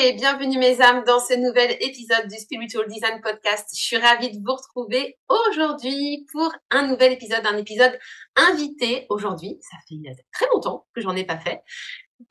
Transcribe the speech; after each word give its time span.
Bienvenue 0.00 0.56
mes 0.56 0.80
âmes 0.80 1.04
dans 1.04 1.20
ce 1.20 1.34
nouvel 1.34 1.76
épisode 1.78 2.26
du 2.26 2.38
Spiritual 2.38 2.88
Design 2.88 3.20
Podcast. 3.20 3.68
Je 3.74 3.82
suis 3.82 3.98
ravie 3.98 4.30
de 4.30 4.42
vous 4.42 4.54
retrouver 4.54 5.18
aujourd'hui 5.28 6.24
pour 6.32 6.50
un 6.70 6.86
nouvel 6.86 7.12
épisode, 7.12 7.44
un 7.44 7.58
épisode 7.58 7.98
invité 8.34 9.04
aujourd'hui. 9.10 9.58
Ça 9.60 9.76
fait 9.86 9.96
très 10.32 10.46
longtemps 10.54 10.86
que 10.94 11.02
j'en 11.02 11.14
ai 11.14 11.24
pas 11.24 11.36
fait. 11.36 11.60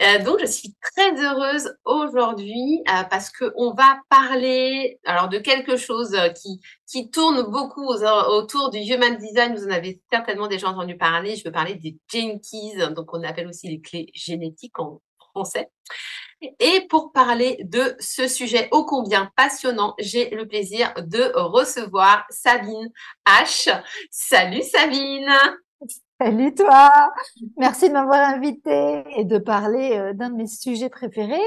Euh, 0.02 0.24
donc 0.24 0.40
je 0.40 0.48
suis 0.48 0.76
très 0.82 1.12
heureuse 1.24 1.72
aujourd'hui 1.86 2.82
euh, 2.90 3.04
parce 3.04 3.30
que 3.30 3.54
on 3.56 3.72
va 3.76 4.00
parler 4.10 5.00
alors 5.06 5.30
de 5.30 5.38
quelque 5.38 5.78
chose 5.78 6.16
euh, 6.16 6.30
qui 6.30 6.60
qui 6.90 7.12
tourne 7.12 7.44
beaucoup 7.52 7.86
autour 7.86 8.72
du 8.72 8.80
human 8.80 9.16
design. 9.18 9.56
Vous 9.56 9.68
en 9.68 9.72
avez 9.72 10.02
certainement 10.12 10.48
déjà 10.48 10.70
entendu 10.70 10.98
parler. 10.98 11.36
Je 11.36 11.44
veux 11.44 11.52
parler 11.52 11.76
des 11.76 12.00
gene 12.12 12.42
keys, 12.42 12.92
donc 12.96 13.14
on 13.14 13.22
appelle 13.22 13.48
aussi 13.48 13.68
les 13.68 13.80
clés 13.80 14.08
génétiques 14.16 14.80
en 14.80 15.02
français. 15.36 15.70
Et 16.42 16.88
pour 16.90 17.12
parler 17.12 17.58
de 17.64 17.96
ce 18.00 18.28
sujet 18.28 18.70
ô 18.72 18.86
combien 18.86 19.30
passionnant, 19.36 19.94
j'ai 20.00 20.30
le 20.30 20.48
plaisir 20.48 20.94
de 20.96 21.32
recevoir 21.36 22.26
Sabine 22.30 22.90
H. 23.26 23.70
Salut 24.10 24.64
Sabine 24.64 25.36
Salut 26.22 26.54
toi 26.54 26.92
Merci 27.58 27.90
de 27.90 27.94
m'avoir 27.94 28.30
invité 28.30 29.04
et 29.18 29.26
de 29.26 29.38
parler 29.38 29.98
euh, 29.98 30.14
d'un 30.14 30.30
de 30.30 30.36
mes 30.36 30.48
sujets 30.48 30.90
préférés, 30.90 31.40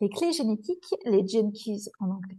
les 0.00 0.08
clés 0.08 0.32
génétiques, 0.32 0.94
les 1.04 1.26
gene 1.26 1.52
keys 1.52 1.90
en 2.00 2.10
anglais. 2.10 2.38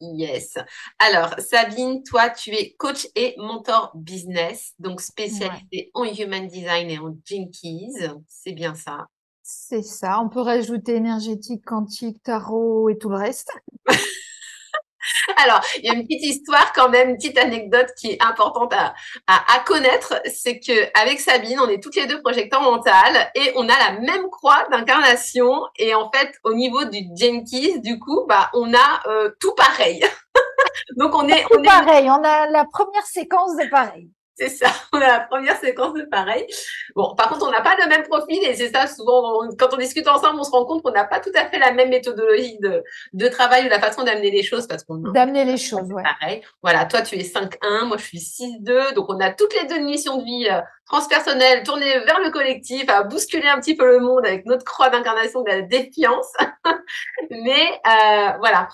Yes. 0.00 0.58
Alors, 0.98 1.34
Sabine, 1.38 2.02
toi, 2.02 2.28
tu 2.30 2.50
es 2.50 2.74
coach 2.74 3.08
et 3.14 3.34
mentor 3.38 3.92
business, 3.94 4.74
donc 4.78 5.00
spécialisée 5.00 5.90
en 5.94 6.04
human 6.04 6.46
design 6.46 6.90
et 6.90 6.98
en 6.98 7.16
gene 7.24 7.50
keys. 7.50 8.10
C'est 8.28 8.52
bien 8.52 8.74
ça. 8.74 9.06
C'est 9.48 9.82
ça. 9.82 10.18
On 10.20 10.28
peut 10.28 10.40
rajouter 10.40 10.96
énergétique, 10.96 11.64
quantique, 11.64 12.20
tarot 12.24 12.88
et 12.88 12.98
tout 12.98 13.08
le 13.08 13.16
reste. 13.16 13.52
Alors, 15.36 15.60
il 15.76 15.84
y 15.84 15.88
a 15.88 15.94
une 15.94 16.02
petite 16.02 16.24
histoire 16.24 16.72
quand 16.72 16.88
même, 16.88 17.10
une 17.10 17.16
petite 17.16 17.38
anecdote 17.38 17.86
qui 17.96 18.10
est 18.10 18.20
importante 18.20 18.72
à, 18.74 18.92
à, 19.28 19.60
connaître, 19.60 20.20
c'est 20.24 20.58
que 20.58 20.90
avec 21.00 21.20
Sabine, 21.20 21.60
on 21.60 21.68
est 21.68 21.80
toutes 21.80 21.94
les 21.94 22.08
deux 22.08 22.20
projecteurs 22.22 22.60
mentales 22.60 23.30
et 23.36 23.52
on 23.54 23.68
a 23.68 23.78
la 23.78 24.00
même 24.00 24.28
croix 24.30 24.66
d'incarnation 24.72 25.62
et 25.76 25.94
en 25.94 26.10
fait, 26.10 26.32
au 26.42 26.52
niveau 26.52 26.84
du 26.84 27.02
Jenkins, 27.16 27.78
du 27.84 28.00
coup, 28.00 28.26
bah, 28.28 28.50
on 28.52 28.74
a 28.74 29.08
euh, 29.08 29.30
tout 29.38 29.54
pareil. 29.54 30.04
Donc 30.96 31.14
on 31.14 31.28
est, 31.28 31.44
on 31.52 31.62
est 31.62 31.66
pareil. 31.66 32.10
On 32.10 32.24
a 32.24 32.50
la 32.50 32.64
première 32.64 33.06
séquence 33.06 33.56
de 33.56 33.70
pareil. 33.70 34.10
C'est 34.38 34.50
ça, 34.50 34.66
on 34.92 34.98
a 34.98 35.06
la 35.06 35.20
première 35.20 35.58
séquence 35.58 35.94
de 35.94 36.02
pareil. 36.02 36.46
Bon, 36.94 37.14
par 37.14 37.30
contre, 37.30 37.46
on 37.46 37.50
n'a 37.50 37.62
pas 37.62 37.74
le 37.82 37.88
même 37.88 38.02
profil 38.02 38.38
et 38.42 38.54
c'est 38.54 38.68
ça, 38.68 38.86
souvent, 38.86 39.40
quand 39.58 39.68
on 39.72 39.78
discute 39.78 40.06
ensemble, 40.08 40.38
on 40.38 40.44
se 40.44 40.50
rend 40.50 40.66
compte 40.66 40.82
qu'on 40.82 40.92
n'a 40.92 41.04
pas 41.04 41.20
tout 41.20 41.32
à 41.34 41.46
fait 41.46 41.58
la 41.58 41.72
même 41.72 41.88
méthodologie 41.88 42.58
de, 42.58 42.84
de 43.14 43.28
travail 43.28 43.66
ou 43.66 43.68
la 43.70 43.80
façon 43.80 44.02
d'amener 44.04 44.30
les 44.30 44.42
choses 44.42 44.66
parce 44.66 44.84
qu'on 44.84 44.96
D'amener 44.96 45.44
les 45.44 45.56
choses, 45.56 45.90
ouais. 45.90 46.02
Pareil. 46.02 46.42
Voilà, 46.62 46.84
toi, 46.84 47.00
tu 47.00 47.16
es 47.16 47.22
5-1, 47.22 47.86
moi, 47.86 47.96
je 47.96 48.04
suis 48.04 48.18
6-2. 48.18 48.92
Donc, 48.94 49.06
on 49.08 49.18
a 49.20 49.30
toutes 49.30 49.54
les 49.54 49.66
deux 49.66 49.76
une 49.76 49.86
mission 49.86 50.18
de 50.18 50.24
vie 50.24 50.48
euh, 50.50 50.60
transpersonnelle, 50.84 51.62
tournée 51.62 51.98
vers 52.00 52.20
le 52.20 52.30
collectif, 52.30 52.88
à 52.88 53.04
bousculer 53.04 53.48
un 53.48 53.58
petit 53.58 53.74
peu 53.74 53.86
le 53.86 54.00
monde 54.00 54.26
avec 54.26 54.44
notre 54.44 54.64
croix 54.64 54.90
d'incarnation 54.90 55.42
de 55.42 55.48
la 55.48 55.62
défiance. 55.62 56.32
Mais, 57.30 57.80
euh, 57.86 58.32
voilà. 58.38 58.68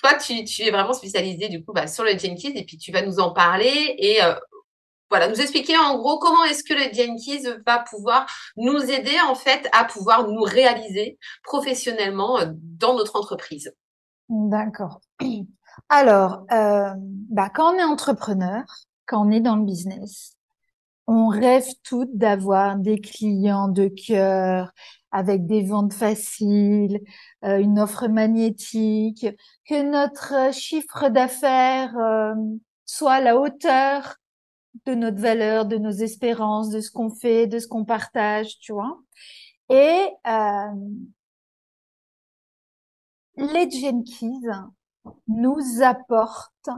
Toi, 0.00 0.14
tu, 0.14 0.44
tu 0.44 0.62
es 0.62 0.70
vraiment 0.70 0.92
spécialisé, 0.92 1.48
du 1.48 1.64
coup, 1.64 1.72
bah, 1.72 1.88
sur 1.88 2.04
le 2.04 2.10
Jenkins 2.10 2.52
et 2.54 2.64
puis 2.64 2.78
tu 2.78 2.92
vas 2.92 3.02
nous 3.02 3.18
en 3.18 3.32
parler 3.32 3.96
et, 3.98 4.22
euh, 4.22 4.34
voilà, 5.10 5.28
nous 5.28 5.40
expliquer 5.40 5.76
en 5.76 5.96
gros 5.98 6.18
comment 6.18 6.44
est-ce 6.44 6.62
que 6.62 6.74
le 6.74 6.92
Jenkins 6.92 7.60
va 7.66 7.78
pouvoir 7.78 8.26
nous 8.56 8.78
aider 8.78 9.16
en 9.26 9.34
fait 9.34 9.68
à 9.72 9.84
pouvoir 9.84 10.28
nous 10.28 10.42
réaliser 10.42 11.18
professionnellement 11.42 12.38
euh, 12.38 12.46
dans 12.54 12.94
notre 12.94 13.16
entreprise. 13.16 13.72
D'accord. 14.28 15.00
Alors, 15.88 16.44
euh, 16.52 16.92
bah, 17.30 17.48
quand 17.54 17.74
on 17.74 17.78
est 17.78 17.84
entrepreneur, 17.84 18.64
quand 19.06 19.26
on 19.26 19.30
est 19.30 19.40
dans 19.40 19.56
le 19.56 19.64
business, 19.64 20.34
on 21.06 21.28
rêve 21.28 21.66
toutes 21.82 22.14
d'avoir 22.14 22.76
des 22.76 23.00
clients 23.00 23.68
de 23.68 23.88
cœur 23.88 24.72
avec 25.10 25.46
des 25.46 25.62
ventes 25.62 25.94
faciles, 25.94 27.00
euh, 27.44 27.56
une 27.56 27.78
offre 27.78 28.08
magnétique, 28.08 29.26
que 29.66 29.82
notre 29.82 30.52
chiffre 30.52 31.08
d'affaires 31.08 31.94
soit 32.84 33.14
à 33.14 33.20
la 33.22 33.38
hauteur 33.38 34.17
de 34.86 34.94
notre 34.94 35.18
valeur, 35.18 35.66
de 35.66 35.76
nos 35.76 35.90
espérances, 35.90 36.70
de 36.70 36.80
ce 36.80 36.90
qu'on 36.90 37.10
fait, 37.10 37.46
de 37.46 37.58
ce 37.58 37.66
qu'on 37.66 37.84
partage, 37.84 38.58
tu 38.58 38.72
vois. 38.72 38.98
Et 39.70 40.08
euh, 40.26 40.74
les 43.36 43.70
Jenkins 43.70 44.72
nous 45.26 45.82
apportent 45.82 46.70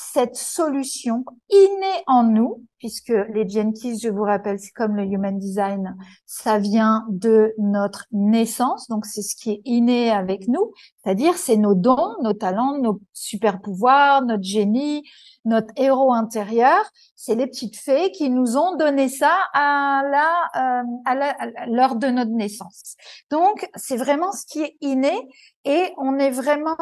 cette 0.00 0.36
solution 0.36 1.24
innée 1.50 2.04
en 2.06 2.22
nous, 2.22 2.62
puisque 2.78 3.08
les 3.08 3.48
Jenkins, 3.48 3.96
je 4.00 4.08
vous 4.08 4.22
rappelle, 4.22 4.60
c'est 4.60 4.70
comme 4.70 4.94
le 4.94 5.02
Human 5.02 5.36
Design, 5.36 5.96
ça 6.24 6.60
vient 6.60 7.04
de 7.08 7.52
notre 7.58 8.06
naissance, 8.12 8.86
donc 8.88 9.06
c'est 9.06 9.22
ce 9.22 9.34
qui 9.34 9.50
est 9.50 9.62
inné 9.64 10.12
avec 10.12 10.46
nous, 10.46 10.72
c'est-à-dire 11.02 11.36
c'est 11.36 11.56
nos 11.56 11.74
dons, 11.74 12.14
nos 12.22 12.32
talents, 12.32 12.78
nos 12.78 13.00
super 13.12 13.60
pouvoirs, 13.60 14.22
notre 14.22 14.44
génie, 14.44 15.02
notre 15.44 15.72
héros 15.74 16.12
intérieur, 16.12 16.78
c'est 17.16 17.34
les 17.34 17.48
petites 17.48 17.76
fées 17.76 18.12
qui 18.12 18.30
nous 18.30 18.56
ont 18.56 18.76
donné 18.76 19.08
ça 19.08 19.36
à 19.52 20.04
la, 20.08 20.82
euh, 20.82 20.84
à 21.06 21.66
l'heure 21.66 21.96
de 21.96 22.06
notre 22.06 22.30
naissance. 22.30 22.94
Donc 23.32 23.68
c'est 23.74 23.96
vraiment 23.96 24.30
ce 24.30 24.46
qui 24.46 24.62
est 24.62 24.76
inné 24.80 25.28
et 25.64 25.92
on 25.96 26.20
est 26.20 26.30
vraiment 26.30 26.76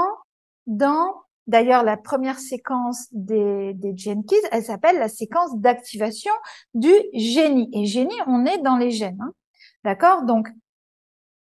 dans 0.66 1.15
D'ailleurs, 1.47 1.84
la 1.84 1.97
première 1.97 2.39
séquence 2.39 3.07
des, 3.12 3.73
des 3.75 3.97
Jenkins, 3.97 4.37
elle 4.51 4.65
s'appelle 4.65 4.99
la 4.99 5.09
séquence 5.09 5.57
d'activation 5.59 6.33
du 6.75 6.93
génie. 7.12 7.71
Et 7.72 7.87
génie, 7.87 8.19
on 8.27 8.45
est 8.45 8.59
dans 8.59 8.77
les 8.77 8.91
gènes. 8.91 9.21
Hein. 9.21 9.33
D'accord? 9.84 10.22
Donc 10.22 10.48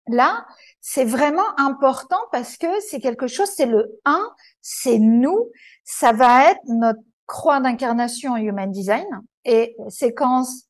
là, 0.07 0.45
c'est 0.81 1.05
vraiment 1.05 1.57
important 1.57 2.19
parce 2.31 2.57
que 2.57 2.67
c'est 2.81 2.99
quelque 2.99 3.27
chose, 3.27 3.49
c'est 3.49 3.65
le 3.65 3.99
1, 4.05 4.19
c'est 4.61 4.99
nous, 4.99 5.49
ça 5.83 6.11
va 6.11 6.51
être 6.51 6.61
notre 6.67 7.01
croix 7.25 7.59
d'incarnation 7.59 8.37
Human 8.37 8.71
Design 8.71 9.07
et 9.45 9.75
séquence, 9.89 10.65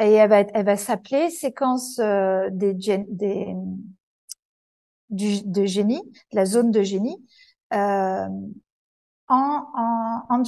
et 0.00 0.12
elle 0.12 0.28
va, 0.28 0.42
va 0.42 0.76
s'appeler 0.76 1.30
séquence 1.30 2.00
euh, 2.00 2.48
des, 2.50 2.74
des 2.74 3.54
du, 5.10 5.42
de 5.44 5.66
génie, 5.66 6.02
la 6.32 6.44
zone 6.44 6.70
de 6.70 6.82
génie. 6.82 7.24
Euh, 7.74 8.26
en, 9.30 9.66
en. 10.28 10.42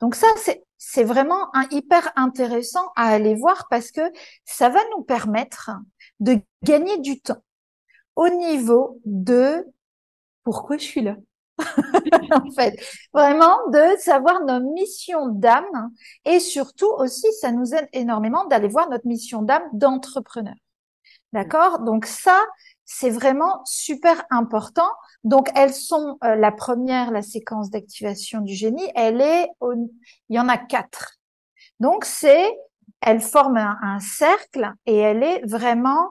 Donc 0.00 0.14
ça, 0.14 0.26
c'est, 0.78 1.04
vraiment 1.04 1.50
hyper 1.70 2.10
intéressant 2.16 2.86
à 2.96 3.08
aller 3.08 3.34
voir 3.34 3.66
parce 3.68 3.90
que 3.90 4.00
ça 4.44 4.68
va 4.68 4.80
nous 4.96 5.02
permettre 5.02 5.70
de 6.18 6.40
gagner 6.62 6.98
du 6.98 7.20
temps 7.20 7.42
au 8.16 8.28
niveau 8.28 9.00
de 9.04 9.66
pourquoi 10.42 10.78
je 10.78 10.84
suis 10.84 11.02
là? 11.02 11.16
en 12.32 12.50
fait, 12.52 12.74
vraiment 13.12 13.56
de 13.68 13.98
savoir 13.98 14.44
nos 14.44 14.60
missions 14.72 15.28
d'âme 15.28 15.90
et 16.24 16.40
surtout 16.40 16.90
aussi, 16.98 17.26
ça 17.40 17.52
nous 17.52 17.74
aide 17.74 17.88
énormément 17.92 18.46
d'aller 18.46 18.68
voir 18.68 18.88
notre 18.88 19.06
mission 19.06 19.42
d'âme 19.42 19.68
d'entrepreneur. 19.74 20.54
D'accord? 21.32 21.80
Donc 21.80 22.06
ça, 22.06 22.42
c'est 22.92 23.10
vraiment 23.10 23.62
super 23.64 24.24
important. 24.30 24.90
Donc 25.22 25.48
elles 25.54 25.72
sont 25.72 26.18
euh, 26.24 26.34
la 26.34 26.50
première, 26.50 27.12
la 27.12 27.22
séquence 27.22 27.70
d'activation 27.70 28.40
du 28.40 28.52
génie, 28.52 28.90
elle 28.96 29.20
est, 29.20 29.48
il 29.62 30.36
y 30.36 30.40
en 30.40 30.48
a 30.48 30.58
quatre. 30.58 31.14
Donc 31.78 32.04
c'est, 32.04 32.50
elle 33.00 33.20
forme 33.20 33.58
un, 33.58 34.00
cercle 34.00 34.72
et 34.86 34.96
elle 34.96 35.22
est 35.22 35.40
vraiment, 35.46 36.08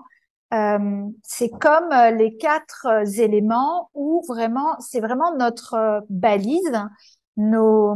euh, 0.53 1.03
c'est 1.21 1.49
comme 1.49 1.91
euh, 1.91 2.11
les 2.11 2.37
quatre 2.37 2.87
éléments 3.19 3.89
où 3.93 4.23
vraiment, 4.29 4.79
c'est 4.79 5.01
vraiment 5.01 5.35
notre 5.35 6.05
balise, 6.09 6.81
nos, 7.35 7.93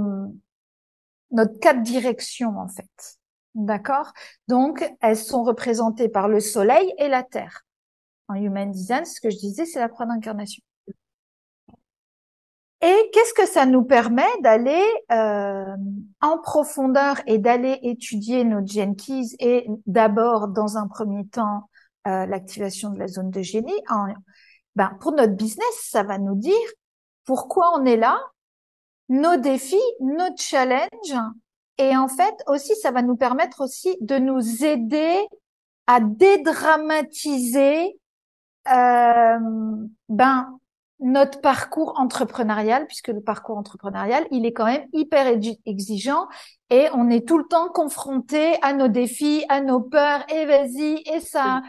notre 1.32 1.58
quatre 1.60 1.82
directions 1.84 2.58
en 2.58 2.68
fait. 2.68 3.18
D'accord? 3.56 4.12
Donc, 4.48 4.84
elles 5.00 5.16
sont 5.16 5.44
représentées 5.44 6.10
par 6.10 6.28
le 6.28 6.40
soleil 6.40 6.92
et 6.98 7.08
la 7.08 7.22
terre. 7.22 7.64
En 8.28 8.36
Human 8.36 8.72
Design, 8.72 9.06
ce 9.06 9.20
que 9.22 9.30
je 9.30 9.38
disais, 9.38 9.66
c'est 9.66 9.80
la 9.80 9.90
croix 9.90 10.06
d'incarnation. 10.06 10.64
Et 12.81 13.10
qu'est-ce 13.14 13.34
que 13.34 13.48
ça 13.48 13.66
nous 13.66 13.84
permet 13.84 14.28
d'aller 14.42 14.84
euh, 15.12 15.75
en 16.22 16.38
profondeur 16.40 17.22
et 17.28 17.38
d'aller 17.38 17.80
étudier 17.81 18.44
nos 18.44 18.66
gene 18.66 18.96
keys 18.96 19.36
et 19.40 19.68
d'abord, 19.86 20.50
dans 20.50 20.75
un 20.78 20.88
premier 20.88 21.25
temps, 21.28 21.70
euh, 22.08 22.25
l'activation 22.25 22.90
de 22.90 23.00
la 23.00 23.08
zone 23.08 23.30
de 23.30 23.42
génie. 23.42 23.72
En, 23.90 24.08
ben, 24.75 24.98
pour 25.00 25.14
notre 25.14 25.34
business, 25.34 25.88
ça 25.90 26.04
va 26.04 26.18
nous 26.18 26.36
dire 26.36 26.54
pourquoi 27.24 27.72
on 27.80 27.86
est 27.86 27.96
là, 27.96 28.20
nos 29.08 29.38
défis, 29.38 29.80
nos 30.02 30.36
challenges, 30.36 31.16
et 31.78 31.96
en 31.96 32.08
fait 32.08 32.36
aussi, 32.48 32.75
ça 32.75 32.92
va 32.92 33.02
nous 33.02 33.16
permettre 33.16 33.62
aussi 33.62 33.96
de 34.02 34.18
nous 34.18 34.64
aider 34.64 35.25
à 35.88 36.00
dédramatiser 36.00 37.98
ben 38.65 40.60
notre 41.00 41.42
parcours 41.42 42.00
entrepreneurial, 42.00 42.88
puisque 42.88 43.10
le 43.10 43.21
parcours 43.21 43.57
entrepreneurial, 43.57 44.25
il 44.31 44.45
est 44.45 44.54
quand 44.54 44.65
même 44.65 44.88
hyper 44.94 45.27
exigeant 45.65 46.27
et 46.69 46.88
on 46.94 47.10
est 47.10 47.27
tout 47.27 47.38
le 47.38 47.44
temps 47.44 47.69
confronté 47.69 48.56
à 48.62 48.74
nos 48.74 48.88
défis, 48.88 49.44
à 49.50 49.60
nos 49.62 49.81
peurs, 49.81 50.24
et 50.31 50.45
vas-y, 50.45 51.04
et 51.13 51.19
ça. 51.19 51.62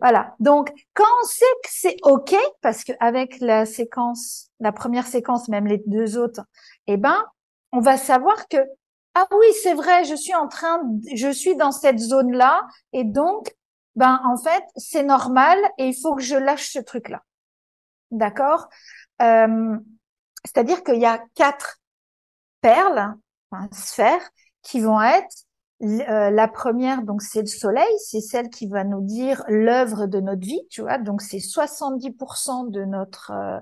Voilà. 0.00 0.34
Donc, 0.40 0.72
quand 0.94 1.04
on 1.22 1.26
sait 1.26 1.44
que 1.62 1.70
c'est 1.70 1.96
OK, 2.04 2.34
parce 2.62 2.84
qu'avec 2.84 3.38
la 3.40 3.66
séquence, 3.66 4.48
la 4.60 4.72
première 4.72 5.06
séquence, 5.06 5.48
même 5.48 5.66
les 5.66 5.82
deux 5.86 6.18
autres, 6.18 6.42
eh 6.86 6.96
ben, 6.96 7.24
on 7.72 7.80
va 7.80 7.96
savoir 7.96 8.48
que, 8.48 8.58
ah 9.14 9.26
oui, 9.32 9.46
c'est 9.62 9.74
vrai, 9.74 10.04
je 10.04 10.14
suis 10.14 10.34
en 10.34 10.48
train, 10.48 10.80
je 11.14 11.30
suis 11.30 11.56
dans 11.56 11.72
cette 11.72 11.98
zone-là, 11.98 12.66
et 12.92 13.04
donc, 13.04 13.54
ben, 13.96 14.20
en 14.24 14.36
fait, 14.36 14.62
c'est 14.76 15.02
normal 15.02 15.58
et 15.78 15.88
il 15.88 15.94
faut 16.00 16.14
que 16.14 16.22
je 16.22 16.36
lâche 16.36 16.72
ce 16.72 16.78
truc-là. 16.78 17.22
D'accord? 18.10 18.68
Euh, 19.22 19.76
C'est-à-dire 20.44 20.82
qu'il 20.84 21.00
y 21.00 21.06
a 21.06 21.22
quatre 21.34 21.78
perles, 22.60 23.14
enfin, 23.50 23.68
sphères, 23.72 24.30
qui 24.62 24.80
vont 24.80 25.00
être 25.00 25.34
euh, 25.82 26.30
la 26.30 26.46
première, 26.48 27.02
donc 27.02 27.22
c'est 27.22 27.40
le 27.40 27.46
soleil, 27.46 27.88
c'est 28.04 28.20
celle 28.20 28.50
qui 28.50 28.66
va 28.66 28.84
nous 28.84 29.00
dire 29.00 29.42
l'œuvre 29.48 30.06
de 30.06 30.20
notre 30.20 30.42
vie, 30.42 30.60
tu 30.70 30.82
vois? 30.82 30.98
Donc 30.98 31.22
c'est 31.22 31.38
70% 31.40 32.64
de 32.70 32.84
notre 32.84 33.30
euh, 33.30 33.58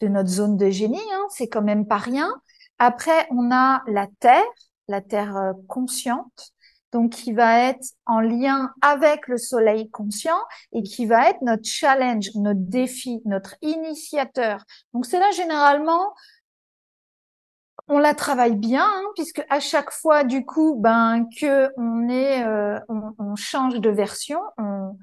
de 0.00 0.08
notre 0.08 0.28
zone 0.30 0.56
de 0.56 0.70
génie, 0.70 1.00
hein, 1.12 1.26
c'est 1.30 1.48
quand 1.48 1.62
même 1.62 1.86
pas 1.86 1.98
rien. 1.98 2.32
Après, 2.78 3.26
on 3.30 3.50
a 3.52 3.82
la 3.88 4.06
terre, 4.20 4.44
la 4.88 5.00
terre 5.00 5.36
euh, 5.36 5.52
consciente, 5.68 6.52
donc 6.92 7.12
qui 7.12 7.32
va 7.32 7.68
être 7.68 7.84
en 8.06 8.20
lien 8.20 8.72
avec 8.82 9.28
le 9.28 9.38
soleil 9.38 9.90
conscient 9.90 10.40
et 10.72 10.82
qui 10.82 11.06
va 11.06 11.30
être 11.30 11.42
notre 11.42 11.64
challenge, 11.64 12.30
notre 12.34 12.60
défi, 12.60 13.20
notre 13.24 13.54
initiateur. 13.62 14.64
Donc 14.92 15.06
c'est 15.06 15.18
là 15.18 15.30
généralement 15.30 16.14
on 17.88 17.98
la 17.98 18.14
travaille 18.14 18.54
bien 18.54 18.86
hein, 18.86 19.04
puisque 19.16 19.44
à 19.50 19.58
chaque 19.58 19.90
fois 19.90 20.22
du 20.24 20.44
coup 20.44 20.76
ben 20.78 21.26
que 21.40 21.70
on 21.76 22.08
est 22.08 22.44
euh, 22.44 22.78
on, 22.88 23.34
change 23.34 23.80
de 23.80 23.90
version 23.90 24.40
on, 24.58 24.96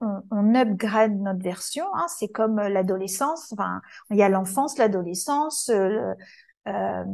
on, 0.00 0.54
upgrade 0.54 1.18
notre 1.18 1.42
version 1.42 1.86
hein, 1.94 2.06
c'est 2.08 2.28
comme 2.28 2.56
l'adolescence 2.56 3.52
enfin 3.52 3.80
il 4.10 4.16
y 4.16 4.22
a 4.22 4.28
l'enfance 4.28 4.76
l'adolescence 4.76 5.70
euh, 5.70 6.12
euh, 6.66 7.04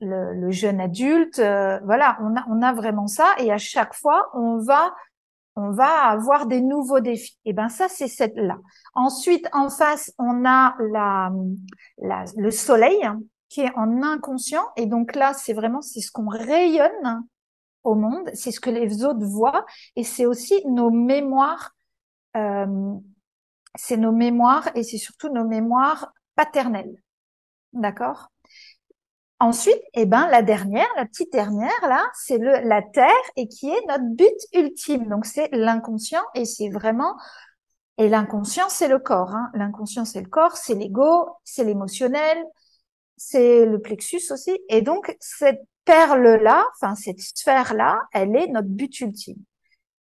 le, 0.00 0.34
le, 0.34 0.50
jeune 0.50 0.80
adulte 0.80 1.38
voilà 1.38 2.18
on 2.20 2.36
a 2.36 2.44
on 2.48 2.62
a 2.62 2.72
vraiment 2.72 3.06
ça 3.06 3.34
et 3.38 3.52
à 3.52 3.58
chaque 3.58 3.94
fois 3.94 4.30
on 4.34 4.58
va 4.58 4.94
on 5.54 5.70
va 5.70 6.08
avoir 6.08 6.46
des 6.46 6.62
nouveaux 6.62 7.00
défis. 7.00 7.38
Et 7.44 7.52
ben 7.52 7.68
ça 7.68 7.88
c'est 7.88 8.08
cette 8.08 8.36
là. 8.36 8.56
Ensuite 8.94 9.46
en 9.52 9.68
face 9.68 10.10
on 10.18 10.46
a 10.46 10.74
la, 10.80 11.30
la 11.98 12.24
le 12.36 12.50
soleil 12.50 13.06
qui 13.52 13.60
est 13.60 13.76
en 13.76 14.02
inconscient. 14.02 14.64
Et 14.76 14.86
donc 14.86 15.14
là, 15.14 15.34
c'est 15.34 15.52
vraiment, 15.52 15.82
c'est 15.82 16.00
ce 16.00 16.10
qu'on 16.10 16.26
rayonne 16.26 17.22
au 17.84 17.94
monde, 17.94 18.30
c'est 18.32 18.50
ce 18.50 18.60
que 18.60 18.70
les 18.70 19.04
autres 19.04 19.26
voient, 19.26 19.66
et 19.94 20.04
c'est 20.04 20.24
aussi 20.24 20.66
nos 20.66 20.90
mémoires, 20.90 21.72
euh, 22.34 22.94
c'est 23.74 23.98
nos 23.98 24.12
mémoires, 24.12 24.70
et 24.74 24.82
c'est 24.82 24.96
surtout 24.96 25.28
nos 25.28 25.44
mémoires 25.44 26.14
paternelles. 26.34 26.96
D'accord? 27.74 28.30
Ensuite, 29.42 29.82
eh 29.94 30.06
ben, 30.06 30.28
la 30.28 30.40
dernière, 30.40 30.86
la 30.94 31.04
petite 31.04 31.32
dernière, 31.32 31.72
là, 31.82 32.04
c'est 32.14 32.38
le, 32.38 32.60
la 32.60 32.80
terre 32.80 33.10
et 33.34 33.48
qui 33.48 33.68
est 33.70 33.86
notre 33.88 34.04
but 34.14 34.36
ultime. 34.52 35.08
Donc, 35.08 35.26
c'est 35.26 35.48
l'inconscient 35.50 36.22
et 36.36 36.44
c'est 36.44 36.68
vraiment, 36.68 37.16
et 37.98 38.08
l'inconscient, 38.08 38.68
c'est 38.68 38.86
le 38.86 39.00
corps, 39.00 39.34
hein. 39.34 39.50
L'inconscient, 39.54 40.04
c'est 40.04 40.20
le 40.20 40.28
corps, 40.28 40.56
c'est 40.56 40.74
l'ego, 40.74 41.28
c'est 41.42 41.64
l'émotionnel, 41.64 42.38
c'est 43.16 43.66
le 43.66 43.80
plexus 43.80 44.22
aussi. 44.30 44.56
Et 44.68 44.80
donc, 44.80 45.16
cette 45.18 45.62
perle-là, 45.86 46.64
enfin, 46.76 46.94
cette 46.94 47.18
sphère-là, 47.18 47.98
elle 48.12 48.36
est 48.36 48.46
notre 48.46 48.68
but 48.68 49.00
ultime. 49.00 49.42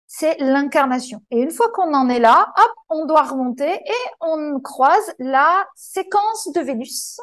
C'est 0.06 0.36
l'incarnation. 0.40 1.24
Et 1.32 1.40
une 1.40 1.52
fois 1.52 1.72
qu'on 1.72 1.94
en 1.94 2.10
est 2.10 2.20
là, 2.20 2.52
hop, 2.58 2.74
on 2.90 3.06
doit 3.06 3.24
remonter 3.24 3.72
et 3.74 4.06
on 4.20 4.60
croise 4.60 5.14
la 5.18 5.66
séquence 5.76 6.52
de 6.54 6.60
Vénus. 6.60 7.22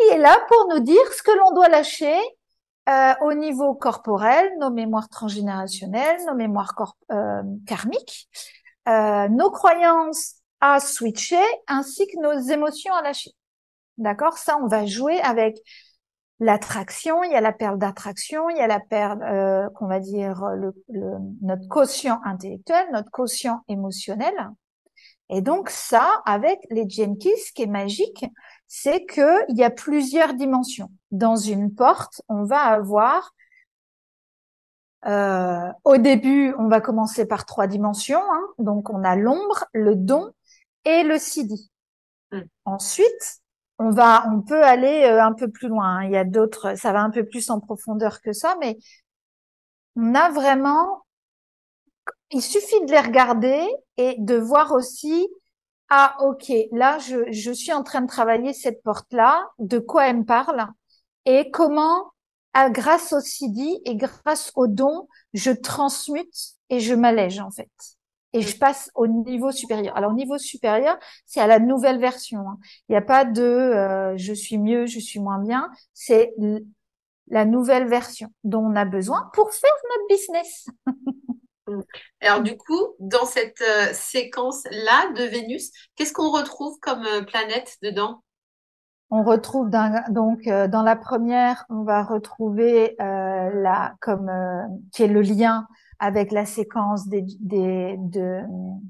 Il 0.00 0.14
est 0.14 0.18
là 0.18 0.36
pour 0.48 0.68
nous 0.70 0.80
dire 0.80 1.12
ce 1.12 1.22
que 1.22 1.36
l'on 1.36 1.52
doit 1.52 1.68
lâcher 1.68 2.16
euh, 2.88 3.14
au 3.22 3.34
niveau 3.34 3.74
corporel, 3.74 4.50
nos 4.58 4.70
mémoires 4.70 5.08
transgénérationnelles, 5.08 6.24
nos 6.26 6.34
mémoires 6.34 6.74
euh, 7.12 7.42
karmiques, 7.66 8.28
euh, 8.88 9.28
nos 9.28 9.50
croyances 9.50 10.36
à 10.60 10.80
switcher, 10.80 11.44
ainsi 11.66 12.06
que 12.06 12.20
nos 12.20 12.40
émotions 12.50 12.94
à 12.94 13.02
lâcher. 13.02 13.32
D'accord? 13.98 14.38
Ça, 14.38 14.56
on 14.62 14.66
va 14.66 14.86
jouer 14.86 15.20
avec 15.20 15.58
l'attraction, 16.40 17.22
il 17.24 17.32
y 17.32 17.34
a 17.34 17.40
la 17.40 17.52
perle 17.52 17.78
d'attraction, 17.78 18.48
il 18.48 18.56
y 18.56 18.60
a 18.60 18.66
la 18.66 18.80
perle 18.80 19.22
euh, 19.22 19.68
qu'on 19.70 19.88
va 19.88 19.98
dire 19.98 20.44
le, 20.54 20.72
notre 21.42 21.66
quotient 21.68 22.20
intellectuel, 22.24 22.86
notre 22.92 23.10
quotient 23.10 23.62
émotionnel. 23.68 24.34
Et 25.30 25.42
donc 25.42 25.68
ça, 25.68 26.22
avec 26.24 26.58
les 26.70 26.88
Jenkins, 26.88 27.28
qui 27.54 27.62
est 27.62 27.66
magique, 27.66 28.24
c'est 28.68 29.04
que 29.04 29.50
il 29.50 29.56
y 29.56 29.64
a 29.64 29.70
plusieurs 29.70 30.34
dimensions. 30.34 30.90
Dans 31.10 31.36
une 31.36 31.74
porte, 31.74 32.22
on 32.28 32.44
va 32.44 32.60
avoir 32.60 33.34
euh, 35.06 35.72
au 35.84 35.96
début, 35.96 36.54
on 36.58 36.68
va 36.68 36.80
commencer 36.80 37.26
par 37.26 37.46
trois 37.46 37.66
dimensions. 37.66 38.22
Hein. 38.30 38.42
Donc 38.58 38.90
on 38.90 39.04
a 39.04 39.16
l'ombre, 39.16 39.64
le 39.72 39.94
don 39.94 40.30
et 40.84 41.02
le 41.02 41.18
sidi. 41.18 41.70
Hmm. 42.30 42.42
Ensuite, 42.64 43.40
on 43.78 43.90
va, 43.90 44.24
on 44.28 44.42
peut 44.42 44.62
aller 44.62 45.04
euh, 45.04 45.22
un 45.22 45.32
peu 45.32 45.48
plus 45.48 45.68
loin. 45.68 45.98
Hein. 45.98 46.04
Il 46.04 46.12
y 46.12 46.16
a 46.16 46.24
d'autres, 46.24 46.76
ça 46.76 46.92
va 46.92 47.00
un 47.00 47.10
peu 47.10 47.24
plus 47.24 47.50
en 47.50 47.60
profondeur 47.60 48.20
que 48.20 48.32
ça, 48.32 48.56
mais 48.60 48.76
on 49.96 50.14
a 50.14 50.30
vraiment, 50.30 51.04
il 52.30 52.42
suffit 52.42 52.84
de 52.84 52.90
les 52.90 53.00
regarder 53.00 53.66
et 53.96 54.16
de 54.18 54.36
voir 54.36 54.72
aussi, 54.72 55.28
ah, 55.90 56.16
ok, 56.20 56.52
là, 56.72 56.98
je, 56.98 57.30
je 57.30 57.50
suis 57.50 57.72
en 57.72 57.82
train 57.82 58.02
de 58.02 58.06
travailler 58.06 58.52
cette 58.52 58.82
porte-là, 58.82 59.48
de 59.58 59.78
quoi 59.78 60.08
elle 60.08 60.18
me 60.18 60.24
parle 60.24 60.66
et 61.24 61.50
comment, 61.50 62.12
à, 62.54 62.70
grâce 62.70 63.12
au 63.12 63.20
CD 63.20 63.80
et 63.84 63.96
grâce 63.96 64.52
au 64.56 64.66
don, 64.66 65.08
je 65.34 65.50
transmute 65.50 66.54
et 66.70 66.80
je 66.80 66.94
m'allège, 66.94 67.40
en 67.40 67.50
fait 67.50 67.70
et 68.32 68.42
je 68.42 68.58
passe 68.58 68.90
au 68.94 69.06
niveau 69.06 69.50
supérieur. 69.52 69.96
Alors, 69.96 70.12
au 70.12 70.14
niveau 70.14 70.38
supérieur, 70.38 70.98
c'est 71.24 71.40
à 71.40 71.46
la 71.46 71.58
nouvelle 71.58 71.98
version. 71.98 72.40
Hein. 72.40 72.58
Il 72.88 72.92
n'y 72.92 72.96
a 72.96 73.02
pas 73.02 73.24
de 73.24 73.42
euh, 73.42 74.16
je 74.16 74.32
suis 74.32 74.58
mieux, 74.58 74.86
je 74.86 74.98
suis 74.98 75.20
moins 75.20 75.38
bien. 75.38 75.70
C'est 75.94 76.34
la 77.28 77.44
nouvelle 77.44 77.88
version 77.88 78.28
dont 78.44 78.60
on 78.60 78.76
a 78.76 78.84
besoin 78.84 79.30
pour 79.34 79.52
faire 79.52 79.70
notre 79.90 80.16
business. 80.16 80.66
Alors 82.20 82.42
du 82.42 82.56
coup, 82.56 82.94
dans 82.98 83.24
cette 83.24 83.60
euh, 83.60 83.92
séquence-là 83.92 85.12
de 85.12 85.24
Vénus, 85.24 85.70
qu'est-ce 85.96 86.12
qu'on 86.12 86.30
retrouve 86.30 86.78
comme 86.80 87.04
euh, 87.04 87.22
planète 87.22 87.76
dedans? 87.82 88.22
On 89.10 89.22
retrouve 89.22 89.70
donc 90.10 90.42
dans 90.44 90.82
la 90.82 90.94
première, 90.94 91.64
on 91.70 91.82
va 91.82 92.02
retrouver 92.02 92.94
la 92.98 93.94
comme 94.02 94.30
qui 94.92 95.02
est 95.02 95.08
le 95.08 95.22
lien 95.22 95.66
avec 95.98 96.30
la 96.30 96.44
séquence 96.44 97.08
des, 97.08 97.24
des, 97.40 97.96
de, 97.98 98.42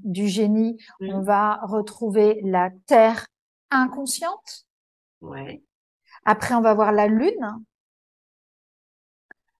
du 0.03 0.27
génie, 0.27 0.77
on 0.99 1.21
va 1.21 1.59
retrouver 1.63 2.41
la 2.43 2.69
Terre 2.85 3.27
inconsciente. 3.71 4.65
Ouais. 5.21 5.63
Après, 6.25 6.53
on 6.53 6.61
va 6.61 6.73
voir 6.73 6.91
la 6.91 7.07
Lune. 7.07 7.63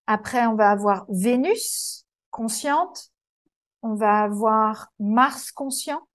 Après, 0.08 0.46
on 0.46 0.56
va 0.56 0.72
avoir 0.72 1.06
Vénus 1.10 2.06
consciente. 2.30 3.09
On 3.82 3.96
va 3.96 4.24
avoir 4.24 4.92
Mars 5.00 5.52
conscient. 5.52 6.08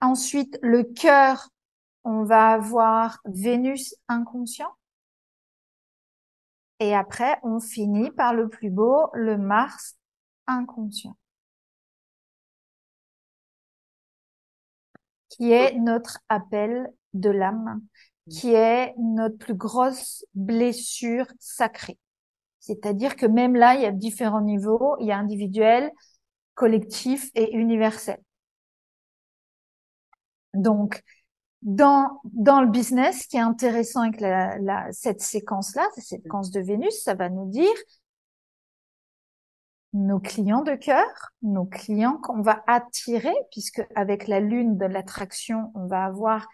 Ensuite, 0.00 0.58
le 0.62 0.82
cœur, 0.82 1.48
on 2.04 2.24
va 2.24 2.52
avoir 2.52 3.20
Vénus 3.24 3.94
inconscient. 4.08 4.74
Et 6.80 6.94
après, 6.94 7.38
on 7.44 7.60
finit 7.60 8.10
par 8.10 8.34
le 8.34 8.48
plus 8.48 8.70
beau, 8.70 9.08
le 9.12 9.38
Mars 9.38 9.96
inconscient. 10.46 11.16
Qui 15.28 15.52
est 15.52 15.78
notre 15.78 16.18
appel 16.28 16.92
de 17.14 17.30
l'âme, 17.30 17.82
qui 18.28 18.52
est 18.52 18.94
notre 18.98 19.38
plus 19.38 19.54
grosse 19.54 20.24
blessure 20.34 21.26
sacrée. 21.38 21.98
C'est-à-dire 22.58 23.16
que 23.16 23.26
même 23.26 23.54
là, 23.54 23.74
il 23.74 23.82
y 23.82 23.86
a 23.86 23.92
différents 23.92 24.40
niveaux, 24.40 24.96
il 25.00 25.06
y 25.06 25.12
a 25.12 25.18
individuel, 25.18 25.90
collectif 26.54 27.30
et 27.34 27.54
universel. 27.54 28.18
Donc, 30.54 31.02
dans, 31.62 32.20
dans 32.24 32.60
le 32.60 32.68
business, 32.68 33.22
ce 33.22 33.28
qui 33.28 33.36
est 33.36 33.40
intéressant 33.40 34.02
avec 34.02 34.20
la, 34.20 34.92
cette 34.92 35.20
séquence-là, 35.20 35.86
cette 35.94 36.04
séquence 36.04 36.50
de 36.50 36.60
Vénus, 36.60 37.02
ça 37.02 37.14
va 37.14 37.28
nous 37.28 37.48
dire 37.48 37.74
nos 39.92 40.20
clients 40.20 40.62
de 40.62 40.74
cœur, 40.74 41.06
nos 41.42 41.66
clients 41.66 42.18
qu'on 42.18 42.40
va 42.40 42.64
attirer, 42.66 43.34
puisque 43.50 43.86
avec 43.94 44.26
la 44.26 44.40
lune 44.40 44.78
de 44.78 44.86
l'attraction, 44.86 45.70
on 45.74 45.86
va 45.86 46.04
avoir 46.04 46.46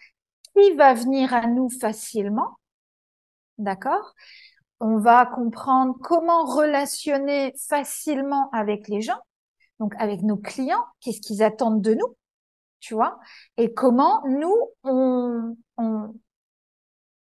qui 0.55 0.75
va 0.75 0.95
venir 0.95 1.33
à 1.33 1.47
nous 1.47 1.71
facilement. 1.71 2.59
D'accord? 3.59 4.15
On 4.81 4.99
va 4.99 5.27
comprendre 5.27 5.97
comment 6.03 6.45
relationner 6.45 7.55
facilement 7.69 8.51
avec 8.51 8.89
les 8.89 9.03
gens. 9.03 9.21
Donc, 9.81 9.95
avec 9.99 10.23
nos 10.23 10.37
clients, 10.37 10.85
qu'est-ce 11.01 11.21
qu'ils 11.21 11.43
attendent 11.43 11.83
de 11.83 11.95
nous? 11.95 12.17
tu 12.81 12.95
vois, 12.95 13.19
et 13.57 13.73
comment 13.75 14.23
nous, 14.27 14.55
on, 14.85 15.57
on, 15.77 16.15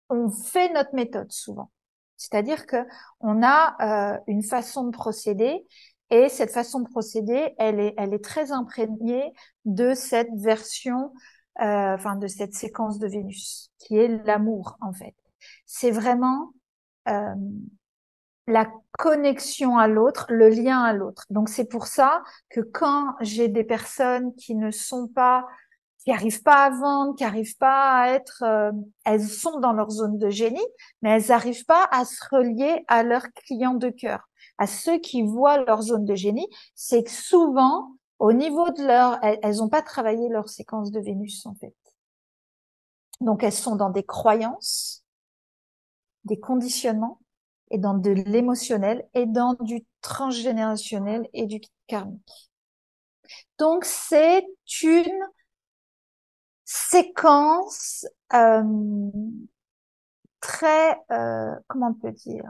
on 0.10 0.30
fait 0.30 0.72
notre 0.74 0.94
méthode 0.94 1.32
souvent. 1.32 1.72
C'est-à-dire 2.18 2.66
que 2.66 2.78
on 3.20 3.44
a 3.44 4.16
euh, 4.16 4.20
une 4.28 4.44
façon 4.44 4.86
de 4.86 4.92
procéder 4.92 5.66
et 6.10 6.30
cette 6.30 6.52
façon 6.52 6.80
de 6.82 6.90
procéder, 6.90 7.54
elle 7.58 7.80
est, 7.80 7.94
elle 7.98 8.14
est 8.14 8.24
très 8.24 8.52
imprégnée 8.52 9.34
de 9.66 9.94
cette 9.94 10.30
version, 10.36 11.14
euh, 11.62 11.96
enfin 11.96 12.16
de 12.16 12.28
cette 12.28 12.54
séquence 12.54 13.00
de 13.00 13.08
Vénus, 13.08 13.72
qui 13.80 13.98
est 13.98 14.08
l'amour 14.26 14.78
en 14.82 14.94
fait. 14.94 15.16
C'est 15.66 15.92
vraiment 15.92 16.54
euh, 17.10 17.36
la 18.48 18.70
connexion 18.98 19.78
à 19.78 19.88
l'autre, 19.88 20.26
le 20.30 20.50
lien 20.50 20.82
à 20.82 20.94
l'autre. 20.94 21.26
Donc 21.30 21.50
c'est 21.50 21.66
pour 21.66 21.88
ça 21.88 22.24
que 22.50 22.62
quand 22.62 23.16
j'ai 23.22 23.48
des 23.48 23.64
personnes 23.64 24.36
qui 24.36 24.56
ne 24.56 24.72
sont 24.72 25.08
pas 25.08 25.46
qui 26.04 26.12
arrivent 26.12 26.44
pas 26.44 26.66
à 26.66 26.70
vendre, 26.70 27.16
qui 27.16 27.24
arrivent 27.24 27.58
pas 27.58 28.02
à 28.02 28.10
être, 28.10 28.44
euh, 28.44 28.72
elles 29.06 29.24
sont 29.24 29.62
dans 29.62 29.72
leur 29.72 29.90
zone 29.90 30.18
de 30.18 30.30
génie, 30.30 30.60
mais 31.02 31.12
elles 31.12 31.30
n'arrivent 31.30 31.66
pas 31.66 31.88
à 31.92 32.04
se 32.04 32.22
relier 32.30 32.84
à 32.90 33.04
leurs 33.04 33.32
clients 33.32 33.76
de 33.76 33.90
cœur, 33.90 34.28
à 34.58 34.68
ceux 34.68 35.00
qui 35.00 35.24
voient 35.24 35.64
leur 35.64 35.82
zone 35.82 36.04
de 36.04 36.16
génie. 36.16 36.50
C'est 36.76 37.04
que 37.04 37.10
souvent, 37.10 37.94
au 38.20 38.34
niveau 38.34 38.70
de 38.72 38.84
leur, 38.84 39.18
elles 39.24 39.56
n'ont 39.56 39.70
pas 39.70 39.82
travaillé 39.82 40.28
leur 40.28 40.50
séquence 40.50 40.92
de 40.92 41.00
Vénus 41.00 41.46
en 41.46 41.56
fait. 41.56 41.74
Donc 43.22 43.42
elles 43.44 43.54
sont 43.54 43.78
dans 43.78 43.90
des 43.90 44.04
croyances, 44.04 45.06
des 46.26 46.40
conditionnements 46.40 47.20
et 47.74 47.80
dans 47.80 47.96
de 47.96 48.12
l'émotionnel 48.12 49.04
et 49.16 49.26
dans 49.26 49.56
du 49.60 49.84
transgénérationnel 50.02 51.28
et 51.34 51.48
du 51.48 51.60
karmique. 51.88 52.52
Donc 53.58 53.84
c'est 53.84 54.46
une 54.84 55.28
séquence 56.66 58.06
euh, 58.34 58.64
très, 60.40 61.00
euh, 61.12 61.56
comment 61.68 61.90
on 61.90 61.94
peut 61.96 62.12
dire, 62.12 62.46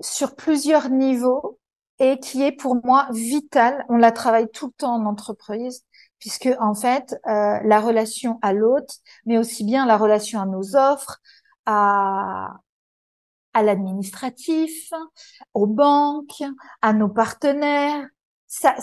sur 0.00 0.34
plusieurs 0.34 0.90
niveaux 0.90 1.60
et 2.00 2.18
qui 2.18 2.42
est 2.42 2.52
pour 2.52 2.84
moi 2.84 3.06
vitale. 3.12 3.84
On 3.88 3.96
la 3.96 4.10
travaille 4.10 4.50
tout 4.50 4.66
le 4.66 4.72
temps 4.72 4.94
en 4.94 5.06
entreprise 5.06 5.84
puisque 6.18 6.48
en 6.58 6.74
fait 6.74 7.14
euh, 7.28 7.60
la 7.62 7.80
relation 7.80 8.40
à 8.42 8.52
l'autre, 8.52 8.94
mais 9.24 9.38
aussi 9.38 9.62
bien 9.62 9.86
la 9.86 9.96
relation 9.96 10.40
à 10.40 10.46
nos 10.46 10.74
offres, 10.74 11.20
à 11.64 12.56
à 13.54 13.62
l'administratif, 13.62 14.92
aux 15.54 15.66
banques, 15.66 16.42
à 16.82 16.92
nos 16.92 17.08
partenaires. 17.08 18.06
Ça, 18.46 18.76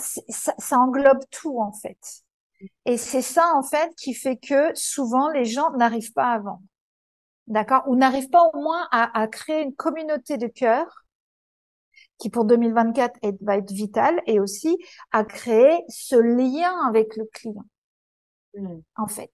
englobe 0.72 1.24
tout 1.30 1.60
en 1.60 1.72
fait. 1.72 1.98
Et 2.84 2.96
c'est 2.96 3.22
ça 3.22 3.52
en 3.54 3.62
fait 3.62 3.94
qui 3.96 4.14
fait 4.14 4.36
que 4.36 4.74
souvent 4.74 5.28
les 5.28 5.44
gens 5.44 5.70
n'arrivent 5.72 6.12
pas 6.12 6.32
à 6.32 6.38
vendre, 6.38 6.62
d'accord, 7.48 7.82
ou 7.86 7.96
n'arrivent 7.96 8.30
pas 8.30 8.48
au 8.54 8.60
moins 8.60 8.86
à, 8.92 9.18
à, 9.18 9.26
créer 9.26 9.62
une 9.62 9.74
communauté 9.74 10.38
de 10.38 10.46
cœur 10.46 10.86
qui 12.18 12.30
pour 12.30 12.44
2024 12.44 13.18
va 13.42 13.56
être 13.56 13.72
vitale 13.72 14.20
et 14.26 14.40
aussi 14.40 14.76
à 15.12 15.24
créer 15.24 15.82
ce 15.88 16.16
lien 16.16 16.74
avec 16.86 17.16
le 17.16 17.24
client. 17.26 17.66
Mm. 18.56 18.80
En 18.96 19.06
fait, 19.06 19.32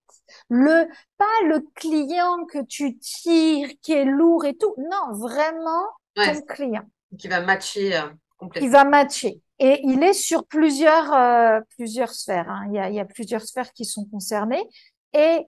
le 0.48 0.88
pas 1.16 1.46
le 1.46 1.60
client 1.74 2.44
que 2.46 2.62
tu 2.64 2.98
tires 2.98 3.70
qui 3.80 3.92
est 3.92 4.04
lourd 4.04 4.44
et 4.44 4.54
tout, 4.54 4.74
non, 4.78 5.16
vraiment 5.16 5.86
ton 6.14 6.42
client 6.42 6.84
qui 7.18 7.28
va 7.28 7.40
matcher 7.40 7.96
euh, 7.96 8.08
complètement. 8.36 8.68
Qui 8.68 8.72
va 8.72 8.84
matcher 8.84 9.40
et 9.58 9.80
il 9.84 10.02
est 10.02 10.12
sur 10.12 10.44
plusieurs 10.46 11.12
euh, 11.12 11.60
plusieurs 11.76 12.10
sphères. 12.10 12.50
Hein. 12.50 12.66
Il, 12.68 12.74
y 12.74 12.78
a, 12.78 12.90
il 12.90 12.96
y 12.96 13.00
a 13.00 13.04
plusieurs 13.04 13.42
sphères 13.42 13.72
qui 13.72 13.84
sont 13.84 14.06
concernées 14.06 14.64
et 15.12 15.46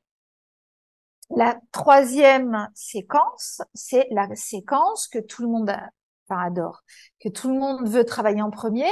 la 1.31 1.59
troisième 1.73 2.69
séquence, 2.75 3.63
c'est 3.73 4.07
la 4.11 4.35
séquence 4.37 5.09
que 5.09 5.19
tout 5.19 5.43
le 5.43 5.49
monde 5.49 5.75
enfin, 6.29 6.43
adore, 6.43 6.83
que 7.19 7.29
tout 7.29 7.49
le 7.49 7.59
monde 7.59 7.89
veut 7.89 8.05
travailler 8.05 8.43
en 8.43 8.51
premier, 8.51 8.91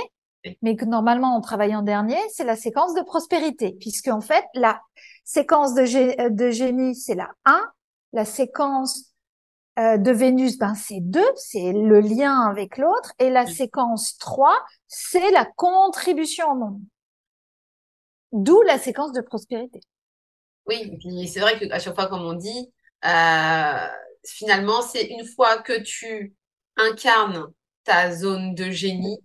mais 0.61 0.77
que 0.77 0.85
normalement 0.85 1.37
on 1.37 1.41
travaille 1.41 1.75
en 1.75 1.83
dernier, 1.83 2.19
c'est 2.33 2.45
la 2.45 2.57
séquence 2.57 2.95
de 2.95 3.03
prospérité, 3.03 3.77
puisque 3.81 4.09
en 4.09 4.21
fait 4.21 4.45
la 4.55 4.81
séquence 5.25 5.75
de, 5.75 6.29
de 6.29 6.51
génie 6.51 6.95
c'est 6.95 7.15
la 7.15 7.31
1, 7.45 7.71
la 8.13 8.25
séquence 8.25 9.13
euh, 9.79 9.97
de 9.97 10.11
Vénus 10.11 10.59
ben 10.59 10.75
c'est 10.75 11.01
2, 11.01 11.23
c'est 11.37 11.73
le 11.73 12.01
lien 12.01 12.41
avec 12.41 12.77
l'autre, 12.77 13.13
et 13.19 13.31
la 13.31 13.47
séquence 13.47 14.17
3 14.19 14.53
c'est 14.89 15.31
la 15.31 15.45
contribution 15.45 16.51
au 16.51 16.55
monde. 16.55 16.81
D'où 18.33 18.63
la 18.63 18.79
séquence 18.79 19.13
de 19.13 19.21
prospérité. 19.21 19.81
Oui, 20.67 20.99
c'est 21.29 21.41
vrai 21.41 21.59
que 21.59 21.71
à 21.73 21.79
chaque 21.79 21.95
fois 21.95 22.07
comme 22.07 22.23
on 22.23 22.35
dit, 22.35 22.73
euh, 23.05 23.89
finalement 24.27 24.83
c'est 24.83 25.05
une 25.05 25.27
fois 25.27 25.59
que 25.59 25.81
tu 25.81 26.35
incarnes 26.77 27.47
ta 27.85 28.13
zone 28.13 28.55
de 28.55 28.71
génie 28.71 29.19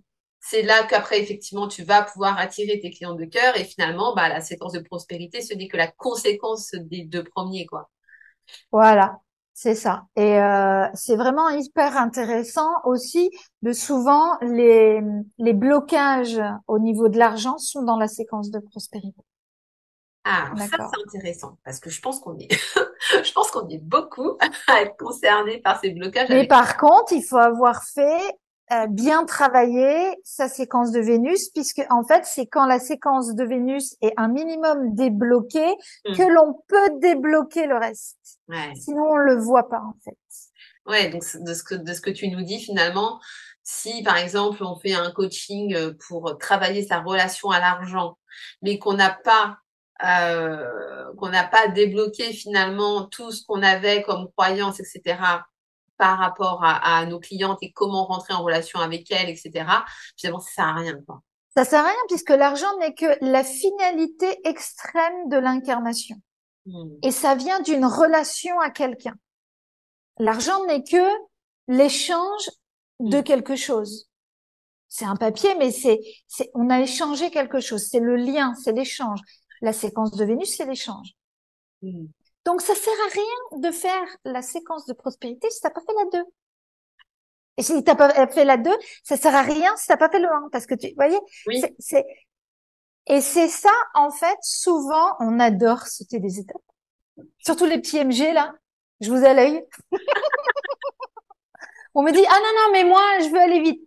c'est 0.50 0.62
là 0.62 0.84
qu'après, 0.84 1.22
effectivement, 1.22 1.68
tu 1.68 1.84
vas 1.84 2.04
pouvoir 2.04 2.40
attirer 2.40 2.80
tes 2.80 2.90
clients 2.90 3.16
de 3.16 3.26
cœur 3.26 3.58
et 3.58 3.66
finalement, 3.66 4.16
bah, 4.16 4.30
la 4.30 4.42
séquence 4.42 4.72
de 4.72 4.80
prospérité, 4.80 5.42
ce 5.42 5.54
n'est 5.54 5.68
que 5.68 5.78
la 5.78 5.88
conséquence 5.88 6.72
des 6.74 7.04
deux 7.04 7.24
premiers, 7.24 7.66
quoi. 7.66 7.90
Voilà, 8.72 9.20
c'est 9.54 9.76
ça. 9.76 10.06
Et 10.16 10.40
euh, 10.40 10.86
c'est 10.94 11.18
vraiment 11.18 11.50
hyper 11.50 11.98
intéressant 11.98 12.70
aussi 12.86 13.30
de 13.62 13.74
souvent 13.74 14.38
les, 14.42 15.02
les 15.38 15.54
blocages 15.54 16.42
au 16.68 16.80
niveau 16.80 17.10
de 17.10 17.18
l'argent 17.18 17.58
sont 17.58 17.84
dans 17.84 17.98
la 17.98 18.08
séquence 18.08 18.50
de 18.50 18.60
prospérité. 18.60 19.22
Ah, 20.24 20.52
ça 20.58 20.66
c'est 20.66 21.18
intéressant 21.18 21.58
parce 21.64 21.80
que 21.80 21.90
je 21.90 22.02
pense 22.02 22.20
qu'on 22.20 22.38
est, 22.38 22.50
je 23.24 23.32
pense 23.32 23.50
qu'on 23.52 23.68
est 23.70 23.78
beaucoup 23.82 24.38
à 24.68 24.82
être 24.82 24.98
concernés 24.98 25.60
par 25.60 25.80
ces 25.80 25.92
blocages. 25.92 26.30
Mais 26.30 26.48
par 26.48 26.78
contre, 26.78 27.14
il 27.14 27.24
faut 27.24 27.38
avoir 27.38 27.84
fait 27.84 28.22
euh, 28.72 28.88
bien 28.88 29.26
travailler 29.26 30.18
sa 30.26 30.50
séquence 30.50 30.92
de 30.92 31.00
Vénus, 31.00 31.50
puisque 31.50 31.82
en 31.90 32.04
fait, 32.04 32.26
c'est 32.26 32.48
quand 32.48 32.66
la 32.66 32.80
séquence 32.80 33.34
de 33.34 33.44
Vénus 33.46 33.96
est 34.02 34.14
un 34.18 34.28
minimum 34.28 34.94
débloquée 34.94 35.74
hmm. 36.06 36.16
que 36.16 36.24
l'on 36.24 36.54
peut 36.68 37.00
débloquer 37.00 37.66
le 37.66 37.78
reste. 37.78 38.18
Sinon, 38.76 39.12
on 39.12 39.16
le 39.16 39.38
voit 39.38 39.70
pas 39.70 39.80
en 39.80 39.96
fait. 40.04 40.18
Ouais, 40.86 41.10
donc 41.10 41.24
de 41.36 41.54
ce 41.54 41.64
que 41.64 41.76
de 41.76 41.94
ce 41.94 42.02
que 42.02 42.10
tu 42.10 42.28
nous 42.28 42.42
dis 42.42 42.60
finalement, 42.60 43.22
si 43.64 44.04
par 44.04 44.18
exemple 44.18 44.64
on 44.64 44.78
fait 44.78 44.94
un 44.94 45.12
coaching 45.12 45.74
euh, 45.74 45.94
pour 46.08 46.38
travailler 46.38 46.86
sa 46.86 47.00
relation 47.00 47.50
à 47.52 47.60
l'argent, 47.60 48.18
mais 48.62 48.80
qu'on 48.80 48.94
n'a 48.94 49.12
pas 49.12 49.60
euh, 50.04 51.14
qu'on 51.18 51.30
n'a 51.30 51.46
pas 51.46 51.70
débloqué 51.70 52.34
finalement 52.34 53.06
tout 53.06 53.32
ce 53.32 53.46
qu'on 53.46 53.64
avait 53.64 54.04
comme 54.04 54.30
croyance, 54.36 54.80
etc 54.80 55.18
par 55.98 56.18
rapport 56.20 56.64
à, 56.64 57.06
nos 57.06 57.20
clientes 57.20 57.60
et 57.62 57.72
comment 57.72 58.06
rentrer 58.06 58.34
en 58.34 58.44
relation 58.44 58.80
avec 58.80 59.12
elles, 59.12 59.30
etc., 59.30 59.66
finalement, 60.16 60.40
ça 60.40 60.52
sert 60.52 60.66
à 60.66 60.74
rien. 60.74 61.02
Quoi. 61.06 61.22
Ça 61.56 61.66
sert 61.66 61.80
à 61.80 61.88
rien 61.88 61.96
puisque 62.08 62.30
l'argent 62.30 62.78
n'est 62.80 62.94
que 62.94 63.18
la 63.22 63.44
finalité 63.44 64.40
extrême 64.48 65.30
de 65.30 65.38
l'incarnation. 65.38 66.18
Hmm. 66.68 66.90
Et 67.02 67.12
ça 67.12 67.36
vient 67.36 67.60
d'une 67.62 67.86
relation 67.86 68.60
à 68.60 68.70
quelqu'un. 68.70 69.16
L'argent 70.20 70.66
n'est 70.66 70.84
que 70.84 71.08
l'échange 71.68 72.50
de 73.00 73.20
hmm. 73.20 73.24
quelque 73.24 73.56
chose. 73.56 74.08
C'est 74.88 75.06
un 75.06 75.16
papier, 75.16 75.54
mais 75.56 75.72
c'est, 75.72 76.00
c'est, 76.28 76.50
on 76.54 76.70
a 76.70 76.80
échangé 76.80 77.32
quelque 77.32 77.60
chose. 77.60 77.88
C'est 77.90 78.00
le 78.00 78.16
lien, 78.16 78.54
c'est 78.56 78.72
l'échange. 78.72 79.20
La 79.62 79.74
séquence 79.74 80.12
de 80.12 80.24
Vénus, 80.24 80.56
c'est 80.56 80.66
l'échange. 80.66 81.14
Hmm. 81.82 82.06
Donc, 82.48 82.62
ça 82.62 82.76
sert 82.76 82.94
à 82.94 83.12
rien 83.12 83.60
de 83.60 83.72
faire 83.72 84.08
la 84.24 84.42
séquence 84.42 84.86
de 84.86 84.94
prospérité 84.94 85.50
si 85.50 85.60
t'as 85.60 85.70
pas 85.70 85.82
fait 85.82 85.94
la 85.94 86.24
2. 86.24 86.30
Et 87.58 87.62
si 87.62 87.84
t'as 87.84 87.96
pas 87.96 88.28
fait 88.28 88.46
la 88.46 88.56
2, 88.56 88.72
ça 89.04 89.18
sert 89.18 89.36
à 89.36 89.42
rien 89.42 89.76
si 89.76 89.88
t'as 89.88 89.98
pas 89.98 90.10
fait 90.10 90.22
le 90.22 90.32
1. 90.32 90.48
Parce 90.50 90.66
que 90.66 90.74
tu, 90.74 90.94
voyez, 90.96 91.20
oui. 91.48 91.62
c'est, 91.78 92.06
et 93.08 93.20
c'est 93.20 93.50
ça, 93.50 93.74
en 93.96 94.12
fait, 94.12 94.38
souvent, 94.42 95.18
on 95.20 95.42
adore 95.42 95.88
sauter 95.88 96.22
des 96.22 96.40
étapes. 96.40 96.62
Surtout 97.40 97.66
les 97.66 97.82
petits 97.82 98.00
MG, 98.00 98.34
là. 98.34 98.54
Je 99.02 99.12
vous 99.12 99.26
ai 99.26 99.34
l'œil. 99.34 99.66
on 101.96 102.02
me 102.02 102.14
dit, 102.14 102.26
ah 102.30 102.40
non, 102.40 102.54
non, 102.56 102.72
mais 102.72 102.86
moi, 102.86 103.04
je 103.20 103.30
veux 103.30 103.42
aller 103.42 103.60
vite. 103.60 103.82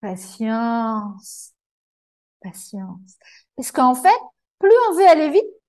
Patience. 0.00 1.52
Patience. 2.42 3.18
Parce 3.54 3.70
qu'en 3.70 3.94
fait, 3.94 4.08
plus 4.58 4.74
on 4.90 4.94
veut 4.94 5.06
aller 5.06 5.30
vite, 5.30 5.61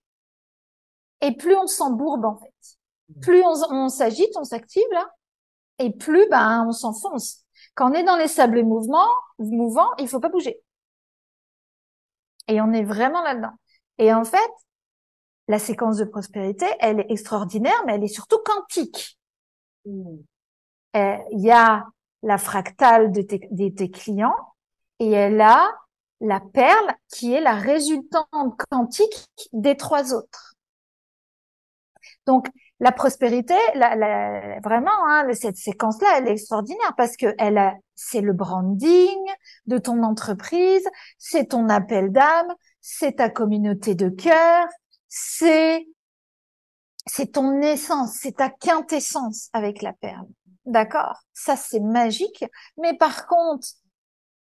et 1.23 1.31
plus 1.35 1.55
on 1.55 1.67
s'embourbe, 1.67 2.25
en 2.25 2.37
fait. 2.37 2.53
Plus 3.21 3.41
on, 3.43 3.89
s'agite, 3.89 4.35
on 4.35 4.43
s'active, 4.43 4.87
là, 4.91 5.09
et 5.79 5.91
plus, 5.91 6.27
ben, 6.29 6.65
on 6.67 6.71
s'enfonce. 6.71 7.43
Quand 7.75 7.91
on 7.91 7.93
est 7.93 8.03
dans 8.03 8.17
les 8.17 8.27
sables 8.27 8.63
mouvements, 8.63 9.09
mouvants, 9.39 9.89
il 9.97 10.07
faut 10.07 10.19
pas 10.19 10.29
bouger. 10.29 10.61
Et 12.47 12.61
on 12.61 12.71
est 12.73 12.83
vraiment 12.83 13.23
là-dedans. 13.23 13.53
Et 13.97 14.13
en 14.13 14.25
fait, 14.25 14.37
la 15.47 15.59
séquence 15.59 15.97
de 15.97 16.05
prospérité, 16.05 16.65
elle 16.79 16.99
est 16.99 17.11
extraordinaire, 17.11 17.83
mais 17.85 17.95
elle 17.95 18.03
est 18.03 18.07
surtout 18.07 18.39
quantique. 18.43 19.17
Hmm. 19.85 20.17
Euh, 20.95 21.17
il 21.31 21.41
y 21.41 21.51
a 21.51 21.85
la 22.21 22.37
fractale 22.37 23.11
de 23.11 23.21
tes, 23.21 23.91
clients 23.91 24.35
et 24.99 25.11
elle 25.11 25.41
a 25.41 25.69
la 26.21 26.39
perle 26.39 26.95
qui 27.09 27.33
est 27.33 27.41
la 27.41 27.55
résultante 27.55 28.59
quantique 28.69 29.29
des 29.51 29.75
trois 29.75 30.13
autres. 30.13 30.52
Donc, 32.25 32.47
la 32.79 32.91
prospérité, 32.91 33.55
la, 33.75 33.95
la, 33.95 34.59
vraiment, 34.61 34.91
hein, 35.07 35.25
cette 35.33 35.57
séquence-là, 35.57 36.07
elle 36.17 36.27
est 36.27 36.33
extraordinaire 36.33 36.93
parce 36.97 37.17
que 37.17 37.33
elle 37.37 37.77
c'est 37.95 38.21
le 38.21 38.33
branding 38.33 39.19
de 39.67 39.77
ton 39.77 40.03
entreprise, 40.03 40.85
c'est 41.17 41.49
ton 41.49 41.69
appel 41.69 42.11
d'âme, 42.11 42.53
c'est 42.81 43.17
ta 43.17 43.29
communauté 43.29 43.95
de 43.95 44.09
cœur, 44.09 44.67
c'est 45.07 45.87
c'est 47.05 47.33
ton 47.33 47.61
essence, 47.61 48.13
c'est 48.21 48.37
ta 48.37 48.49
quintessence 48.49 49.49
avec 49.53 49.81
la 49.81 49.93
perle. 49.93 50.27
D'accord? 50.65 51.21
Ça, 51.33 51.55
c'est 51.55 51.81
magique. 51.81 52.45
Mais 52.77 52.95
par 52.95 53.27
contre, 53.27 53.67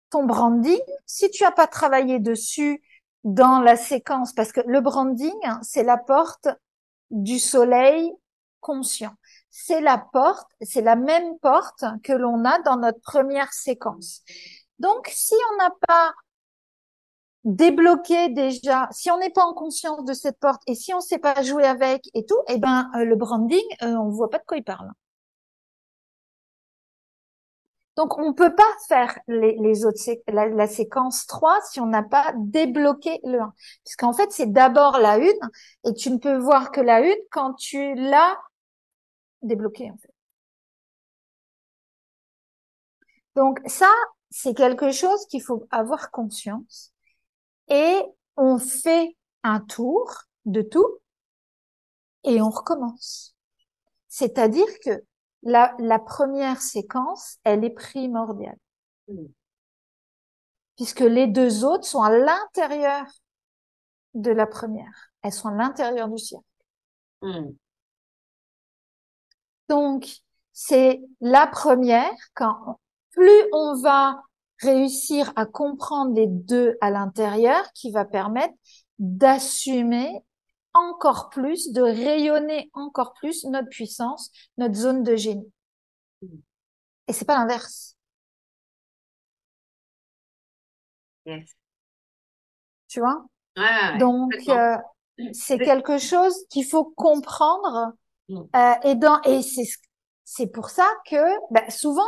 ton 0.10 0.25
branding, 0.25 0.79
si 1.05 1.29
tu 1.29 1.44
as 1.44 1.51
pas 1.51 1.67
travaillé 1.67 2.20
dessus 2.20 2.82
dans 3.25 3.60
la 3.60 3.75
séquence, 3.75 4.34
parce 4.34 4.51
que 4.51 4.62
le 4.65 4.79
branding, 4.79 5.34
c'est 5.62 5.84
la 5.84 5.98
porte 5.98 6.48
du 7.12 7.40
soleil 7.40 8.12
conscient. 8.60 9.14
C'est 9.50 9.82
la 9.82 9.98
porte, 9.98 10.48
c'est 10.62 10.82
la 10.82 10.96
même 10.96 11.38
porte 11.40 11.86
que 12.04 12.14
l'on 12.14 12.44
a 12.46 12.60
dans 12.64 12.78
notre 12.78 13.00
première 13.02 13.54
séquence. 13.54 14.22
Donc, 14.80 15.10
si 15.14 15.36
on 15.54 15.58
n'a 15.58 15.72
pas 15.88 16.14
débloqué 17.46 18.30
déjà, 18.30 18.90
si 18.92 19.12
on 19.12 19.20
n'est 19.20 19.30
pas 19.30 19.46
en 19.46 19.54
conscience 19.54 20.04
de 20.04 20.13
cette 20.13 20.39
porte 20.39 20.62
et 20.68 20.76
si 20.76 20.94
on 20.94 20.98
ne 20.98 21.02
sait 21.02 21.20
pas 21.20 21.44
jouer 21.44 21.63
avec 21.63 22.10
et 22.13 22.26
tout, 22.26 22.39
eh 22.50 22.58
ben 22.58 22.89
euh, 22.96 23.06
le 23.06 23.15
branding, 23.15 23.63
euh, 23.84 23.96
on 23.96 24.10
voit 24.10 24.30
pas 24.30 24.39
de 24.39 24.44
quoi 24.46 24.58
il 24.58 24.63
parle. 24.63 24.91
Donc, 27.95 28.17
on 28.17 28.34
peut 28.34 28.53
pas 28.53 28.63
faire 28.88 29.17
les, 29.27 29.86
autres 29.86 29.99
la, 30.27 30.67
séquence 30.67 31.25
3 31.27 31.62
si 31.62 31.79
on 31.79 31.86
n'a 31.86 32.03
pas 32.03 32.34
débloqué 32.38 33.19
le 33.23 33.39
1. 33.39 33.53
Puisqu'en 33.86 34.12
fait, 34.12 34.31
c'est 34.31 34.51
d'abord 34.51 34.99
la 34.99 35.17
une 35.17 35.49
et 35.86 35.93
tu 35.93 36.12
ne 36.12 36.17
peux 36.17 36.36
voir 36.38 36.71
que 36.71 36.81
la 36.81 37.01
une 37.01 37.21
quand 37.31 37.53
tu 37.53 37.95
l'as 37.95 38.38
débloqué, 39.41 39.91
en 39.91 39.97
fait. 39.97 40.13
Donc, 43.36 43.60
ça, 43.65 43.89
c'est 44.29 44.53
quelque 44.53 44.91
chose 44.91 45.25
qu'il 45.27 45.41
faut 45.41 45.65
avoir 45.71 46.12
conscience. 46.12 46.91
Et 47.69 48.01
on 48.36 48.60
fait 48.60 49.15
un 49.43 49.60
tour 49.62 50.12
de 50.45 50.62
tout 50.62 50.99
et 52.25 52.41
on 52.41 52.49
recommence. 52.49 53.36
C'est-à-dire 54.10 54.67
que 54.84 55.03
la, 55.45 55.75
la 55.79 55.99
première 55.99 56.62
séquence, 56.62 57.38
elle 57.43 57.63
est 57.63 57.69
primordiale. 57.69 58.58
Mm. 59.08 59.27
Puisque 60.75 61.01
les 61.01 61.27
deux 61.27 61.63
autres 61.63 61.86
sont 61.86 62.01
à 62.01 62.10
l'intérieur 62.10 63.05
de 64.13 64.31
la 64.31 64.47
première. 64.47 65.12
Elles 65.21 65.31
sont 65.31 65.49
à 65.49 65.55
l'intérieur 65.55 66.10
du 66.10 66.17
cercle. 66.17 66.43
Mm. 67.21 67.51
Donc, 69.69 70.08
c'est 70.51 71.01
la 71.21 71.47
première 71.47 72.12
quand 72.34 72.79
plus 73.12 73.43
on 73.53 73.81
va 73.81 74.21
réussir 74.60 75.31
à 75.36 75.45
comprendre 75.45 76.13
les 76.15 76.27
deux 76.27 76.77
à 76.81 76.91
l'intérieur 76.91 77.62
qui 77.73 77.91
va 77.91 78.05
permettre 78.05 78.53
d'assumer 78.99 80.23
encore 80.76 81.30
plus, 81.30 81.72
de 81.72 81.82
rayonner 81.82 82.70
encore 82.74 83.14
plus 83.14 83.46
notre 83.46 83.70
puissance, 83.70 84.32
notre 84.58 84.76
zone 84.76 85.04
de 85.04 85.16
génie. 85.16 85.52
Et 87.08 87.14
c'est 87.14 87.26
pas 87.26 87.38
l'inverse. 87.38 87.96
Tu 92.88 93.00
vois? 93.00 93.26
Donc 94.00 94.34
euh, 94.50 94.78
c'est 95.34 95.58
quelque 95.58 95.98
chose 95.98 96.36
qu'il 96.50 96.66
faut 96.66 96.86
comprendre 96.96 97.94
mm. 98.30 98.42
euh, 98.56 98.74
et 98.84 98.96
dans 98.96 99.22
et 99.22 99.42
c'est 99.42 99.68
c'est 100.26 100.48
pour 100.48 100.70
ça 100.70 100.88
que 101.10 101.24
bah, 101.52 101.70
souvent 101.70 102.04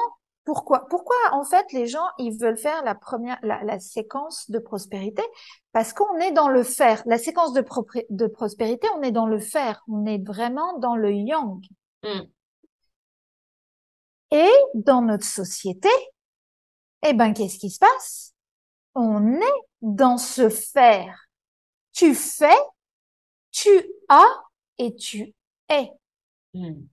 pourquoi? 0.47 0.87
Pourquoi 0.87 1.17
en 1.33 1.43
fait 1.43 1.73
les 1.73 1.87
gens 1.87 2.07
ils 2.17 2.31
veulent 2.31 2.57
faire 2.57 2.81
la 2.85 2.95
première 2.95 3.37
la, 3.43 3.79
séquence 3.81 4.49
de 4.49 4.59
prospérité? 4.59 5.21
Parce 5.73 5.91
qu'on 5.91 6.17
est 6.19 6.31
dans 6.31 6.47
le 6.47 6.63
faire. 6.63 7.03
La 7.05 7.17
séquence 7.17 7.51
de, 7.51 7.65
de 8.09 8.27
prospérité, 8.27 8.87
on 8.95 9.01
est 9.01 9.11
dans 9.11 9.25
le 9.27 9.39
faire. 9.39 9.83
On 9.89 10.05
est 10.05 10.25
vraiment 10.25 10.79
dans 10.79 10.95
le 10.95 11.11
yang. 11.11 11.61
Hmm. 12.01 12.21
Et 14.31 14.49
dans 14.73 15.01
notre 15.01 15.25
société, 15.25 15.89
eh 17.05 17.13
ben 17.13 17.33
qu'est-ce 17.33 17.59
qui 17.59 17.69
se 17.69 17.79
passe? 17.79 18.33
On 18.95 19.33
est 19.33 19.61
dans 19.81 20.17
ce 20.17 20.47
faire. 20.47 21.27
Tu 21.91 22.15
fais, 22.15 22.57
tu 23.51 23.69
as 24.07 24.43
et 24.77 24.95
tu 24.95 25.35
es. 25.67 25.91
Hmm. 26.53 26.85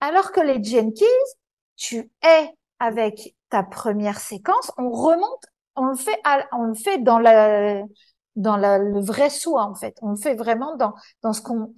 Alors 0.00 0.32
que 0.32 0.40
les 0.40 0.62
Jenkins, 0.62 1.06
tu 1.76 2.10
es 2.22 2.54
avec 2.80 3.36
ta 3.50 3.62
première 3.62 4.18
séquence, 4.18 4.72
on 4.78 4.90
remonte, 4.90 5.46
on 5.76 5.86
le 5.86 5.96
fait, 5.96 6.20
on 6.52 6.64
le 6.64 6.74
fait 6.74 6.98
dans 6.98 7.18
la, 7.18 7.82
dans 8.36 8.56
la, 8.56 8.78
le 8.78 9.00
vrai 9.00 9.30
soi 9.30 9.64
en 9.64 9.74
fait. 9.74 9.96
On 10.02 10.10
le 10.10 10.16
fait 10.16 10.34
vraiment 10.34 10.76
dans 10.76 10.94
dans 11.22 11.32
ce 11.32 11.42
qu'on 11.42 11.74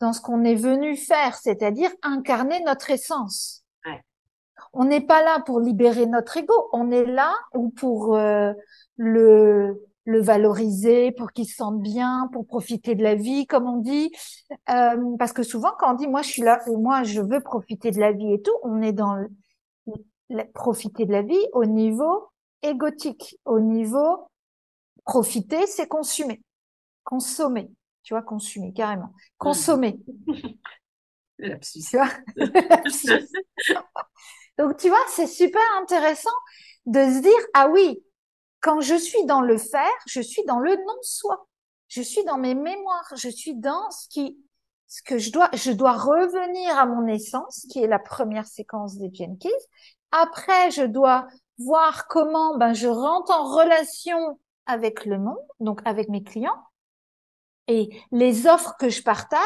dans 0.00 0.12
ce 0.12 0.20
qu'on 0.20 0.44
est 0.44 0.54
venu 0.54 0.96
faire, 0.96 1.36
c'est-à-dire 1.36 1.90
incarner 2.02 2.60
notre 2.64 2.90
essence. 2.90 3.64
Ouais. 3.84 4.00
On 4.72 4.84
n'est 4.84 5.00
pas 5.00 5.22
là 5.22 5.40
pour 5.44 5.60
libérer 5.60 6.06
notre 6.06 6.36
ego, 6.36 6.54
on 6.72 6.90
est 6.90 7.06
là 7.06 7.34
ou 7.54 7.70
pour 7.70 8.16
euh, 8.16 8.52
le 8.96 9.82
le 10.06 10.20
valoriser, 10.20 11.12
pour 11.12 11.32
qu'il 11.32 11.46
se 11.46 11.56
sente 11.56 11.80
bien, 11.80 12.28
pour 12.30 12.46
profiter 12.46 12.94
de 12.94 13.02
la 13.02 13.14
vie, 13.14 13.46
comme 13.46 13.66
on 13.66 13.78
dit. 13.78 14.12
Euh, 14.68 15.16
parce 15.18 15.32
que 15.32 15.42
souvent, 15.42 15.72
quand 15.78 15.92
on 15.92 15.94
dit 15.94 16.06
moi 16.06 16.22
je 16.22 16.28
suis 16.28 16.42
là, 16.42 16.60
moi 16.66 17.02
je 17.04 17.22
veux 17.22 17.40
profiter 17.40 17.90
de 17.90 17.98
la 17.98 18.12
vie 18.12 18.34
et 18.34 18.42
tout, 18.42 18.54
on 18.62 18.82
est 18.82 18.92
dans 18.92 19.16
profiter 20.54 21.06
de 21.06 21.12
la 21.12 21.22
vie 21.22 21.46
au 21.52 21.64
niveau 21.64 22.28
égotique, 22.62 23.38
au 23.44 23.60
niveau 23.60 24.28
profiter, 25.04 25.66
c'est 25.66 25.86
consommer. 25.86 26.42
Consommer. 27.04 27.70
Tu 28.02 28.14
vois, 28.14 28.22
consommer, 28.22 28.72
carrément. 28.72 29.12
Consommer. 29.38 29.98
Tu 31.36 31.96
vois? 31.96 32.08
Donc, 34.58 34.76
tu 34.76 34.88
vois, 34.88 35.04
c'est 35.08 35.26
super 35.26 35.60
intéressant 35.82 36.30
de 36.86 37.00
se 37.00 37.20
dire, 37.20 37.46
ah 37.54 37.68
oui, 37.68 38.02
quand 38.60 38.80
je 38.80 38.94
suis 38.94 39.24
dans 39.26 39.40
le 39.40 39.58
faire, 39.58 39.90
je 40.06 40.20
suis 40.20 40.44
dans 40.44 40.60
le 40.60 40.76
non-soi. 40.76 41.46
Je 41.88 42.02
suis 42.02 42.24
dans 42.24 42.38
mes 42.38 42.54
mémoires. 42.54 43.12
Je 43.16 43.28
suis 43.28 43.54
dans 43.54 43.90
ce 43.90 44.08
qui, 44.08 44.38
ce 44.86 45.02
que 45.02 45.18
je 45.18 45.30
dois, 45.30 45.50
je 45.54 45.72
dois 45.72 45.92
revenir 45.92 46.78
à 46.78 46.86
mon 46.86 47.06
essence, 47.06 47.66
qui 47.70 47.82
est 47.82 47.86
la 47.86 47.98
première 47.98 48.46
séquence 48.46 48.96
des 48.96 49.12
Jenkins. 49.12 49.48
Après, 50.16 50.70
je 50.70 50.84
dois 50.84 51.26
voir 51.58 52.06
comment 52.06 52.56
ben, 52.56 52.72
je 52.72 52.86
rentre 52.86 53.32
en 53.32 53.52
relation 53.52 54.38
avec 54.64 55.06
le 55.06 55.18
monde, 55.18 55.38
donc 55.58 55.80
avec 55.84 56.08
mes 56.08 56.22
clients. 56.22 56.62
Et 57.66 57.90
les 58.12 58.46
offres 58.46 58.76
que 58.78 58.88
je 58.88 59.02
partage, 59.02 59.40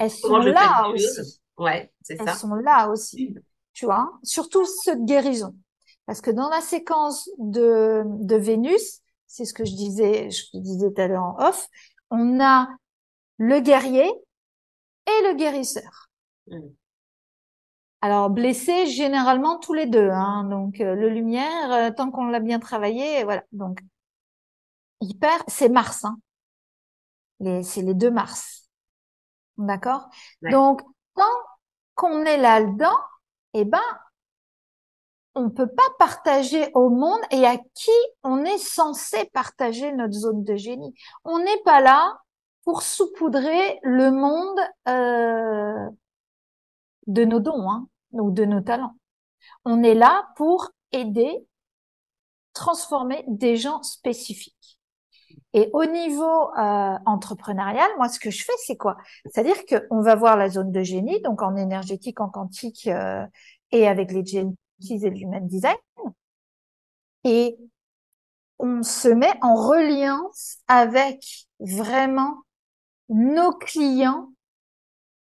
elles 0.00 0.10
sont 0.10 0.38
là 0.38 0.88
aussi. 0.88 1.40
Ouais, 1.56 1.92
c'est 2.02 2.16
ça. 2.16 2.24
Elles 2.26 2.34
sont 2.34 2.54
là 2.54 2.88
aussi. 2.88 3.34
Tu 3.72 3.84
vois, 3.84 4.10
surtout 4.24 4.64
ceux 4.82 4.96
de 4.96 5.04
guérison. 5.04 5.54
Parce 6.06 6.20
que 6.20 6.32
dans 6.32 6.48
la 6.48 6.60
séquence 6.60 7.30
de, 7.38 8.02
de 8.04 8.34
Vénus, 8.34 9.02
c'est 9.28 9.44
ce 9.44 9.54
que 9.54 9.64
je 9.64 9.76
disais, 9.76 10.28
je 10.30 10.58
disais 10.58 10.90
tout 10.90 11.00
à 11.00 11.06
l'heure 11.06 11.22
en 11.22 11.36
off, 11.38 11.68
on 12.10 12.40
a 12.40 12.68
le 13.38 13.60
guerrier 13.60 14.10
et 15.06 15.28
le 15.28 15.36
guérisseur. 15.36 16.08
Mm. 16.48 16.70
Alors 18.02 18.30
blessé 18.30 18.86
généralement 18.86 19.58
tous 19.58 19.74
les 19.74 19.86
deux, 19.86 20.08
hein, 20.08 20.44
donc 20.44 20.80
euh, 20.80 20.94
le 20.94 21.10
lumière 21.10 21.72
euh, 21.72 21.90
tant 21.90 22.10
qu'on 22.10 22.26
l'a 22.26 22.40
bien 22.40 22.58
travaillé, 22.58 23.24
voilà. 23.24 23.42
Donc 23.52 23.80
hyper, 25.00 25.42
c'est 25.48 25.68
Mars, 25.68 26.04
hein. 26.04 26.18
c'est 27.62 27.82
les 27.82 27.94
deux 27.94 28.10
Mars, 28.10 28.70
d'accord? 29.58 30.08
Donc 30.42 30.80
tant 31.14 31.22
qu'on 31.94 32.24
est 32.24 32.38
là-dedans, 32.38 32.96
eh 33.52 33.66
ben 33.66 33.80
on 35.34 35.50
peut 35.50 35.68
pas 35.68 35.88
partager 35.98 36.70
au 36.74 36.88
monde 36.90 37.20
et 37.30 37.46
à 37.46 37.56
qui 37.74 37.90
on 38.22 38.44
est 38.44 38.58
censé 38.58 39.26
partager 39.32 39.92
notre 39.92 40.14
zone 40.14 40.42
de 40.42 40.56
génie. 40.56 40.94
On 41.24 41.38
n'est 41.38 41.62
pas 41.64 41.80
là 41.80 42.18
pour 42.64 42.82
saupoudrer 42.82 43.78
le 43.82 44.10
monde 44.10 44.58
euh, 44.88 45.88
de 47.10 47.24
nos 47.24 47.40
dons 47.40 47.70
hein, 47.70 47.88
ou 48.12 48.30
de 48.30 48.44
nos 48.44 48.60
talents. 48.60 48.94
On 49.64 49.82
est 49.82 49.94
là 49.94 50.28
pour 50.36 50.70
aider, 50.92 51.46
transformer 52.52 53.24
des 53.26 53.56
gens 53.56 53.82
spécifiques. 53.82 54.78
Et 55.52 55.68
au 55.72 55.84
niveau 55.84 56.50
euh, 56.56 56.98
entrepreneurial, 57.06 57.90
moi, 57.96 58.08
ce 58.08 58.20
que 58.20 58.30
je 58.30 58.44
fais, 58.44 58.52
c'est 58.64 58.76
quoi? 58.76 58.96
C'est-à-dire 59.24 59.56
qu'on 59.66 60.00
va 60.00 60.14
voir 60.14 60.36
la 60.36 60.48
zone 60.48 60.70
de 60.70 60.82
génie, 60.82 61.20
donc 61.22 61.42
en 61.42 61.56
énergétique, 61.56 62.20
en 62.20 62.28
quantique 62.28 62.86
euh, 62.86 63.26
et 63.72 63.88
avec 63.88 64.12
les 64.12 64.24
génies 64.24 64.56
et 64.88 65.10
l'human 65.10 65.46
design, 65.46 65.76
et 67.24 67.58
on 68.58 68.82
se 68.82 69.08
met 69.08 69.32
en 69.42 69.54
reliance 69.54 70.58
avec 70.68 71.48
vraiment 71.58 72.42
nos 73.08 73.52
clients 73.52 74.30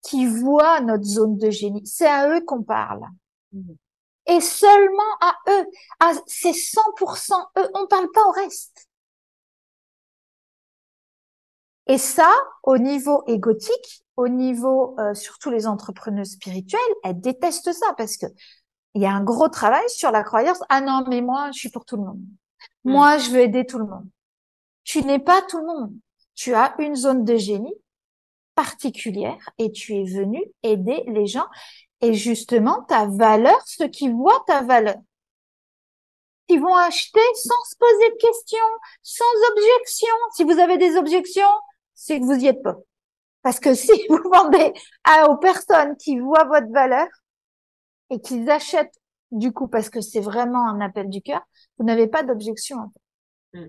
qui 0.02 0.26
voient 0.26 0.82
notre 0.82 1.04
zone 1.04 1.38
de 1.38 1.50
génie. 1.50 1.86
C'est 1.86 2.08
à 2.08 2.30
eux 2.30 2.42
qu'on 2.46 2.64
parle. 2.64 3.06
Mmh. 3.52 3.74
Et 4.28 4.42
seulement 4.42 5.16
à 5.22 5.36
eux. 5.50 5.66
À, 6.00 6.12
c'est 6.28 6.52
100% 6.52 7.34
eux. 7.58 7.70
On 7.74 7.88
parle 7.88 8.10
pas 8.12 8.26
au 8.28 8.32
reste. 8.32 8.88
Et 11.88 11.98
ça, 11.98 12.32
au 12.62 12.78
niveau 12.78 13.24
égotique, 13.26 14.04
au 14.16 14.28
niveau 14.28 14.96
euh, 15.00 15.16
surtout 15.16 15.50
les 15.50 15.66
entrepreneurs 15.66 16.26
spirituels, 16.26 16.80
elles 17.04 17.20
détestent 17.20 17.74
ça 17.74 17.94
parce 17.98 18.16
que 18.18 18.28
il 18.94 19.02
y 19.02 19.06
a 19.06 19.12
un 19.12 19.24
gros 19.24 19.50
travail 19.50 19.88
sur 19.88 20.12
la 20.12 20.24
croyance. 20.24 20.60
Ah 20.70 20.82
non, 20.82 21.04
mais 21.08 21.22
moi, 21.22 21.50
je 21.52 21.60
suis 21.60 21.70
pour 21.70 21.86
tout 21.86 21.98
le 21.98 22.04
monde. 22.04 22.22
Mmh. 22.84 22.92
Moi, 22.92 23.18
je 23.18 23.32
veux 23.32 23.40
aider 23.40 23.66
tout 23.66 23.80
le 23.80 23.86
monde. 23.86 24.08
Tu 24.84 25.04
n'es 25.04 25.20
pas 25.20 25.42
tout 25.44 25.60
le 25.60 25.66
monde. 25.66 25.94
Tu 26.36 26.54
as 26.54 26.74
une 26.80 26.96
zone 26.96 27.24
de 27.24 27.36
génie 27.36 27.76
particulière 28.60 29.50
et 29.58 29.72
tu 29.72 29.96
es 29.96 30.04
venu 30.04 30.44
aider 30.64 31.06
les 31.08 31.28
gens. 31.28 31.48
Et 32.02 32.14
justement, 32.14 32.84
ta 32.90 33.08
valeur, 33.08 33.58
ceux 33.66 33.88
qui 33.88 34.10
voient 34.10 34.44
ta 34.48 34.64
valeur, 34.64 34.98
ils 36.50 36.60
vont 36.60 36.76
acheter 36.76 37.22
sans 37.36 37.64
se 37.70 37.78
poser 37.78 38.10
de 38.10 38.18
questions, 38.18 38.72
sans 39.02 39.24
objection. 39.52 40.14
Si 40.36 40.44
vous 40.44 40.60
avez 40.60 40.78
des 40.78 40.98
objections, 40.98 41.56
c'est 41.94 42.20
que 42.20 42.26
vous 42.26 42.44
y 42.44 42.48
êtes 42.48 42.62
pas. 42.62 42.76
Parce 43.44 43.62
que 43.62 43.74
si 43.86 43.94
vous 44.10 44.30
vendez 44.30 44.74
à, 45.06 45.30
aux 45.30 45.38
personnes 45.38 45.96
qui 45.96 46.20
voient 46.20 46.44
votre 46.44 46.70
valeur 46.74 47.08
et 48.10 48.20
qu'ils 48.20 48.50
achètent 48.50 49.00
du 49.32 49.54
coup 49.54 49.70
parce 49.70 49.90
que 49.90 50.02
c'est 50.02 50.20
vraiment 50.20 50.68
un 50.68 50.82
appel 50.82 51.08
du 51.08 51.22
cœur, 51.22 51.44
vous 51.78 51.86
n'avez 51.86 52.08
pas 52.08 52.24
d'objection. 52.24 52.92
Mm. 53.54 53.68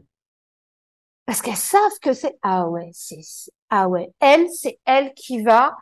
Parce 1.30 1.42
qu'elles 1.42 1.54
savent 1.54 2.00
que 2.02 2.12
c'est 2.12 2.36
ah 2.42 2.66
ouais, 2.66 2.90
c'est 2.92 3.20
ah 3.68 3.88
ouais, 3.88 4.12
elle, 4.18 4.50
c'est 4.50 4.80
elle 4.84 5.14
qui 5.14 5.44
va 5.44 5.76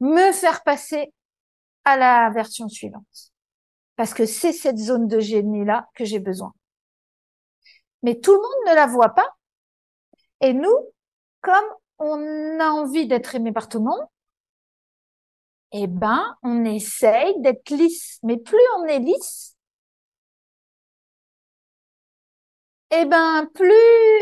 me 0.00 0.32
faire 0.32 0.62
passer 0.64 1.14
à 1.86 1.96
la 1.96 2.28
version 2.28 2.68
suivante. 2.68 3.32
Parce 3.96 4.12
que 4.12 4.26
c'est 4.26 4.52
cette 4.52 4.76
zone 4.76 5.08
de 5.08 5.18
génie-là 5.18 5.88
que 5.94 6.04
j'ai 6.04 6.18
besoin. 6.18 6.52
Mais 8.02 8.20
tout 8.20 8.32
le 8.32 8.36
monde 8.36 8.68
ne 8.68 8.74
la 8.74 8.86
voit 8.86 9.14
pas. 9.14 9.34
Et 10.42 10.52
nous, 10.52 10.76
comme 11.40 11.64
on 11.98 12.60
a 12.60 12.68
envie 12.68 13.06
d'être 13.06 13.34
aimé 13.34 13.50
par 13.50 13.70
tout 13.70 13.78
le 13.78 13.84
monde, 13.84 14.06
eh 15.72 15.86
ben, 15.86 16.36
on 16.42 16.66
essaye 16.66 17.32
d'être 17.40 17.70
lisse. 17.70 18.18
Mais 18.24 18.36
plus 18.36 18.60
on 18.76 18.84
est 18.84 18.98
lisse, 18.98 19.51
eh 22.92 23.04
ben, 23.06 23.48
plus, 23.54 23.72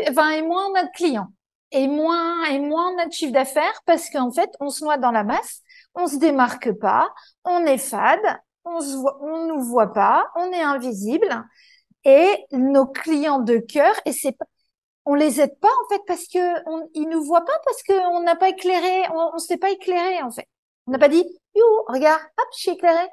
enfin, 0.09 0.31
et 0.31 0.41
moins 0.41 0.67
on 0.71 0.75
a 0.75 0.83
de 0.85 0.91
clients 0.95 1.27
et 1.71 1.87
moins 1.87 2.43
et 2.45 2.59
moins 2.59 2.95
notre 2.95 3.11
chiffre 3.13 3.33
d'affaires 3.33 3.81
parce 3.85 4.09
qu'en 4.09 4.31
fait 4.31 4.49
on 4.59 4.69
se 4.69 4.83
noie 4.83 4.97
dans 4.97 5.11
la 5.11 5.23
masse, 5.23 5.61
on 5.95 6.07
se 6.07 6.17
démarque 6.17 6.71
pas, 6.79 7.13
on 7.45 7.65
est 7.65 7.77
fade, 7.77 8.19
on 8.65 8.81
se 8.81 8.95
on 9.21 9.47
nous 9.47 9.63
voit 9.63 9.93
pas, 9.93 10.27
on 10.35 10.51
est 10.51 10.61
invisible 10.61 11.29
et 12.05 12.27
nos 12.51 12.85
clients 12.87 13.39
de 13.39 13.57
cœur 13.57 13.93
et 14.05 14.11
c'est 14.13 14.35
on 15.05 15.15
les 15.15 15.41
aide 15.41 15.57
pas 15.59 15.69
en 15.69 15.89
fait 15.89 16.01
parce 16.07 16.27
que 16.27 16.69
on, 16.69 16.89
ils 16.93 17.09
nous 17.09 17.23
voient 17.23 17.45
pas 17.45 17.59
parce 17.65 17.83
qu'on 17.83 18.21
n'a 18.21 18.35
pas 18.35 18.49
éclairé, 18.49 19.03
on, 19.13 19.31
on 19.35 19.37
s'est 19.39 19.57
pas 19.57 19.71
éclairé 19.71 20.21
en 20.21 20.31
fait. 20.31 20.47
On 20.87 20.91
n'a 20.91 20.99
pas 20.99 21.09
dit 21.09 21.23
you 21.55 21.63
regarde, 21.87 22.21
hop, 22.21 22.47
je 22.53 22.59
suis 22.59 22.71
éclairé. 22.71 23.07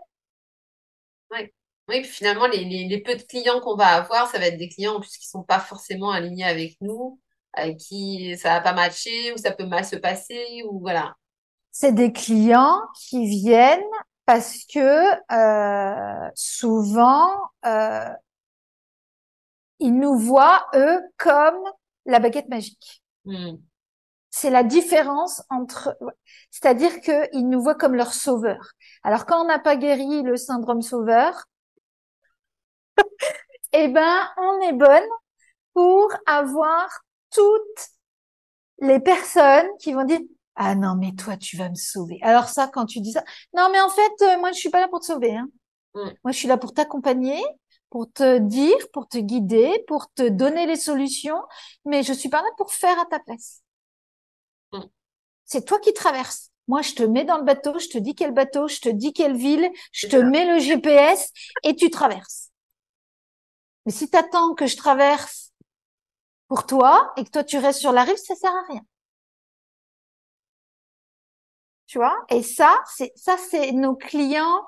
Oui, 1.89 2.03
puis 2.03 2.11
finalement, 2.11 2.47
les, 2.47 2.65
les, 2.65 2.85
les 2.87 3.03
peu 3.03 3.15
de 3.15 3.23
clients 3.23 3.61
qu'on 3.61 3.77
va 3.77 3.87
avoir, 3.87 4.31
ça 4.31 4.39
va 4.39 4.47
être 4.47 4.59
des 4.59 4.69
clients 4.69 4.97
en 4.97 5.01
plus 5.01 5.17
qui 5.17 5.27
sont 5.27 5.43
pas 5.43 5.59
forcément 5.59 6.11
alignés 6.11 6.45
avec 6.45 6.77
nous 6.81 7.19
avec 7.53 7.79
qui 7.79 8.37
ça 8.39 8.51
va 8.51 8.61
pas 8.61 8.73
matcher 8.73 9.33
ou 9.33 9.37
ça 9.37 9.53
peut 9.53 9.67
mal 9.67 9.85
se 9.85 9.97
passer 9.97 10.63
ou 10.69 10.81
voilà. 10.81 11.15
C'est 11.71 11.93
des 11.93 12.13
clients 12.13 12.81
qui 12.95 13.27
viennent 13.27 13.81
parce 14.25 14.65
que 14.65 15.15
euh, 15.33 16.31
souvent 16.35 17.31
euh, 17.67 18.09
ils 19.79 19.97
nous 19.97 20.19
voient 20.19 20.67
eux 20.75 21.01
comme 21.17 21.59
la 22.07 22.19
baguette 22.19 22.49
magique. 22.49 23.03
Hmm. 23.25 23.57
C'est 24.31 24.51
la 24.51 24.63
différence 24.63 25.43
entre, 25.49 25.97
c'est-à-dire 26.51 27.01
qu'ils 27.01 27.49
nous 27.49 27.63
voient 27.63 27.75
comme 27.75 27.95
leur 27.95 28.13
sauveur. 28.13 28.73
Alors 29.03 29.25
quand 29.25 29.43
on 29.43 29.47
n'a 29.47 29.59
pas 29.59 29.77
guéri 29.77 30.23
le 30.23 30.37
syndrome 30.37 30.83
sauveur, 30.83 31.45
eh 33.73 33.89
ben 33.89 34.29
on 34.37 34.61
est 34.69 34.73
bonne 34.73 35.09
pour 35.75 36.13
avoir 36.27 36.89
toutes 37.31 37.89
les 38.81 39.01
personnes 39.01 39.69
qui 39.81 39.93
vont 39.93 40.05
dire 40.05 40.21
ah 40.57 40.75
non 40.75 40.97
mais 40.97 41.13
toi 41.13 41.37
tu 41.37 41.57
vas 41.57 41.69
me 41.69 41.75
sauver. 41.75 42.19
Alors 42.23 42.49
ça 42.49 42.69
quand 42.73 42.87
tu 42.87 43.01
dis 43.01 43.13
ça 43.13 43.25
non 43.55 43.69
mais 43.73 43.81
en 43.81 43.91
fait 43.91 44.23
euh, 44.23 44.39
moi 44.39 44.53
je 44.53 44.59
suis 44.59 44.71
pas 44.71 44.81
là 44.81 44.89
pour 44.89 45.01
te 45.01 45.07
sauver 45.07 45.37
hein. 45.37 45.49
Mm. 45.95 46.11
Moi 46.25 46.33
je 46.33 46.39
suis 46.39 46.49
là 46.49 46.57
pour 46.57 46.75
t'accompagner, 46.75 47.41
pour 47.91 48.11
te 48.13 48.39
dire, 48.39 48.77
pour 48.93 49.09
te 49.09 49.19
guider, 49.19 49.85
pour 49.87 50.13
te 50.13 50.29
donner 50.29 50.67
les 50.67 50.77
solutions, 50.77 51.41
mais 51.85 52.03
je 52.03 52.13
suis 52.13 52.29
pas 52.29 52.43
là 52.43 52.49
pour 52.57 52.73
faire 52.73 52.99
à 52.99 53.07
ta 53.07 53.19
place. 53.21 53.63
Mm. 54.73 54.81
C'est 55.45 55.65
toi 55.65 55.79
qui 55.81 55.93
traverses. 55.93 56.51
Moi, 56.69 56.83
je 56.83 56.93
te 56.93 57.03
mets 57.03 57.25
dans 57.25 57.39
le 57.39 57.45
bateau, 57.45 57.79
je 57.79 57.89
te 57.89 57.97
dis 57.97 58.15
quel 58.15 58.33
bateau, 58.33 58.69
je 58.69 58.81
te 58.81 58.91
dis 58.91 59.15
quelle 59.15 59.37
ville, 59.37 59.71
je 59.91 60.07
te 60.07 60.17
mets 60.17 60.45
le 60.45 60.59
GPS 60.59 61.33
et 61.65 61.75
tu 61.75 61.89
traverses. 61.89 62.48
Mais 63.89 63.93
si 63.93 64.11
tu 64.11 64.19
attends 64.19 64.53
que 64.53 64.67
je 64.67 64.77
traverse 64.77 65.55
pour 66.47 66.67
toi 66.67 67.11
et 67.17 67.25
que 67.25 67.31
toi 67.31 67.43
tu 67.43 67.57
restes 67.57 67.81
sur 67.81 67.91
la 67.91 68.05
rive, 68.05 68.19
ça 68.19 68.35
sert 68.35 68.55
à 68.55 68.63
rien. 68.71 68.83
Tu 71.87 71.97
vois? 71.97 72.15
Et 72.29 72.43
ça, 72.43 72.83
c'est 72.95 73.11
ça, 73.17 73.39
c'est 73.39 73.73
nos 73.73 73.97
clients 73.97 74.67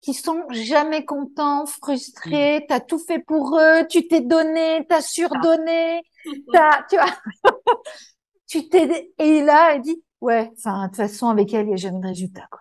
qui 0.00 0.14
sont 0.14 0.44
jamais 0.50 1.04
contents, 1.04 1.66
frustrés. 1.66 2.60
tu 2.60 2.66
T'as 2.68 2.78
tout 2.78 3.00
fait 3.00 3.18
pour 3.18 3.58
eux, 3.58 3.84
tu 3.90 4.06
t'es 4.06 4.20
donné, 4.20 4.86
t'as 4.88 5.02
surdonné, 5.02 6.02
t'as, 6.52 6.84
tu 6.84 6.94
vois, 6.94 7.16
tu 8.46 8.68
t'es 8.68 9.12
et 9.18 9.42
là, 9.42 9.74
elle 9.74 9.82
dit, 9.82 10.04
ouais, 10.20 10.52
enfin, 10.56 10.84
de 10.84 10.86
toute 10.86 10.98
façon, 10.98 11.30
avec 11.30 11.52
elle, 11.52 11.66
il 11.66 11.70
n'y 11.70 11.74
a 11.74 11.78
jamais 11.78 11.98
de 11.98 12.06
résultat, 12.06 12.46
quoi. 12.48 12.60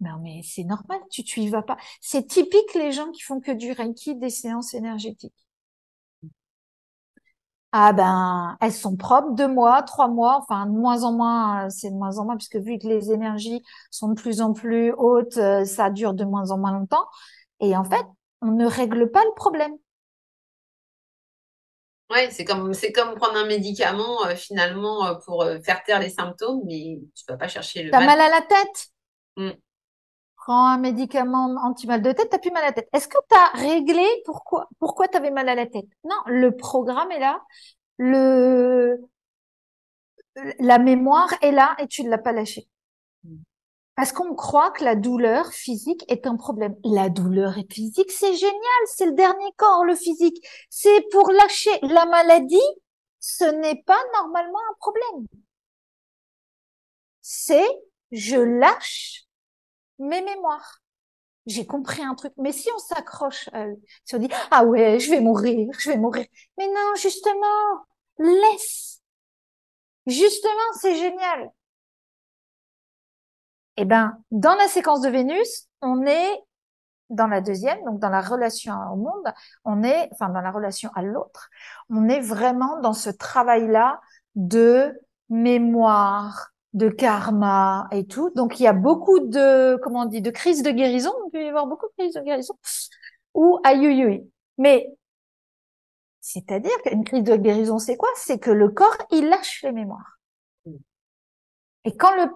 Non, 0.00 0.18
mais 0.22 0.42
c'est 0.44 0.64
normal, 0.64 1.00
tu, 1.10 1.24
tu 1.24 1.40
y 1.40 1.48
vas 1.48 1.62
pas. 1.62 1.76
C'est 2.00 2.26
typique 2.26 2.74
les 2.74 2.92
gens 2.92 3.10
qui 3.10 3.22
font 3.22 3.40
que 3.40 3.50
du 3.50 3.72
Reiki, 3.72 4.14
des 4.16 4.30
séances 4.30 4.74
énergétiques 4.74 5.34
ah 7.72 7.92
ben, 7.92 8.56
elles 8.60 8.72
sont 8.72 8.96
propres 8.96 9.34
deux 9.34 9.46
mois, 9.48 9.82
trois 9.82 10.08
mois, 10.08 10.38
enfin 10.40 10.66
de 10.66 10.72
moins 10.72 11.02
en 11.02 11.12
moins, 11.12 11.66
euh, 11.66 11.70
c'est 11.70 11.90
de 11.90 11.94
moins 11.96 12.18
en 12.18 12.24
moins 12.24 12.36
puisque 12.36 12.56
vu 12.56 12.78
que 12.78 12.86
les 12.86 13.12
énergies 13.12 13.62
sont 13.90 14.08
de 14.08 14.14
plus 14.14 14.40
en 14.40 14.54
plus 14.54 14.92
hautes, 14.92 15.36
euh, 15.36 15.64
ça 15.64 15.90
dure 15.90 16.14
de 16.14 16.24
moins 16.24 16.50
en 16.50 16.58
moins 16.58 16.72
longtemps. 16.72 17.06
Et 17.60 17.76
en 17.76 17.84
fait, 17.84 18.04
on 18.40 18.52
ne 18.52 18.66
règle 18.66 19.10
pas 19.10 19.22
le 19.22 19.34
problème. 19.34 19.72
Ouais, 22.10 22.30
c'est 22.30 22.46
comme 22.46 22.72
c'est 22.72 22.90
comme 22.90 23.14
prendre 23.16 23.36
un 23.36 23.44
médicament 23.44 24.24
euh, 24.24 24.34
finalement 24.34 25.14
pour 25.26 25.44
faire 25.62 25.82
taire 25.82 26.00
les 26.00 26.08
symptômes, 26.08 26.62
mais 26.64 26.98
tu 27.14 27.24
vas 27.28 27.36
pas 27.36 27.48
chercher 27.48 27.82
le. 27.82 27.90
T'as 27.90 28.00
mal 28.00 28.18
à 28.18 28.30
la 28.30 28.40
tête. 28.40 28.88
Mm. 29.36 29.50
Prends 30.48 30.66
un 30.66 30.78
médicament 30.78 31.54
anti-mal 31.62 32.00
de 32.00 32.10
tête, 32.10 32.30
t'as 32.30 32.38
plus 32.38 32.50
mal 32.50 32.62
à 32.62 32.68
la 32.68 32.72
tête. 32.72 32.88
Est-ce 32.94 33.06
que 33.06 33.18
t'as 33.28 33.48
réglé 33.58 34.02
pourquoi 34.24 34.66
pourquoi 34.78 35.06
t'avais 35.06 35.30
mal 35.30 35.46
à 35.46 35.54
la 35.54 35.66
tête? 35.66 35.84
Non, 36.04 36.16
le 36.24 36.56
programme 36.56 37.12
est 37.12 37.18
là, 37.20 37.42
le 37.98 38.96
la 40.58 40.78
mémoire 40.78 41.34
est 41.42 41.52
là 41.52 41.76
et 41.78 41.86
tu 41.86 42.02
ne 42.02 42.08
l'as 42.08 42.16
pas 42.16 42.32
lâché. 42.32 42.66
Mm. 43.24 43.36
Parce 43.94 44.12
qu'on 44.12 44.34
croit 44.34 44.70
que 44.70 44.84
la 44.84 44.94
douleur 44.94 45.52
physique 45.52 46.02
est 46.08 46.26
un 46.26 46.36
problème. 46.36 46.76
La 46.82 47.10
douleur 47.10 47.56
physique, 47.70 48.10
c'est 48.10 48.34
génial, 48.34 48.82
c'est 48.86 49.04
le 49.04 49.12
dernier 49.12 49.52
corps, 49.58 49.84
le 49.84 49.96
physique. 49.96 50.42
C'est 50.70 51.04
pour 51.12 51.30
lâcher 51.30 51.78
la 51.82 52.06
maladie, 52.06 52.56
ce 53.20 53.44
n'est 53.44 53.82
pas 53.82 54.00
normalement 54.14 54.60
un 54.70 54.76
problème. 54.78 55.26
C'est 57.20 57.68
je 58.12 58.38
lâche 58.38 59.27
mes 59.98 60.22
mémoires. 60.22 60.80
J'ai 61.46 61.66
compris 61.66 62.02
un 62.02 62.14
truc. 62.14 62.32
Mais 62.36 62.52
si 62.52 62.68
on 62.74 62.78
s'accroche, 62.78 63.48
si 64.04 64.14
on 64.14 64.18
dit 64.18 64.28
ah 64.50 64.64
ouais, 64.64 65.00
je 65.00 65.10
vais 65.10 65.20
mourir, 65.20 65.68
je 65.78 65.90
vais 65.90 65.96
mourir. 65.96 66.26
Mais 66.58 66.66
non, 66.66 66.94
justement, 66.96 67.86
laisse. 68.18 69.00
Justement, 70.06 70.72
c'est 70.80 70.94
génial. 70.96 71.50
Eh 73.76 73.84
ben, 73.84 74.18
dans 74.30 74.54
la 74.54 74.66
séquence 74.68 75.02
de 75.02 75.08
Vénus, 75.08 75.68
on 75.82 76.04
est 76.04 76.42
dans 77.10 77.26
la 77.26 77.40
deuxième, 77.40 77.82
donc 77.84 78.00
dans 78.00 78.10
la 78.10 78.20
relation 78.20 78.74
au 78.92 78.96
monde, 78.96 79.32
on 79.64 79.82
est, 79.82 80.08
enfin 80.12 80.28
dans 80.28 80.40
la 80.40 80.50
relation 80.50 80.90
à 80.94 81.02
l'autre, 81.02 81.48
on 81.88 82.08
est 82.08 82.20
vraiment 82.20 82.80
dans 82.80 82.92
ce 82.92 83.08
travail-là 83.08 84.00
de 84.34 84.98
mémoire, 85.30 86.50
de 86.74 86.88
karma 86.88 87.88
et 87.92 88.06
tout. 88.06 88.30
Donc 88.34 88.60
il 88.60 88.64
y 88.64 88.66
a 88.66 88.72
beaucoup 88.72 89.20
de, 89.20 89.76
comment 89.82 90.02
on 90.02 90.06
dit, 90.06 90.22
de 90.22 90.30
crises 90.30 90.62
de 90.62 90.70
guérison. 90.70 91.12
On 91.26 91.30
peut 91.30 91.44
y 91.44 91.48
avoir 91.48 91.66
beaucoup 91.66 91.86
de 91.86 91.92
crises 91.98 92.14
de 92.14 92.20
guérison 92.20 92.54
ou 93.34 93.60
aïe 93.64 94.24
Mais 94.58 94.88
c'est-à-dire 96.20 96.76
qu'une 96.82 97.04
crise 97.04 97.22
de 97.22 97.36
guérison, 97.36 97.78
c'est 97.78 97.96
quoi? 97.96 98.10
C'est 98.16 98.38
que 98.38 98.50
le 98.50 98.68
corps, 98.68 98.96
il 99.10 99.28
lâche 99.28 99.62
les 99.62 99.72
mémoires. 99.72 100.18
Et 101.84 101.96
quand 101.96 102.14
le 102.16 102.30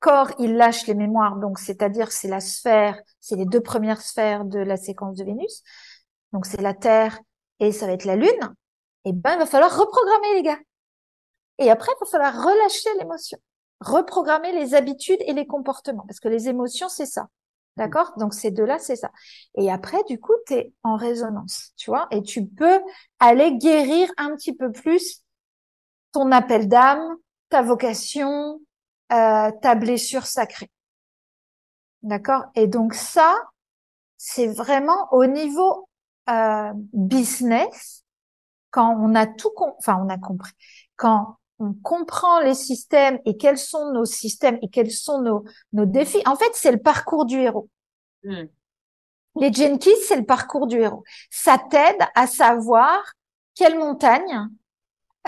corps, 0.00 0.32
il 0.38 0.56
lâche 0.56 0.86
les 0.86 0.94
mémoires, 0.94 1.36
donc 1.36 1.58
c'est-à-dire 1.58 2.10
c'est 2.10 2.28
la 2.28 2.40
sphère, 2.40 3.00
c'est 3.20 3.36
les 3.36 3.46
deux 3.46 3.60
premières 3.60 4.00
sphères 4.00 4.44
de 4.44 4.58
la 4.58 4.76
séquence 4.76 5.16
de 5.16 5.24
Vénus, 5.24 5.62
donc 6.32 6.44
c'est 6.46 6.60
la 6.60 6.74
Terre 6.74 7.20
et 7.60 7.72
ça 7.72 7.86
va 7.86 7.92
être 7.92 8.04
la 8.04 8.16
Lune, 8.16 8.54
et 9.04 9.12
ben 9.12 9.34
il 9.34 9.38
va 9.38 9.46
falloir 9.46 9.76
reprogrammer 9.78 10.34
les 10.34 10.42
gars. 10.42 10.58
Et 11.58 11.70
après, 11.70 11.92
il 11.92 12.04
va 12.04 12.10
falloir 12.10 12.44
relâcher 12.44 12.90
l'émotion, 12.98 13.38
reprogrammer 13.80 14.52
les 14.52 14.74
habitudes 14.74 15.20
et 15.26 15.32
les 15.32 15.46
comportements, 15.46 16.04
parce 16.06 16.20
que 16.20 16.28
les 16.28 16.48
émotions, 16.48 16.88
c'est 16.88 17.06
ça. 17.06 17.28
D'accord? 17.76 18.14
Donc 18.16 18.32
ces 18.32 18.50
deux-là, 18.50 18.78
c'est 18.78 18.96
ça. 18.96 19.10
Et 19.54 19.70
après, 19.70 20.02
du 20.08 20.18
coup, 20.18 20.32
tu 20.46 20.54
es 20.54 20.72
en 20.82 20.96
résonance, 20.96 21.72
tu 21.76 21.90
vois, 21.90 22.08
et 22.10 22.22
tu 22.22 22.46
peux 22.46 22.80
aller 23.18 23.56
guérir 23.58 24.10
un 24.16 24.34
petit 24.34 24.54
peu 24.54 24.72
plus 24.72 25.22
ton 26.12 26.32
appel 26.32 26.68
d'âme, 26.68 27.16
ta 27.50 27.60
vocation, 27.60 28.60
euh, 29.12 29.50
ta 29.60 29.74
blessure 29.74 30.26
sacrée. 30.26 30.70
D'accord? 32.02 32.44
Et 32.54 32.66
donc 32.66 32.94
ça, 32.94 33.34
c'est 34.16 34.46
vraiment 34.46 35.08
au 35.12 35.26
niveau 35.26 35.88
euh, 36.30 36.72
business, 36.94 38.04
quand 38.70 38.96
on 38.98 39.14
a 39.14 39.26
tout, 39.26 39.50
enfin 39.78 39.98
on 40.02 40.08
a 40.08 40.18
compris, 40.18 40.52
quand 40.96 41.36
on 41.58 41.72
comprend 41.72 42.40
les 42.40 42.54
systèmes 42.54 43.18
et 43.24 43.36
quels 43.36 43.58
sont 43.58 43.92
nos 43.92 44.04
systèmes 44.04 44.58
et 44.62 44.68
quels 44.68 44.90
sont 44.90 45.22
nos, 45.22 45.44
nos 45.72 45.86
défis. 45.86 46.22
En 46.26 46.36
fait, 46.36 46.50
c'est 46.54 46.72
le 46.72 46.78
parcours 46.78 47.24
du 47.24 47.40
héros. 47.40 47.68
Hmm. 48.24 48.44
Les 49.36 49.52
Jenkins, 49.52 49.90
c'est 50.06 50.16
le 50.16 50.24
parcours 50.24 50.66
du 50.66 50.80
héros. 50.80 51.04
Ça 51.30 51.58
t'aide 51.70 51.98
à 52.14 52.26
savoir 52.26 53.02
quelle 53.54 53.78
montagne, 53.78 54.48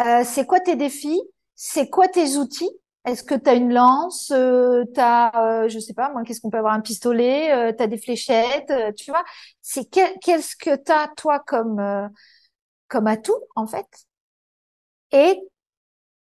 euh, 0.00 0.22
c'est 0.24 0.46
quoi 0.46 0.60
tes 0.60 0.76
défis, 0.76 1.20
c'est 1.54 1.88
quoi 1.88 2.08
tes 2.08 2.36
outils. 2.36 2.70
Est-ce 3.04 3.22
que 3.22 3.34
tu 3.34 3.48
as 3.48 3.54
une 3.54 3.72
lance, 3.72 4.30
euh, 4.32 4.84
tu 4.94 5.00
as, 5.00 5.64
euh, 5.64 5.68
je 5.68 5.78
sais 5.78 5.94
pas 5.94 6.10
moi, 6.10 6.24
qu'est-ce 6.24 6.40
qu'on 6.40 6.50
peut 6.50 6.58
avoir, 6.58 6.74
un 6.74 6.80
pistolet, 6.80 7.52
euh, 7.52 7.72
tu 7.74 7.82
as 7.82 7.86
des 7.86 7.96
fléchettes, 7.96 8.70
euh, 8.70 8.92
tu 8.92 9.10
vois. 9.10 9.24
C'est 9.62 9.84
qu'est-ce 9.86 10.56
que 10.56 10.76
tu 10.76 10.92
as 10.92 11.08
toi 11.16 11.38
comme, 11.40 12.10
comme 12.88 13.06
atout 13.06 13.38
en 13.56 13.66
fait. 13.66 13.86
Et 15.12 15.40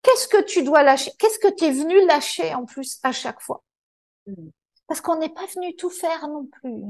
Qu'est-ce 0.03 0.29
que 0.29 0.43
tu 0.43 0.63
dois 0.63 0.83
lâcher? 0.83 1.13
Qu'est-ce 1.19 1.39
que 1.39 1.53
tu 1.55 1.65
es 1.65 1.71
venu 1.71 2.07
lâcher 2.07 2.55
en 2.55 2.65
plus 2.65 2.99
à 3.03 3.13
chaque 3.13 3.41
fois? 3.41 3.63
Mm. 4.27 4.49
Parce 4.87 5.01
qu'on 5.01 5.17
n'est 5.17 5.29
pas 5.29 5.47
venu 5.55 5.75
tout 5.77 5.91
faire 5.91 6.29
non 6.29 6.47
plus. 6.47 6.83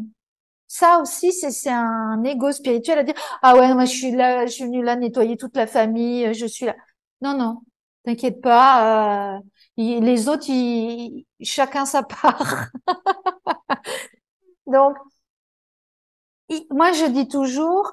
Ça 0.66 0.98
aussi, 1.00 1.32
c'est 1.32 1.68
un 1.70 2.24
ego 2.24 2.50
spirituel 2.50 2.98
à 3.00 3.04
dire 3.04 3.14
ah 3.42 3.54
ouais 3.56 3.74
moi 3.74 3.84
je 3.84 3.92
suis 3.92 4.10
là, 4.10 4.46
je 4.46 4.52
suis 4.52 4.64
venu 4.64 4.82
là 4.82 4.96
nettoyer 4.96 5.36
toute 5.36 5.54
la 5.54 5.66
famille, 5.66 6.32
je 6.32 6.46
suis 6.46 6.64
là. 6.64 6.74
Non 7.20 7.36
non, 7.36 7.60
t'inquiète 8.04 8.40
pas. 8.40 9.36
Euh, 9.36 9.40
les 9.76 10.28
autres, 10.28 10.48
ils, 10.48 11.26
chacun 11.42 11.84
sa 11.84 12.02
part. 12.02 12.68
Donc, 14.66 14.96
moi 16.70 16.92
je 16.92 17.06
dis 17.06 17.28
toujours, 17.28 17.92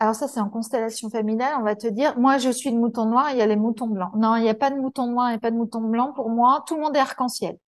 alors 0.00 0.14
ça, 0.14 0.28
c'est 0.28 0.40
en 0.40 0.48
constellation 0.48 1.10
familiale. 1.10 1.56
On 1.58 1.64
va 1.64 1.74
te 1.74 1.88
dire, 1.88 2.18
moi, 2.18 2.38
je 2.38 2.50
suis 2.50 2.70
le 2.70 2.78
mouton 2.78 3.06
noir, 3.06 3.30
il 3.32 3.38
y 3.38 3.42
a 3.42 3.46
les 3.46 3.56
moutons 3.56 3.88
blancs. 3.88 4.14
Non, 4.14 4.36
il 4.36 4.42
n'y 4.42 4.48
a 4.48 4.54
pas 4.54 4.70
de 4.70 4.76
mouton 4.76 5.08
noir, 5.08 5.28
il 5.28 5.32
n'y 5.32 5.36
a 5.36 5.40
pas 5.40 5.50
de 5.50 5.56
mouton 5.56 5.80
blanc. 5.80 6.12
Pour 6.12 6.30
moi, 6.30 6.62
tout 6.66 6.76
le 6.76 6.82
monde 6.82 6.96
est 6.96 7.00
arc-en-ciel. 7.00 7.58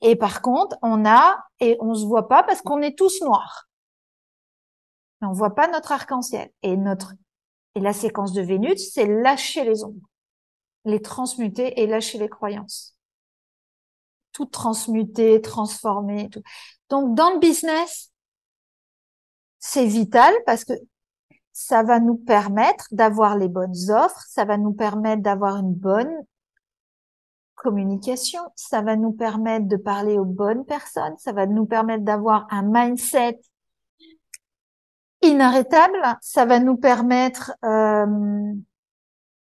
Et 0.00 0.16
par 0.16 0.40
contre, 0.40 0.76
on 0.80 1.04
a, 1.04 1.44
et 1.60 1.76
on 1.80 1.94
se 1.94 2.06
voit 2.06 2.28
pas 2.28 2.42
parce 2.42 2.62
qu'on 2.62 2.80
est 2.80 2.96
tous 2.96 3.20
noirs. 3.20 3.68
Mais 5.20 5.28
on 5.28 5.32
voit 5.32 5.54
pas 5.54 5.68
notre 5.68 5.92
arc-en-ciel. 5.92 6.50
Et 6.62 6.76
notre, 6.76 7.12
et 7.74 7.80
la 7.80 7.92
séquence 7.92 8.32
de 8.32 8.40
Vénus, 8.40 8.92
c'est 8.92 9.06
lâcher 9.06 9.64
les 9.64 9.84
ombres. 9.84 10.08
Les 10.84 11.02
transmuter 11.02 11.78
et 11.80 11.86
lâcher 11.86 12.18
les 12.18 12.28
croyances. 12.28 12.96
Tout 14.32 14.46
transmuter, 14.46 15.42
transformer, 15.42 16.30
tout. 16.30 16.42
Donc, 16.88 17.14
dans 17.14 17.30
le 17.32 17.38
business, 17.38 18.12
c'est 19.58 19.86
vital 19.86 20.32
parce 20.46 20.64
que 20.64 20.72
ça 21.52 21.82
va 21.82 21.98
nous 21.98 22.16
permettre 22.16 22.86
d'avoir 22.92 23.36
les 23.36 23.48
bonnes 23.48 23.90
offres, 23.90 24.22
ça 24.28 24.44
va 24.44 24.56
nous 24.56 24.72
permettre 24.72 25.22
d'avoir 25.22 25.56
une 25.56 25.74
bonne 25.74 26.24
communication, 27.56 28.40
ça 28.54 28.82
va 28.82 28.94
nous 28.94 29.12
permettre 29.12 29.66
de 29.66 29.76
parler 29.76 30.18
aux 30.18 30.24
bonnes 30.24 30.64
personnes, 30.64 31.16
ça 31.18 31.32
va 31.32 31.46
nous 31.46 31.66
permettre 31.66 32.04
d'avoir 32.04 32.46
un 32.50 32.62
mindset 32.62 33.40
inarrêtable, 35.22 35.98
ça 36.20 36.44
va 36.44 36.60
nous 36.60 36.76
permettre 36.76 37.52
euh, 37.64 38.52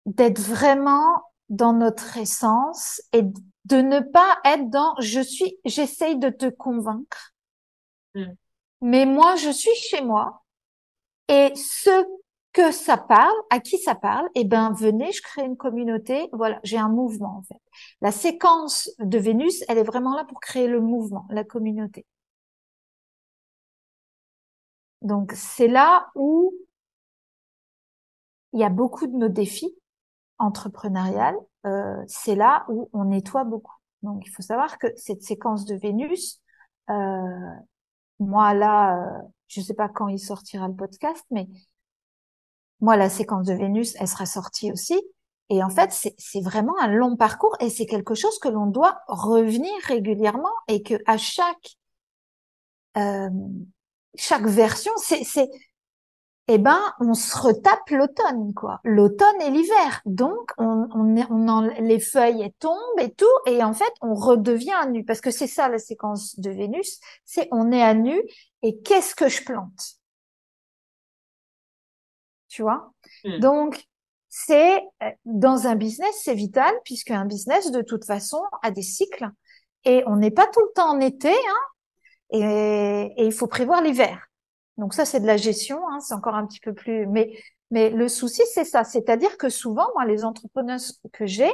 d'être 0.07 0.41
vraiment 0.41 1.25
dans 1.49 1.73
notre 1.73 2.17
essence 2.17 3.03
et 3.13 3.23
de 3.23 3.77
ne 3.77 4.01
pas 4.01 4.39
être 4.45 4.71
dans 4.71 4.95
je 5.01 5.21
suis 5.21 5.59
j'essaye 5.65 6.17
de 6.17 6.29
te 6.29 6.47
convaincre. 6.49 7.35
Mm. 8.15 8.35
Mais 8.81 9.07
moi, 9.07 9.37
je 9.37 9.51
suis 9.51 9.75
chez 9.75 10.03
moi 10.03 10.43
et 11.29 11.53
ce 11.57 11.91
que 12.53 12.73
ça 12.73 12.97
parle, 12.97 13.35
à 13.51 13.61
qui 13.61 13.79
ça 13.79 13.95
parle, 13.95 14.29
eh 14.35 14.45
ben 14.45 14.73
venez, 14.73 15.13
je 15.13 15.23
crée 15.23 15.45
une 15.45 15.57
communauté. 15.57 16.29
Voilà, 16.33 16.61
j'ai 16.65 16.79
un 16.79 16.89
mouvement 16.89 17.39
en 17.39 17.43
fait. 17.43 17.61
La 18.01 18.13
séquence 18.13 18.91
de 18.99 19.19
Vénus, 19.19 19.63
elle 19.69 19.79
est 19.79 19.83
vraiment 19.85 20.17
là 20.17 20.25
pour 20.25 20.41
créer 20.41 20.67
le 20.67 20.81
mouvement, 20.81 21.27
la 21.31 21.45
communauté. 21.45 22.07
Donc 25.03 25.33
c'est 25.35 25.69
là 25.69 26.09
où 26.15 26.53
il 28.53 28.61
y 28.61 28.65
a 28.65 28.71
beaucoup 28.71 29.07
de 29.07 29.17
nos 29.17 29.29
défis 29.29 29.75
entrepreneuriales. 30.39 31.37
Euh, 31.67 32.03
c'est 32.07 32.35
là 32.35 32.65
où 32.69 32.89
on 32.93 33.05
nettoie 33.07 33.45
beaucoup. 33.45 33.75
Donc 34.03 34.27
il 34.27 34.31
faut 34.31 34.43
savoir 34.43 34.79
que 34.79 34.89
cette 34.97 35.23
séquence 35.23 35.65
de 35.65 35.75
Vénus, 35.75 36.41
euh, 36.91 36.95
moi, 38.21 38.55
là, 38.55 38.99
euh, 38.99 39.23
je 39.49 39.61
sais 39.61 39.75
pas 39.75 39.89
quand 39.89 40.09
il 40.09 40.19
sortira 40.19 40.69
le 40.69 40.75
podcast, 40.75 41.25
mais 41.31 41.49
moi, 42.81 42.97
la 42.97 43.11
séquence 43.11 43.47
de 43.47 43.55
Vénus, 43.55 43.95
elle 43.99 44.09
sera 44.09 44.27
sortie 44.27 44.73
aussi. 44.73 45.01
Et 45.51 45.63
en 45.63 45.71
fait, 45.71 45.91
c'est 46.19 46.41
vraiment 46.41 46.79
un 46.79 46.89
long 46.89 47.17
parcours 47.17 47.57
et 47.61 47.71
c'est 47.71 47.87
quelque 47.87 48.15
chose 48.15 48.39
que 48.39 48.49
l'on 48.49 48.67
doit 48.67 49.01
revenir 49.09 49.73
régulièrement 49.85 50.53
et 50.69 50.83
que 50.83 50.95
à 51.07 51.17
chaque 51.17 51.77
euh, 52.99 53.31
chaque 54.17 54.47
version, 54.47 54.93
c'est 54.97 55.49
eh 56.49 56.59
ben, 56.59 56.81
on 57.01 57.15
se 57.15 57.37
retape 57.39 57.91
l'automne, 57.91 58.55
quoi. 58.55 58.81
L'automne 58.83 59.41
et 59.43 59.51
l'hiver. 59.51 60.01
Donc, 60.07 60.51
on, 60.57 60.89
on, 60.95 61.17
on 61.31 61.49
en, 61.49 61.61
les 61.61 62.01
feuilles 62.01 62.43
elles 62.43 62.53
tombent 62.59 63.01
et 63.01 63.13
tout, 63.13 63.27
et 63.47 63.63
en 63.63 63.75
fait, 63.75 63.93
on 64.01 64.15
redevient 64.15 64.73
à 64.73 64.87
nu. 64.87 65.05
Parce 65.05 65.21
que 65.21 65.31
c'est 65.31 65.47
ça 65.47 65.69
la 65.69 65.79
séquence 65.79 66.39
de 66.41 66.51
Vénus, 66.51 67.01
c'est 67.25 67.49
on 67.53 67.71
est 67.71 67.83
à 67.83 67.95
nu, 67.95 68.21
et 68.63 68.81
qu'est-ce 68.81 69.15
que 69.15 69.29
je 69.29 69.45
plante? 69.45 69.99
Tu 72.49 72.63
vois? 72.63 72.93
Hmm. 73.25 73.39
Donc, 73.41 73.85
c'est 74.31 74.83
euh, 75.03 75.11
dans 75.27 75.67
un 75.67 75.75
business, 75.75 76.15
c'est 76.23 76.35
vital, 76.35 76.75
puisque 76.85 77.11
un 77.11 77.27
business, 77.27 77.71
de 77.71 77.83
toute 77.83 78.05
façon, 78.05 78.43
a 78.63 78.71
des 78.71 78.83
cycles, 78.83 79.29
et 79.85 80.03
on 80.07 80.17
n'est 80.17 80.31
pas 80.31 80.47
tout 80.47 80.61
le 80.61 80.73
temps 80.75 80.91
en 80.91 81.01
été, 81.01 81.31
hein, 81.31 81.63
et, 82.31 83.13
et 83.17 83.27
il 83.27 83.33
faut 83.33 83.47
prévoir 83.49 83.83
l'hiver. 83.83 84.28
Donc 84.79 84.95
ça, 84.95 85.05
c'est 85.05 85.21
de 85.21 85.27
la 85.27 85.37
gestion, 85.37 85.81
hein, 85.91 86.01
c'est 86.01 86.15
encore 86.15 86.37
un 86.37 86.47
petit 86.47 86.61
peu 86.61 86.73
plus. 86.73 87.07
Mais 87.07 87.91
le 87.91 88.09
souci, 88.09 88.43
c'est 88.55 88.65
ça, 88.65 88.85
c'est-à-dire 88.85 89.37
que 89.37 89.49
souvent, 89.49 89.89
moi, 89.95 90.07
les 90.07 90.25
entrepreneuses 90.25 91.01
que 91.13 91.27
j'ai, 91.27 91.53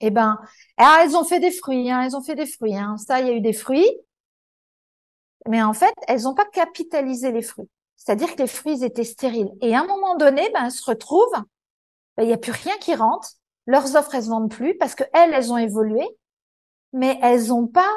eh 0.00 0.10
ben, 0.10 0.38
ah, 0.78 1.00
elles 1.02 1.16
ont 1.16 1.24
fait 1.24 1.40
des 1.40 1.50
fruits, 1.50 1.90
hein, 1.90 2.02
elles 2.02 2.16
ont 2.16 2.22
fait 2.22 2.34
des 2.34 2.46
fruits. 2.46 2.76
Hein. 2.76 2.96
Ça, 2.98 3.20
il 3.20 3.26
y 3.28 3.30
a 3.30 3.34
eu 3.34 3.40
des 3.40 3.52
fruits, 3.52 3.90
mais 5.48 5.62
en 5.62 5.72
fait, 5.74 5.94
elles 6.08 6.22
n'ont 6.22 6.34
pas 6.34 6.44
capitalisé 6.46 7.32
les 7.32 7.42
fruits. 7.42 7.68
C'est-à-dire 7.96 8.34
que 8.34 8.42
les 8.42 8.48
fruits 8.48 8.84
étaient 8.84 9.04
stériles. 9.04 9.50
Et 9.60 9.74
à 9.74 9.80
un 9.80 9.86
moment 9.86 10.16
donné, 10.16 10.48
ben, 10.52 10.66
elles 10.66 10.72
se 10.72 10.84
retrouvent, 10.84 11.42
ben, 12.16 12.24
il 12.24 12.26
n'y 12.26 12.32
a 12.32 12.38
plus 12.38 12.52
rien 12.52 12.76
qui 12.78 12.94
rentre. 12.94 13.30
Leurs 13.66 13.96
offres, 13.96 14.14
elles 14.14 14.24
se 14.24 14.28
vendent 14.28 14.50
plus 14.50 14.76
parce 14.76 14.94
que 14.94 15.04
elles, 15.12 15.32
elles 15.34 15.52
ont 15.52 15.58
évolué, 15.58 16.06
mais 16.92 17.18
elles 17.22 17.48
n'ont 17.48 17.66
pas 17.66 17.90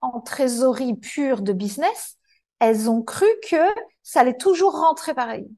en 0.00 0.20
trésorerie 0.20 0.94
pure 0.94 1.42
de 1.42 1.52
business 1.52 2.16
elles 2.58 2.88
ont 2.90 3.02
cru 3.02 3.26
que 3.48 3.56
ça 4.02 4.20
allait 4.20 4.36
toujours 4.36 4.78
rentrer 4.80 5.14
pareil. 5.14 5.48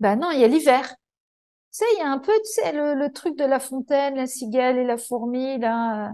Ben 0.00 0.16
non, 0.16 0.30
il 0.30 0.40
y 0.40 0.44
a 0.44 0.48
l'hiver. 0.48 0.88
Tu 0.88 1.78
sais, 1.78 1.84
il 1.94 1.98
y 1.98 2.02
a 2.02 2.10
un 2.10 2.18
peu, 2.18 2.32
tu 2.32 2.52
sais, 2.52 2.72
le, 2.72 3.12
truc 3.12 3.36
de 3.36 3.44
la 3.44 3.60
fontaine, 3.60 4.16
la 4.16 4.26
cigale 4.26 4.78
et 4.78 4.84
la 4.84 4.98
fourmi, 4.98 5.58
là. 5.58 6.12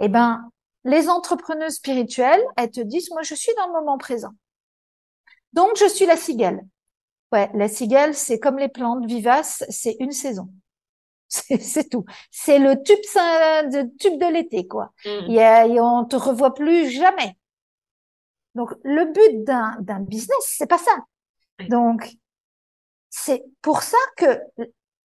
Eh 0.00 0.08
ben, 0.08 0.50
les 0.84 1.08
entrepreneuses 1.08 1.74
spirituelles, 1.74 2.42
elles 2.56 2.70
te 2.70 2.80
disent, 2.80 3.10
moi, 3.10 3.22
je 3.22 3.34
suis 3.34 3.52
dans 3.56 3.66
le 3.66 3.72
moment 3.72 3.98
présent. 3.98 4.32
Donc, 5.52 5.70
je 5.76 5.88
suis 5.88 6.06
la 6.06 6.16
cigale. 6.16 6.60
Ouais, 7.32 7.50
la 7.54 7.68
cigale, 7.68 8.14
c'est 8.14 8.38
comme 8.38 8.58
les 8.58 8.68
plantes 8.68 9.04
vivaces, 9.06 9.64
c'est 9.68 9.96
une 10.00 10.12
saison. 10.12 10.48
C'est 11.28 11.90
tout. 11.90 12.04
C'est 12.30 12.60
le 12.60 12.80
tube, 12.84 12.96
de, 12.96 13.90
tube 13.98 14.20
de 14.20 14.32
l'été, 14.32 14.68
quoi. 14.68 14.92
Mm. 15.04 15.30
Y 15.32 15.40
a, 15.40 15.66
on 15.66 16.04
te 16.04 16.14
revoit 16.14 16.54
plus 16.54 16.88
jamais. 16.88 17.36
Donc, 18.56 18.72
le 18.84 19.04
but 19.12 19.44
d'un, 19.44 19.76
d'un 19.80 20.00
business, 20.00 20.38
c'est 20.40 20.66
pas 20.66 20.78
ça. 20.78 20.96
Donc, 21.68 22.10
c'est 23.10 23.44
pour 23.60 23.82
ça 23.82 23.98
que, 24.16 24.40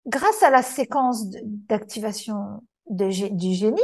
grâce 0.06 0.41
à 0.43 0.49
la 0.49 0.63
séquence 0.63 1.25
d'activation 1.27 2.63
du 2.88 3.12
génie, 3.12 3.82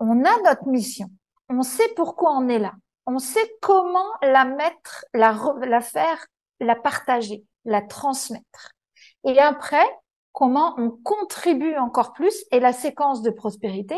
on 0.00 0.24
a 0.24 0.42
notre 0.42 0.66
mission. 0.66 1.08
On 1.48 1.62
sait 1.62 1.88
pourquoi 1.94 2.32
on 2.32 2.48
est 2.48 2.58
là. 2.58 2.74
On 3.06 3.20
sait 3.20 3.48
comment 3.62 4.10
la 4.22 4.44
mettre, 4.44 5.04
la, 5.14 5.38
la 5.62 5.80
faire, 5.80 6.26
la 6.58 6.74
partager, 6.74 7.44
la 7.64 7.82
transmettre. 7.82 8.72
Et 9.24 9.38
après, 9.38 9.86
comment 10.32 10.74
on 10.78 10.90
contribue 10.90 11.76
encore 11.76 12.12
plus. 12.12 12.44
Et 12.50 12.58
la 12.58 12.72
séquence 12.72 13.22
de 13.22 13.30
prospérité, 13.30 13.96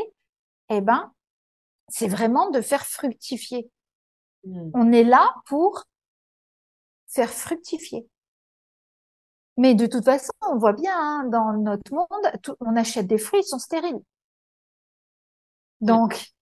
eh 0.69 0.83
ben, 0.83 1.11
c'est 1.89 2.09
vraiment 2.09 2.51
de 2.51 2.61
faire 2.61 2.85
fructifier 2.85 3.71
Mm. 4.45 4.71
On 4.75 4.93
est 4.93 5.05
là 5.05 5.35
pour 5.47 5.85
faire 7.09 7.31
fructifier. 7.31 8.07
Mais 9.57 9.75
de 9.75 9.87
toute 9.87 10.05
façon, 10.05 10.33
on 10.49 10.57
voit 10.57 10.73
bien 10.73 10.95
hein, 10.97 11.25
dans 11.25 11.53
notre 11.53 11.93
monde, 11.93 12.09
on 12.61 12.77
achète 12.77 13.09
des 13.09 13.19
fruits, 13.19 13.41
ils 13.41 13.49
sont 13.49 13.59
stériles. 13.59 13.99
Donc, 15.81 16.33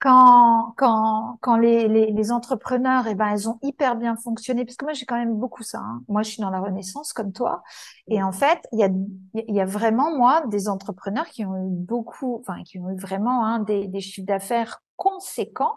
quand 0.00 0.74
quand 0.76 1.38
quand 1.42 1.56
les, 1.56 1.88
les, 1.88 2.32
entrepreneurs, 2.32 3.06
eh 3.08 3.14
ben, 3.14 3.28
elles 3.28 3.48
ont 3.48 3.58
hyper 3.62 3.96
bien 3.96 4.16
fonctionné, 4.16 4.64
parce 4.64 4.76
que 4.76 4.84
moi 4.84 4.94
j'ai 4.94 5.06
quand 5.06 5.16
même 5.16 5.34
beaucoup 5.34 5.62
ça. 5.62 5.80
Hein. 5.80 6.02
Moi, 6.08 6.22
je 6.22 6.30
suis 6.30 6.40
dans 6.40 6.50
la 6.50 6.60
Renaissance 6.60 7.12
comme 7.12 7.32
toi, 7.32 7.62
et 8.06 8.22
en 8.22 8.32
fait, 8.32 8.60
il 8.72 8.78
y 8.78 8.84
a 8.84 8.88
il 9.34 9.54
y 9.54 9.60
a 9.60 9.64
vraiment 9.66 10.16
moi 10.16 10.46
des 10.46 10.68
entrepreneurs 10.68 11.26
qui 11.26 11.44
ont 11.44 11.56
eu 11.56 11.70
beaucoup, 11.70 12.38
enfin 12.40 12.62
qui 12.64 12.78
ont 12.78 12.90
eu 12.90 12.96
vraiment 12.96 13.44
hein, 13.44 13.60
des 13.60 14.00
chiffres 14.00 14.26
d'affaires 14.26 14.82
conséquents 14.96 15.76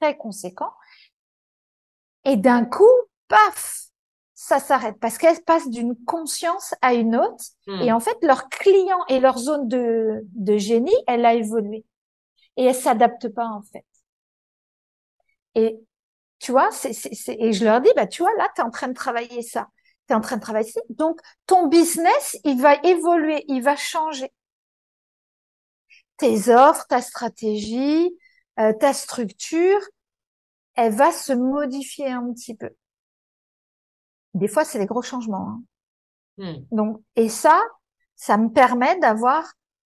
très 0.00 0.16
conséquent. 0.16 0.72
Et 2.24 2.36
d'un 2.36 2.64
coup, 2.64 2.90
paf, 3.28 3.86
ça 4.34 4.58
s'arrête 4.58 4.98
parce 5.00 5.18
qu'elles 5.18 5.42
passent 5.42 5.70
d'une 5.70 5.94
conscience 6.04 6.74
à 6.82 6.94
une 6.94 7.16
autre. 7.16 7.44
Et 7.68 7.90
hmm. 7.90 7.94
en 7.94 8.00
fait, 8.00 8.16
leur 8.22 8.48
client 8.48 9.04
et 9.08 9.20
leur 9.20 9.38
zone 9.38 9.68
de, 9.68 10.22
de 10.34 10.56
génie, 10.56 10.96
elle 11.06 11.24
a 11.24 11.34
évolué. 11.34 11.84
Et 12.56 12.64
elle 12.64 12.74
s'adapte 12.74 13.28
pas, 13.28 13.46
en 13.46 13.62
fait. 13.62 13.84
Et 15.54 15.78
tu 16.38 16.50
vois, 16.52 16.70
c'est, 16.72 16.92
c'est, 16.92 17.36
et 17.38 17.52
je 17.52 17.64
leur 17.64 17.80
dis, 17.80 17.90
bah, 17.94 18.06
tu 18.06 18.22
vois, 18.22 18.34
là, 18.36 18.48
tu 18.54 18.60
es 18.60 18.64
en 18.64 18.70
train 18.70 18.88
de 18.88 18.94
travailler 18.94 19.42
ça. 19.42 19.68
Tu 20.08 20.12
es 20.12 20.16
en 20.16 20.20
train 20.20 20.36
de 20.36 20.42
travailler 20.42 20.70
ça. 20.70 20.80
Donc, 20.90 21.20
ton 21.46 21.68
business, 21.68 22.36
il 22.44 22.60
va 22.60 22.74
évoluer, 22.82 23.44
il 23.48 23.62
va 23.62 23.76
changer. 23.76 24.32
Tes 26.16 26.52
offres, 26.52 26.86
ta 26.88 27.00
stratégie, 27.00 28.10
euh, 28.58 28.72
ta 28.72 28.92
structure, 28.92 29.80
elle 30.74 30.92
va 30.92 31.12
se 31.12 31.32
modifier 31.32 32.10
un 32.10 32.32
petit 32.32 32.54
peu. 32.54 32.70
Des 34.34 34.48
fois, 34.48 34.64
c'est 34.64 34.78
des 34.78 34.86
gros 34.86 35.02
changements. 35.02 35.48
Hein. 35.48 35.62
Hmm. 36.38 36.64
Donc, 36.70 37.02
et 37.16 37.28
ça, 37.28 37.60
ça 38.16 38.38
me 38.38 38.48
permet 38.48 38.98
d'avoir 39.00 39.52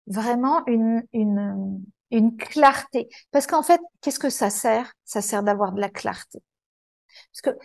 vraiment 0.07 0.65
une, 0.67 1.03
une, 1.13 1.83
une 2.11 2.35
clarté. 2.35 3.09
Parce 3.31 3.47
qu'en 3.47 3.63
fait, 3.63 3.81
qu'est-ce 4.01 4.19
que 4.19 4.29
ça 4.29 4.49
sert? 4.49 4.93
Ça 5.05 5.21
sert 5.21 5.43
d'avoir 5.43 5.71
de 5.71 5.79
la 5.79 5.89
clarté. 5.89 6.41
Parce 7.31 7.41
que 7.41 7.59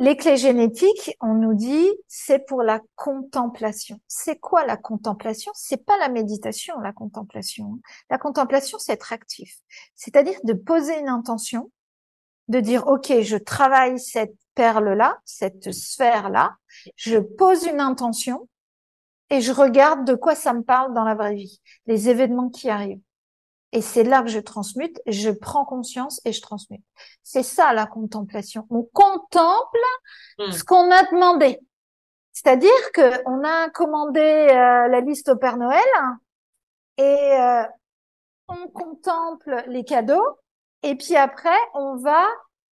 les 0.00 0.16
clés 0.16 0.38
génétiques, 0.38 1.14
on 1.20 1.34
nous 1.34 1.52
dit, 1.52 1.86
c'est 2.08 2.38
pour 2.46 2.62
la 2.62 2.80
contemplation. 2.96 4.00
C'est 4.08 4.40
quoi 4.40 4.64
la 4.64 4.78
contemplation? 4.78 5.52
C'est 5.54 5.84
pas 5.84 5.98
la 5.98 6.08
méditation, 6.08 6.80
la 6.80 6.94
contemplation. 6.94 7.78
La 8.08 8.16
contemplation, 8.16 8.78
c'est 8.78 8.94
être 8.94 9.12
actif. 9.12 9.58
C'est-à-dire 9.94 10.40
de 10.44 10.54
poser 10.54 10.98
une 10.98 11.10
intention, 11.10 11.70
de 12.48 12.60
dire, 12.60 12.86
OK, 12.86 13.12
je 13.20 13.36
travaille 13.36 14.00
cette 14.00 14.34
perle-là, 14.54 15.18
cette 15.26 15.70
sphère-là, 15.70 16.56
je 16.96 17.18
pose 17.18 17.66
une 17.66 17.80
intention 17.80 18.48
et 19.28 19.42
je 19.42 19.52
regarde 19.52 20.06
de 20.06 20.14
quoi 20.14 20.34
ça 20.34 20.54
me 20.54 20.62
parle 20.62 20.94
dans 20.94 21.04
la 21.04 21.14
vraie 21.14 21.34
vie, 21.34 21.60
les 21.84 22.08
événements 22.08 22.48
qui 22.48 22.70
arrivent. 22.70 23.02
Et 23.72 23.82
c'est 23.82 24.02
là 24.02 24.22
que 24.22 24.28
je 24.28 24.40
transmute, 24.40 25.00
je 25.06 25.30
prends 25.30 25.64
conscience 25.64 26.20
et 26.24 26.32
je 26.32 26.42
transmute. 26.42 26.82
C'est 27.22 27.44
ça 27.44 27.72
la 27.72 27.86
contemplation. 27.86 28.66
On 28.68 28.82
contemple 28.92 29.78
hmm. 30.38 30.50
ce 30.50 30.64
qu'on 30.64 30.90
a 30.90 31.04
demandé. 31.04 31.60
C'est-à-dire 32.32 32.92
que 32.94 33.22
on 33.26 33.44
a 33.44 33.70
commandé 33.70 34.20
euh, 34.20 34.88
la 34.88 35.00
liste 35.00 35.28
au 35.28 35.36
Père 35.36 35.56
Noël 35.56 35.80
et 36.96 37.02
euh, 37.02 37.62
on 38.48 38.68
contemple 38.68 39.64
les 39.68 39.84
cadeaux 39.84 40.38
et 40.82 40.96
puis 40.96 41.16
après 41.16 41.58
on 41.74 41.96
va 41.96 42.24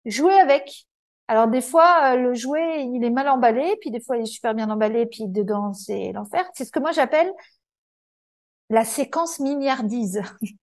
jouer 0.05 0.39
avec. 0.41 0.87
Alors 1.29 1.47
des 1.47 1.61
fois 1.61 2.15
euh, 2.15 2.17
le 2.17 2.35
jouet 2.35 2.85
il 2.85 3.05
est 3.05 3.11
mal 3.11 3.29
emballé, 3.29 3.77
puis 3.81 3.91
des 3.91 4.01
fois 4.01 4.17
il 4.17 4.23
est 4.23 4.27
super 4.27 4.55
bien 4.55 4.71
emballé, 4.71 5.07
puis 5.07 5.29
dedans 5.29 5.73
c'est 5.73 6.13
l'enfer. 6.13 6.49
C'est 6.55 6.65
ce 6.65 6.73
que 6.73 6.81
moi 6.81 6.93
j'appelle 6.93 7.33
la 8.71 8.85
séquence 8.85 9.41
milliardise. 9.41 10.23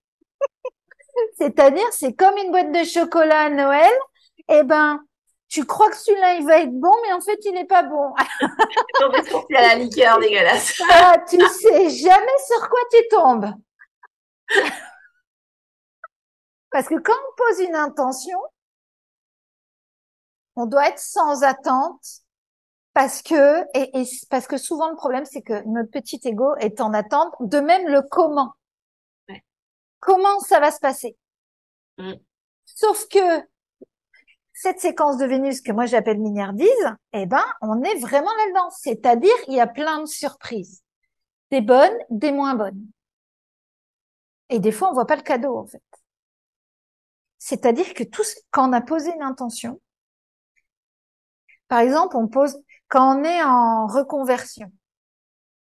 C'est-à-dire, 1.37 1.87
c'est 1.91 2.13
comme 2.13 2.37
une 2.37 2.51
boîte 2.51 2.71
de 2.71 2.83
chocolat 2.83 3.41
à 3.41 3.49
Noël. 3.49 3.91
Eh 4.49 4.63
ben, 4.63 5.03
tu 5.49 5.65
crois 5.65 5.89
que 5.89 5.97
celui-là, 5.97 6.35
il 6.35 6.45
va 6.45 6.59
être 6.59 6.73
bon, 6.73 6.93
mais 7.03 7.13
en 7.13 7.21
fait, 7.21 7.39
il 7.45 7.53
n'est 7.53 7.65
pas 7.65 7.83
bon. 7.83 8.13
tombé 9.29 9.55
à 9.55 9.61
la 9.61 9.75
liqueur 9.75 10.19
dégueulasse. 10.19 10.81
ah, 10.89 11.15
tu 11.29 11.39
sais 11.39 11.89
jamais 11.89 12.37
sur 12.47 12.69
quoi 12.69 12.79
tu 12.91 13.07
tombes. 13.09 13.53
Parce 16.71 16.87
que 16.87 16.95
quand 16.95 17.13
on 17.13 17.35
pose 17.37 17.59
une 17.61 17.75
intention, 17.75 18.39
on 20.55 20.65
doit 20.65 20.89
être 20.89 20.99
sans 20.99 21.43
attente 21.43 22.23
parce 22.93 23.21
que 23.21 23.61
et, 23.75 24.01
et 24.01 24.07
parce 24.29 24.47
que 24.47 24.57
souvent 24.57 24.89
le 24.89 24.95
problème 24.95 25.23
c'est 25.23 25.43
que 25.43 25.63
notre 25.67 25.91
petit 25.91 26.19
ego 26.23 26.55
est 26.55 26.81
en 26.81 26.93
attente 26.93 27.31
de 27.39 27.59
même 27.59 27.87
le 27.87 28.01
comment 28.01 28.53
comment 29.99 30.39
ça 30.39 30.59
va 30.59 30.71
se 30.71 30.79
passer? 30.79 31.17
Mm. 31.97 32.13
Sauf 32.65 33.07
que 33.07 33.43
cette 34.53 34.79
séquence 34.79 35.17
de 35.17 35.25
Vénus 35.25 35.61
que 35.61 35.71
moi 35.71 35.85
j'appelle 35.85 36.19
miniardise, 36.19 36.95
eh 37.13 37.25
ben, 37.25 37.45
on 37.61 37.83
est 37.83 37.99
vraiment 37.99 38.31
là-dedans. 38.33 38.69
C'est-à-dire, 38.71 39.35
il 39.47 39.53
y 39.53 39.59
a 39.59 39.67
plein 39.67 40.01
de 40.01 40.07
surprises. 40.07 40.83
Des 41.51 41.61
bonnes, 41.61 41.97
des 42.09 42.31
moins 42.31 42.55
bonnes. 42.55 42.87
Et 44.49 44.59
des 44.59 44.71
fois, 44.71 44.89
on 44.89 44.93
voit 44.93 45.07
pas 45.07 45.15
le 45.15 45.21
cadeau, 45.21 45.57
en 45.57 45.65
fait. 45.67 45.83
C'est-à-dire 47.37 47.93
que 47.93 48.03
tout, 48.03 48.23
quand 48.51 48.69
on 48.69 48.73
a 48.73 48.81
posé 48.81 49.13
une 49.13 49.21
intention, 49.21 49.79
Par 51.67 51.79
exemple, 51.79 52.15
on 52.15 52.27
pose, 52.27 52.57
quand 52.87 53.17
on 53.17 53.23
est 53.23 53.43
en 53.43 53.87
reconversion, 53.87 54.71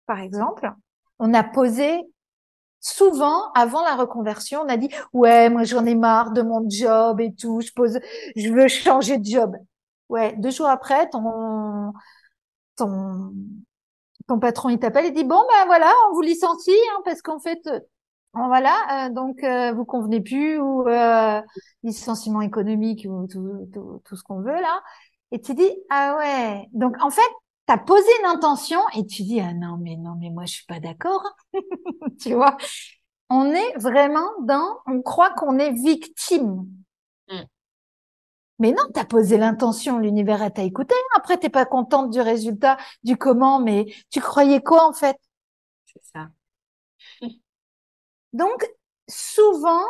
par 0.05 0.19
exemple, 0.19 0.71
on 1.19 1.33
a 1.33 1.43
posé 1.43 2.01
souvent 2.87 3.51
avant 3.53 3.83
la 3.83 3.95
reconversion, 3.95 4.61
on 4.61 4.69
a 4.69 4.77
dit 4.77 4.89
ouais, 5.13 5.49
moi 5.49 5.63
j'en 5.63 5.85
ai 5.85 5.95
marre 5.95 6.31
de 6.31 6.41
mon 6.41 6.67
job 6.69 7.19
et 7.21 7.33
tout, 7.35 7.61
je 7.61 7.71
pose, 7.73 7.99
je 8.35 8.49
veux 8.51 8.67
changer 8.67 9.17
de 9.17 9.25
job. 9.25 9.55
Ouais, 10.09 10.35
deux 10.37 10.51
jours 10.51 10.67
après, 10.67 11.09
ton 11.09 11.93
ton 12.77 13.33
ton 14.27 14.39
patron 14.39 14.69
il 14.69 14.79
t'appelle 14.79 15.05
et 15.05 15.11
dit 15.11 15.23
bon 15.23 15.41
ben 15.49 15.65
voilà, 15.67 15.91
on 16.09 16.15
vous 16.15 16.21
licencie 16.21 16.71
hein, 16.71 17.01
parce 17.05 17.21
qu'en 17.21 17.39
fait 17.39 17.59
euh, 17.67 17.79
voilà, 18.33 19.07
euh, 19.07 19.09
donc 19.09 19.43
euh, 19.43 19.73
vous 19.73 19.85
convenez 19.85 20.21
plus 20.21 20.59
ou 20.59 20.87
euh, 20.87 21.41
licenciement 21.83 22.41
économique 22.41 23.05
ou 23.09 23.27
tout, 23.27 23.69
tout, 23.73 24.01
tout 24.05 24.15
ce 24.15 24.23
qu'on 24.23 24.41
veut 24.41 24.51
là. 24.61 24.81
Et 25.31 25.41
tu 25.41 25.53
dis 25.55 25.71
ah 25.89 26.17
ouais, 26.19 26.67
donc 26.73 26.95
en 27.01 27.09
fait 27.09 27.21
t'as 27.67 27.77
posé 27.77 28.07
une 28.21 28.27
intention 28.27 28.79
et 28.95 29.05
tu 29.05 29.23
dis 29.23 29.39
ah 29.41 29.53
non 29.53 29.77
mais 29.77 29.97
non 29.97 30.15
mais 30.19 30.31
moi 30.31 30.45
je 30.45 30.53
suis 30.55 30.65
pas 30.65 30.79
d'accord. 30.79 31.23
Tu 32.19 32.33
vois? 32.33 32.57
On 33.29 33.53
est 33.53 33.77
vraiment 33.77 34.29
dans 34.41 34.79
on 34.87 35.01
croit 35.01 35.31
qu'on 35.31 35.59
est 35.59 35.71
victime. 35.73 36.67
Mm. 37.29 37.43
mais 38.59 38.71
non 38.71 38.83
t'as 38.93 39.05
posé 39.05 39.37
l'intention 39.37 39.99
l'univers 39.99 40.51
t'a 40.53 40.63
écouté. 40.63 40.95
Après 41.15 41.37
t'es 41.37 41.49
pas 41.49 41.65
contente 41.65 42.09
du 42.11 42.21
résultat 42.21 42.77
du 43.03 43.17
comment 43.17 43.59
mais 43.59 43.85
tu 44.09 44.21
croyais 44.21 44.61
quoi 44.61 44.87
en 44.87 44.93
fait? 44.93 45.17
C'est 45.85 46.03
ça. 46.13 46.29
Donc 48.33 48.65
souvent 49.09 49.83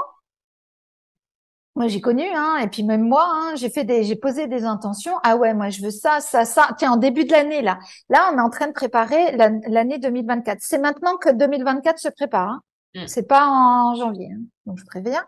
moi, 1.78 1.88
j'ai 1.88 2.02
connu, 2.02 2.26
hein, 2.34 2.58
et 2.58 2.68
puis 2.68 2.82
même 2.82 3.08
moi, 3.08 3.24
hein, 3.32 3.54
j'ai 3.56 3.70
fait 3.70 3.84
des, 3.84 4.04
j'ai 4.04 4.16
posé 4.16 4.48
des 4.48 4.64
intentions. 4.64 5.14
Ah 5.24 5.38
ouais, 5.38 5.54
moi, 5.54 5.70
je 5.70 5.84
veux 5.84 5.92
ça, 5.92 6.22
ça, 6.22 6.44
ça. 6.44 6.70
Tiens, 6.80 6.94
en 6.94 6.98
début 6.98 7.24
de 7.24 7.32
l'année, 7.32 7.62
là, 7.62 7.78
là, 8.10 8.32
on 8.34 8.38
est 8.40 8.42
en 8.42 8.50
train 8.50 8.66
de 8.66 8.74
préparer 8.74 9.38
l'année 9.38 10.00
2024. 10.00 10.58
C'est 10.60 10.80
maintenant 10.80 11.18
que 11.18 11.30
2024 11.30 12.00
se 12.00 12.10
prépare. 12.10 12.50
Hein. 12.50 12.62
Mm. 12.96 13.08
C'est 13.08 13.28
pas 13.28 13.48
en 13.48 13.94
janvier, 13.94 14.32
hein, 14.34 14.42
donc 14.66 14.80
je 14.80 14.86
préviens. 14.86 15.24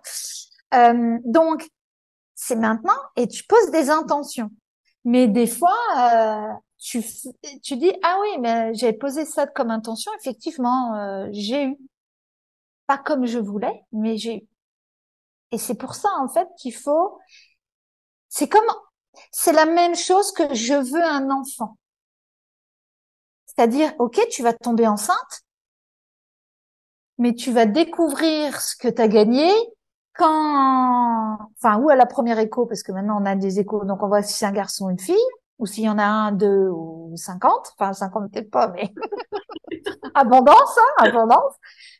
Euh, 0.73 1.19
donc, 1.23 1.69
c'est 2.33 2.55
maintenant, 2.55 2.97
et 3.15 3.27
tu 3.27 3.43
poses 3.43 3.69
des 3.69 3.91
intentions. 3.91 4.49
Mais 5.05 5.27
des 5.27 5.45
fois, 5.45 5.77
euh, 5.99 6.51
tu, 6.79 7.03
tu 7.61 7.77
dis 7.77 7.93
ah 8.01 8.17
oui, 8.21 8.39
mais 8.41 8.73
j'ai 8.73 8.93
posé 8.93 9.23
ça 9.23 9.45
comme 9.45 9.69
intention. 9.69 10.11
Effectivement, 10.19 10.95
euh, 10.95 11.27
j'ai 11.31 11.65
eu 11.65 11.77
pas 12.87 12.97
comme 12.97 13.27
je 13.27 13.37
voulais, 13.37 13.83
mais 13.91 14.17
j'ai 14.17 14.37
eu. 14.37 14.48
Et 15.51 15.57
c'est 15.57 15.75
pour 15.75 15.95
ça, 15.95 16.09
en 16.19 16.27
fait, 16.27 16.47
qu'il 16.57 16.73
faut, 16.75 17.19
c'est 18.29 18.47
comme, 18.47 18.65
c'est 19.31 19.51
la 19.51 19.65
même 19.65 19.95
chose 19.95 20.31
que 20.31 20.53
je 20.55 20.73
veux 20.73 21.03
un 21.03 21.29
enfant. 21.29 21.77
C'est-à-dire, 23.45 23.93
OK, 23.99 24.17
tu 24.31 24.43
vas 24.43 24.53
tomber 24.53 24.87
enceinte, 24.87 25.43
mais 27.17 27.33
tu 27.35 27.51
vas 27.51 27.65
découvrir 27.65 28.61
ce 28.61 28.75
que 28.75 28.87
tu 28.87 29.01
as 29.01 29.07
gagné 29.07 29.51
quand, 30.13 31.37
enfin, 31.57 31.77
ou 31.79 31.89
à 31.89 31.95
la 31.95 32.05
première 32.05 32.39
écho, 32.39 32.65
parce 32.65 32.83
que 32.83 32.91
maintenant 32.91 33.21
on 33.21 33.25
a 33.25 33.35
des 33.35 33.59
échos, 33.59 33.85
donc 33.85 34.03
on 34.03 34.07
voit 34.07 34.21
si 34.23 34.33
c'est 34.33 34.45
un 34.45 34.51
garçon 34.51 34.85
ou 34.87 34.89
une 34.91 34.99
fille, 34.99 35.15
ou 35.59 35.65
s'il 35.65 35.83
y 35.85 35.89
en 35.89 35.97
a 35.97 36.03
un, 36.03 36.31
deux 36.31 36.69
ou 36.69 37.13
cinquante, 37.15 37.73
enfin, 37.77 37.93
cinquante 37.93 38.31
peut-être 38.31 38.51
pas, 38.51 38.69
mais 38.69 38.93
abondance, 40.13 40.77
hein, 40.77 41.05
abondance. 41.07 41.53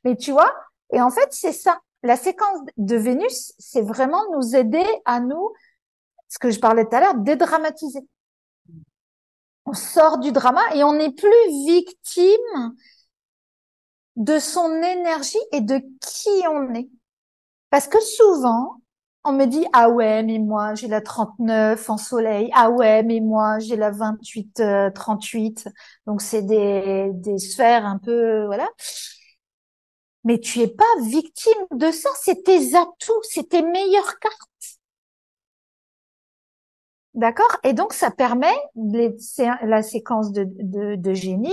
Mais 0.03 0.15
tu 0.15 0.31
vois, 0.31 0.53
et 0.93 1.01
en 1.01 1.09
fait, 1.09 1.27
c'est 1.31 1.51
ça 1.53 1.79
la 2.03 2.15
séquence 2.17 2.59
de 2.77 2.95
Vénus, 2.95 3.53
c'est 3.59 3.81
vraiment 3.81 4.23
nous 4.35 4.55
aider 4.55 4.83
à 5.05 5.19
nous, 5.19 5.51
ce 6.29 6.39
que 6.39 6.51
je 6.51 6.59
parlais 6.59 6.85
tout 6.85 6.95
à 6.95 7.01
l'heure, 7.01 7.15
dédramatiser. 7.15 8.01
On 9.65 9.73
sort 9.73 10.17
du 10.19 10.31
drama 10.33 10.61
et 10.75 10.83
on 10.83 10.93
n'est 10.93 11.11
plus 11.13 11.31
victime 11.65 12.75
de 14.15 14.39
son 14.39 14.73
énergie 14.83 15.37
et 15.53 15.61
de 15.61 15.77
qui 16.01 16.29
on 16.49 16.73
est. 16.75 16.89
Parce 17.69 17.87
que 17.87 17.99
souvent, 18.01 18.77
on 19.25 19.33
me 19.33 19.45
dit, 19.45 19.65
ah 19.73 19.89
ouais, 19.89 20.23
mais 20.23 20.39
moi, 20.39 20.75
j'ai 20.75 20.87
la 20.87 21.01
39 21.01 21.89
en 21.89 21.97
soleil. 21.97 22.51
Ah 22.55 22.71
ouais, 22.71 23.03
mais 23.03 23.21
moi, 23.21 23.59
j'ai 23.59 23.77
la 23.77 23.91
28, 23.91 24.63
38. 24.95 25.67
Euh, 25.67 25.71
Donc, 26.07 26.21
c'est 26.21 26.43
des, 26.43 27.11
des 27.13 27.39
sphères 27.39 27.85
un 27.85 27.97
peu, 27.99 28.45
voilà 28.47 28.67
mais 30.23 30.39
tu 30.39 30.59
es 30.59 30.67
pas 30.67 30.83
victime 31.01 31.65
de 31.71 31.91
ça, 31.91 32.09
c'est 32.21 32.43
tes 32.43 32.75
atouts, 32.75 33.23
c'est 33.23 33.49
tes 33.49 33.61
meilleures 33.61 34.19
cartes. 34.19 34.79
D'accord? 37.13 37.57
Et 37.63 37.73
donc, 37.73 37.93
ça 37.93 38.11
permet 38.11 38.55
la 38.75 39.81
séquence 39.81 40.31
de, 40.31 40.45
de, 40.95 41.13
génie, 41.13 41.51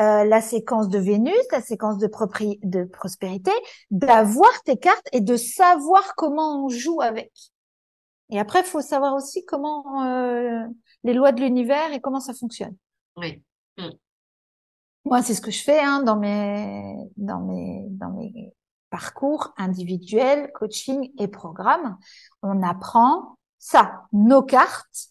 euh, 0.00 0.24
la 0.24 0.40
séquence 0.40 0.88
de 0.88 0.98
Vénus, 0.98 1.34
la 1.52 1.60
séquence 1.60 1.98
de, 1.98 2.06
prospérité, 2.86 3.52
d'avoir 3.90 4.50
tes 4.64 4.76
cartes 4.76 5.06
et 5.12 5.20
de 5.20 5.36
savoir 5.36 6.14
comment 6.16 6.64
on 6.64 6.68
joue 6.68 7.00
avec. 7.02 7.30
Et 8.30 8.38
après, 8.38 8.62
faut 8.62 8.80
savoir 8.80 9.14
aussi 9.14 9.44
comment 9.44 10.06
euh, 10.06 10.64
les 11.04 11.12
lois 11.12 11.32
de 11.32 11.40
l'univers 11.40 11.92
et 11.92 12.00
comment 12.00 12.20
ça 12.20 12.32
fonctionne. 12.32 12.76
Oui. 13.16 13.42
Mm. 13.76 13.90
Moi, 15.04 15.22
c'est 15.22 15.34
ce 15.34 15.40
que 15.40 15.50
je 15.50 15.62
fais 15.62 15.80
hein, 15.80 16.02
dans 16.02 16.16
mes 16.16 16.94
dans 17.16 17.40
mes 17.40 17.86
dans 17.90 18.10
mes 18.10 18.54
parcours 18.90 19.54
individuels, 19.56 20.52
coaching 20.52 21.12
et 21.18 21.28
programmes. 21.28 21.96
On 22.42 22.62
apprend 22.62 23.38
ça, 23.58 24.04
nos 24.12 24.42
cartes, 24.42 25.08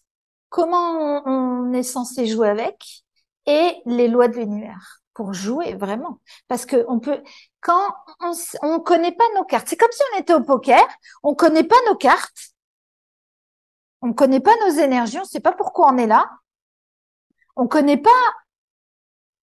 comment 0.48 1.22
on, 1.26 1.72
est 1.72 1.82
censé 1.82 2.26
jouer 2.26 2.48
avec 2.48 3.04
et 3.46 3.76
les 3.86 4.08
lois 4.08 4.28
de 4.28 4.36
l'univers 4.36 5.00
pour 5.14 5.32
jouer 5.32 5.74
vraiment. 5.74 6.20
Parce 6.48 6.66
que 6.66 6.84
on 6.88 7.00
peut 7.00 7.22
quand 7.60 7.94
on 8.20 8.32
on 8.62 8.80
connaît 8.80 9.12
pas 9.12 9.24
nos 9.36 9.44
cartes, 9.44 9.68
c'est 9.68 9.76
comme 9.76 9.92
si 9.92 10.02
on 10.14 10.20
était 10.20 10.34
au 10.34 10.42
poker, 10.42 10.86
on 11.22 11.34
connaît 11.34 11.64
pas 11.64 11.76
nos 11.88 11.96
cartes, 11.96 12.50
on 14.02 14.12
connaît 14.12 14.40
pas 14.40 14.54
nos 14.66 14.74
énergies, 14.78 15.18
on 15.18 15.24
sait 15.24 15.40
pas 15.40 15.52
pourquoi 15.52 15.92
on 15.92 15.98
est 15.98 16.06
là, 16.06 16.28
on 17.56 17.66
connaît 17.66 17.96
pas 17.96 18.10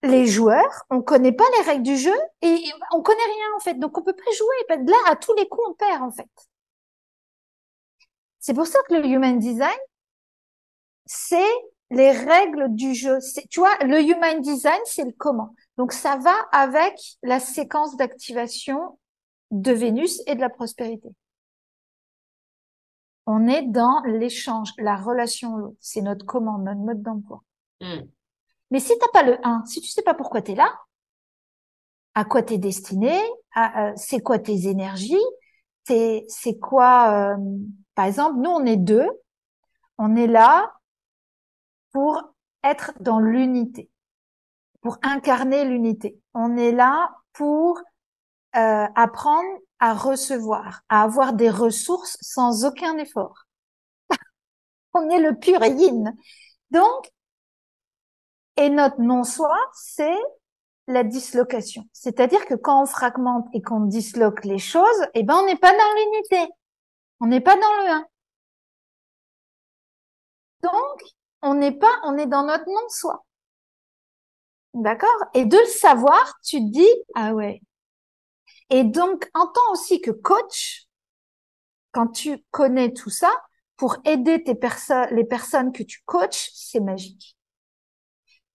les 0.03 0.27
joueurs, 0.27 0.83
on 0.89 1.01
connaît 1.01 1.31
pas 1.31 1.43
les 1.57 1.63
règles 1.63 1.83
du 1.83 1.97
jeu 1.97 2.15
et 2.41 2.63
on 2.93 3.01
connaît 3.01 3.17
rien 3.17 3.55
en 3.55 3.59
fait. 3.59 3.75
Donc 3.75 3.97
on 3.97 4.03
peut 4.03 4.13
pas 4.13 4.31
jouer. 4.37 4.77
Là, 4.85 4.97
à 5.07 5.15
tous 5.15 5.33
les 5.35 5.47
coups, 5.47 5.67
on 5.69 5.73
perd 5.73 6.03
en 6.03 6.11
fait. 6.11 6.29
C'est 8.39 8.53
pour 8.53 8.67
ça 8.67 8.79
que 8.87 8.93
le 8.93 9.05
human 9.05 9.39
design, 9.39 9.77
c'est 11.05 11.53
les 11.89 12.11
règles 12.11 12.67
du 12.69 12.93
jeu. 12.93 13.17
Tu 13.49 13.59
vois, 13.59 13.75
le 13.81 14.01
human 14.01 14.41
design, 14.41 14.79
c'est 14.85 15.05
le 15.05 15.11
comment. 15.11 15.55
Donc 15.77 15.93
ça 15.93 16.17
va 16.17 16.35
avec 16.51 16.97
la 17.23 17.39
séquence 17.39 17.95
d'activation 17.97 18.99
de 19.51 19.71
Vénus 19.71 20.21
et 20.27 20.35
de 20.35 20.41
la 20.41 20.49
prospérité. 20.49 21.09
On 23.25 23.47
est 23.47 23.63
dans 23.63 24.01
l'échange, 24.05 24.71
la 24.77 24.95
relation, 24.95 25.75
c'est 25.81 26.01
notre 26.01 26.25
comment, 26.25 26.57
notre 26.57 26.79
mode 26.79 27.01
d'emploi. 27.01 27.43
Hmm. 27.81 28.03
Mais 28.71 28.79
si 28.79 28.93
t'as 28.99 29.07
pas 29.13 29.23
le 29.23 29.37
1, 29.45 29.65
si 29.65 29.81
tu 29.81 29.89
sais 29.89 30.01
pas 30.01 30.13
pourquoi 30.13 30.41
tu 30.41 30.51
es 30.51 30.55
là, 30.55 30.69
à 32.15 32.25
quoi 32.25 32.41
tu 32.41 32.55
es 32.55 32.57
destiné, 32.57 33.17
euh, 33.57 33.93
c'est 33.95 34.21
quoi 34.21 34.39
tes 34.39 34.67
énergies, 34.67 35.15
c'est 35.85 36.59
quoi, 36.59 37.35
euh, 37.35 37.37
par 37.95 38.05
exemple, 38.05 38.39
nous 38.39 38.49
on 38.49 38.65
est 38.65 38.77
deux, 38.77 39.07
on 39.97 40.15
est 40.15 40.27
là 40.27 40.73
pour 41.91 42.21
être 42.63 42.93
dans 42.99 43.19
l'unité, 43.19 43.89
pour 44.81 44.97
incarner 45.01 45.65
l'unité. 45.65 46.19
On 46.33 46.57
est 46.57 46.71
là 46.71 47.11
pour 47.33 47.79
euh, 48.55 48.87
apprendre 48.95 49.47
à 49.79 49.93
recevoir, 49.93 50.81
à 50.89 51.03
avoir 51.03 51.33
des 51.33 51.49
ressources 51.49 52.17
sans 52.21 52.65
aucun 52.65 52.97
effort. 52.97 53.45
on 54.93 55.09
est 55.09 55.19
le 55.19 55.37
pur 55.37 55.63
yin. 55.63 56.15
Donc, 56.71 57.11
et 58.57 58.69
notre 58.69 58.99
non-soi, 58.99 59.55
c'est 59.73 60.17
la 60.87 61.03
dislocation. 61.03 61.83
C'est-à-dire 61.93 62.45
que 62.45 62.55
quand 62.55 62.83
on 62.83 62.85
fragmente 62.85 63.47
et 63.53 63.61
qu'on 63.61 63.81
disloque 63.81 64.43
les 64.45 64.57
choses, 64.57 65.05
eh 65.13 65.23
ben, 65.23 65.35
on 65.35 65.45
n'est 65.45 65.57
pas 65.57 65.71
dans 65.71 65.93
l'unité. 65.95 66.53
On 67.19 67.27
n'est 67.27 67.41
pas 67.41 67.55
dans 67.55 67.83
le 67.83 67.91
1. 67.91 68.05
Donc, 70.63 71.03
on 71.41 71.53
n'est 71.53 71.77
pas, 71.77 71.91
on 72.03 72.17
est 72.17 72.25
dans 72.25 72.43
notre 72.43 72.65
non-soi. 72.67 73.25
D'accord? 74.73 75.25
Et 75.33 75.45
de 75.45 75.57
le 75.57 75.65
savoir, 75.65 76.39
tu 76.43 76.59
te 76.59 76.71
dis, 76.71 77.03
ah 77.15 77.33
ouais. 77.33 77.61
Et 78.69 78.83
donc, 78.83 79.29
entends 79.33 79.71
aussi 79.71 80.01
que 80.01 80.11
coach, 80.11 80.87
quand 81.91 82.07
tu 82.07 82.43
connais 82.51 82.93
tout 82.93 83.09
ça, 83.09 83.31
pour 83.75 83.97
aider 84.05 84.43
les 85.11 85.23
personnes 85.25 85.71
que 85.71 85.83
tu 85.83 86.01
coaches, 86.05 86.49
c'est 86.53 86.79
magique. 86.79 87.36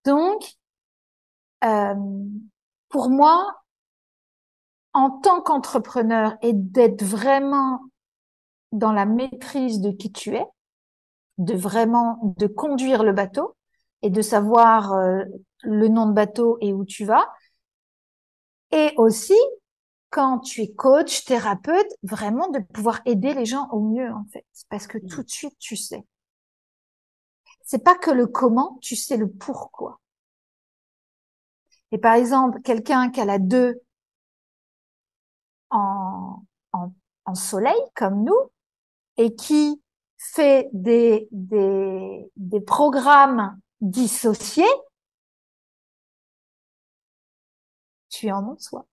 Donc, 0.04 0.56
euh, 1.64 1.94
pour 2.88 3.10
moi, 3.10 3.62
en 4.94 5.10
tant 5.10 5.40
qu'entrepreneur 5.40 6.34
et 6.42 6.52
d'être 6.52 7.02
vraiment 7.02 7.80
dans 8.72 8.92
la 8.92 9.06
maîtrise 9.06 9.80
de 9.80 9.90
qui 9.90 10.12
tu 10.12 10.34
es, 10.36 10.44
de 11.38 11.54
vraiment 11.54 12.34
de 12.38 12.46
conduire 12.46 13.02
le 13.04 13.12
bateau 13.12 13.56
et 14.02 14.10
de 14.10 14.22
savoir 14.22 14.92
euh, 14.94 15.24
le 15.62 15.88
nom 15.88 16.06
de 16.06 16.12
bateau 16.12 16.58
et 16.60 16.72
où 16.72 16.84
tu 16.84 17.04
vas. 17.04 17.28
Et 18.72 18.92
aussi, 18.96 19.36
quand 20.10 20.40
tu 20.40 20.62
es 20.62 20.72
coach, 20.72 21.24
thérapeute, 21.24 21.86
vraiment 22.02 22.48
de 22.50 22.60
pouvoir 22.60 23.00
aider 23.06 23.34
les 23.34 23.46
gens 23.46 23.68
au 23.70 23.80
mieux, 23.80 24.10
en 24.12 24.24
fait. 24.32 24.46
Parce 24.70 24.86
que 24.86 24.98
tout 24.98 25.22
de 25.22 25.30
suite, 25.30 25.56
tu 25.58 25.76
sais. 25.76 26.04
C'est 27.72 27.82
pas 27.82 27.96
que 27.96 28.10
le 28.10 28.26
comment, 28.26 28.76
tu 28.82 28.96
sais 28.96 29.16
le 29.16 29.30
pourquoi. 29.30 29.98
Et 31.90 31.96
par 31.96 32.16
exemple, 32.16 32.60
quelqu'un 32.60 33.08
qui 33.08 33.18
a 33.18 33.24
la 33.24 33.38
2 33.38 33.80
en, 35.70 36.42
en, 36.72 36.92
en 37.24 37.34
soleil, 37.34 37.80
comme 37.94 38.24
nous, 38.24 38.36
et 39.16 39.34
qui 39.34 39.82
fait 40.18 40.68
des, 40.74 41.28
des, 41.32 42.30
des 42.36 42.60
programmes 42.60 43.58
dissociés, 43.80 44.68
tu 48.10 48.26
es 48.26 48.32
en 48.32 48.54
soi. 48.58 48.86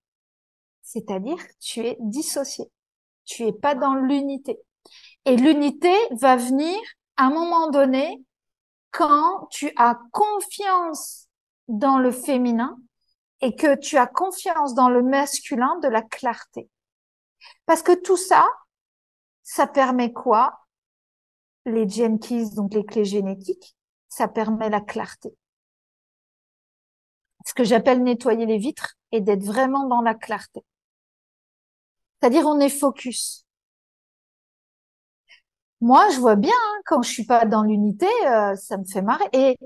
C'est-à-dire 0.83 1.43
tu 1.59 1.81
es 1.81 1.97
dissocié. 1.99 2.71
Tu 3.25 3.43
es 3.43 3.51
pas 3.51 3.75
dans 3.75 3.95
l'unité. 3.95 4.57
Et 5.25 5.35
l'unité 5.35 5.93
va 6.11 6.37
venir 6.37 6.79
à 7.17 7.25
un 7.25 7.31
moment 7.31 7.69
donné 7.71 8.23
quand 8.91 9.47
tu 9.51 9.71
as 9.75 9.99
confiance 10.11 11.27
dans 11.67 11.99
le 11.99 12.11
féminin 12.11 12.77
et 13.41 13.55
que 13.55 13.75
tu 13.75 13.97
as 13.97 14.07
confiance 14.07 14.73
dans 14.73 14.89
le 14.89 15.01
masculin 15.01 15.77
de 15.79 15.87
la 15.87 16.01
clarté. 16.01 16.69
Parce 17.65 17.81
que 17.81 17.93
tout 17.93 18.17
ça, 18.17 18.47
ça 19.43 19.67
permet 19.67 20.11
quoi? 20.11 20.59
Les 21.65 21.87
gene 21.87 22.19
keys, 22.19 22.55
donc 22.55 22.73
les 22.73 22.85
clés 22.85 23.05
génétiques, 23.05 23.75
ça 24.07 24.27
permet 24.27 24.69
la 24.69 24.81
clarté. 24.81 25.35
Ce 27.45 27.53
que 27.53 27.63
j'appelle 27.63 28.03
nettoyer 28.03 28.45
les 28.45 28.57
vitres 28.57 28.95
et 29.11 29.21
d'être 29.21 29.43
vraiment 29.43 29.87
dans 29.87 30.01
la 30.01 30.15
clarté. 30.15 30.65
C'est-à-dire 32.19 32.45
on 32.45 32.59
est 32.59 32.69
focus. 32.69 33.45
Moi, 35.81 36.09
je 36.11 36.19
vois 36.19 36.35
bien 36.35 36.53
hein, 36.53 36.81
quand 36.85 37.01
je 37.01 37.09
suis 37.09 37.25
pas 37.25 37.45
dans 37.45 37.63
l'unité, 37.63 38.07
euh, 38.25 38.55
ça 38.55 38.77
me 38.77 38.85
fait 38.85 39.01
marrer. 39.01 39.29
Et 39.33 39.57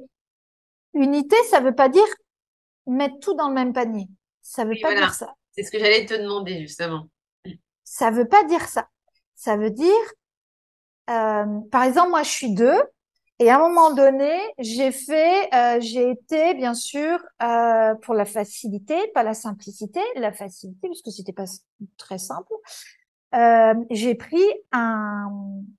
unité, 0.93 1.35
ça 1.49 1.59
veut 1.59 1.75
pas 1.75 1.89
dire 1.89 2.05
mettre 2.85 3.19
tout 3.19 3.33
dans 3.33 3.47
le 3.47 3.53
même 3.53 3.73
panier. 3.73 4.07
Ça 4.41 4.65
veut 4.65 4.77
pas 4.81 4.93
dire 4.93 5.13
ça. 5.13 5.33
C'est 5.51 5.63
ce 5.63 5.71
que 5.71 5.79
j'allais 5.79 6.05
te 6.05 6.13
demander 6.13 6.59
justement. 6.59 7.07
Ça 7.83 8.11
veut 8.11 8.27
pas 8.27 8.43
dire 8.43 8.67
ça. 8.67 8.87
Ça 9.35 9.57
veut 9.57 9.71
dire, 9.71 10.13
euh, 11.09 11.59
par 11.71 11.83
exemple, 11.83 12.09
moi, 12.09 12.23
je 12.23 12.29
suis 12.29 12.53
deux, 12.53 12.79
et 13.39 13.49
à 13.49 13.57
un 13.57 13.67
moment 13.67 13.93
donné, 13.93 14.39
j'ai 14.59 14.91
fait, 14.91 15.53
euh, 15.53 15.79
j'ai 15.81 16.11
été 16.11 16.53
bien 16.53 16.73
sûr 16.73 17.19
euh, 17.41 17.95
pour 17.95 18.13
la 18.13 18.25
facilité, 18.25 18.95
pas 19.13 19.23
la 19.23 19.33
simplicité, 19.33 19.99
la 20.15 20.31
facilité 20.31 20.87
puisque 20.87 21.11
c'était 21.11 21.33
pas 21.33 21.45
très 21.97 22.19
simple. 22.19 22.53
Euh, 23.33 23.73
j'ai 23.89 24.15
pris 24.15 24.43
un, 24.71 25.29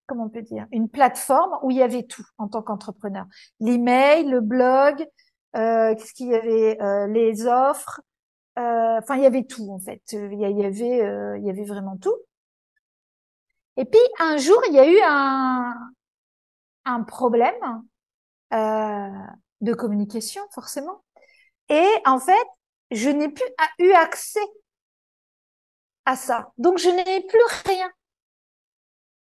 comment 0.07 0.25
on 0.25 0.29
peut 0.29 0.43
dire, 0.43 0.67
une 0.73 0.89
plateforme 0.89 1.59
où 1.63 1.71
il 1.71 1.77
y 1.77 1.83
avait 1.83 2.03
tout 2.03 2.25
en 2.39 2.49
tant 2.49 2.63
qu'entrepreneur. 2.63 3.27
L'email, 3.61 4.25
le 4.25 4.41
blog, 4.41 5.07
euh, 5.57 5.95
qu'est-ce 5.95 6.15
qu'il 6.15 6.29
y 6.29 6.35
avait, 6.35 6.81
euh, 6.83 7.07
les 7.07 7.47
offres, 7.47 8.01
euh, 8.59 8.99
enfin 8.99 9.17
il 9.17 9.23
y 9.23 9.27
avait 9.27 9.45
tout 9.45 9.71
en 9.71 9.79
fait. 9.79 10.03
Il 10.13 10.39
y 10.41 10.45
avait, 10.45 11.39
il 11.39 11.45
y 11.45 11.51
avait 11.51 11.65
vraiment 11.65 11.97
tout. 11.97 12.17
Et 13.77 13.85
puis 13.85 14.01
un 14.21 14.37
jour, 14.37 14.61
il 14.69 14.75
y 14.75 14.79
a 14.79 14.87
eu 14.89 14.99
un, 15.05 15.75
un 16.85 17.03
problème 17.03 17.55
euh, 18.53 19.09
de 19.61 19.75
communication, 19.75 20.43
forcément. 20.53 21.03
Et 21.69 21.89
en 22.07 22.19
fait, 22.19 22.47
je 22.91 23.11
n'ai 23.11 23.29
plus 23.29 23.45
eu 23.79 23.93
accès 23.93 24.41
à 26.05 26.17
ça. 26.17 26.53
Donc, 26.59 26.79
je 26.79 26.89
n'ai 26.89 27.23
plus 27.23 27.41
rien. 27.67 27.91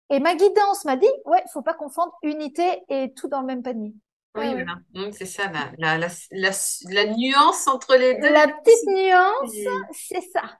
Et 0.09 0.19
ma 0.19 0.35
guidance 0.35 0.85
m'a 0.85 0.97
dit, 0.97 1.09
ouais, 1.25 1.43
faut 1.51 1.61
pas 1.61 1.73
confondre 1.73 2.13
unité 2.21 2.83
et 2.89 3.13
tout 3.13 3.27
dans 3.27 3.41
le 3.41 3.47
même 3.47 3.63
panier. 3.63 3.93
Oui, 4.35 4.51
voilà. 4.51 5.11
c'est 5.13 5.25
ça, 5.25 5.49
la, 5.49 5.97
la, 5.97 6.09
la, 6.31 6.51
la, 6.89 7.05
nuance 7.05 7.67
entre 7.67 7.95
les 7.95 8.15
deux. 8.19 8.31
La 8.31 8.47
petite 8.49 8.87
nuance, 8.87 9.87
c'est 9.93 10.21
ça. 10.21 10.59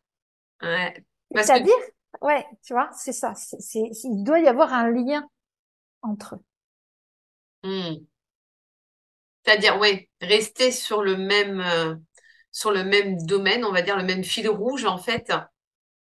Ouais. 0.62 0.94
C'est-à-dire, 1.36 1.76
ouais, 2.22 2.46
tu 2.66 2.74
vois, 2.74 2.90
c'est 2.94 3.12
ça. 3.12 3.34
Il 3.74 4.24
doit 4.24 4.40
y 4.40 4.48
avoir 4.48 4.74
un 4.74 4.90
lien 4.90 5.28
entre 6.02 6.36
eux. 6.36 7.70
Hmm. 7.70 8.06
C'est-à-dire, 9.44 9.78
oui, 9.80 10.10
rester 10.22 10.72
sur 10.72 11.04
le 11.04 11.18
même, 11.18 11.60
euh, 11.60 11.96
sur 12.52 12.72
le 12.72 12.84
même 12.84 13.18
domaine, 13.26 13.66
on 13.66 13.72
va 13.72 13.82
dire 13.82 13.98
le 13.98 14.04
même 14.04 14.24
fil 14.24 14.48
rouge, 14.48 14.86
en 14.86 14.98
fait. 14.98 15.32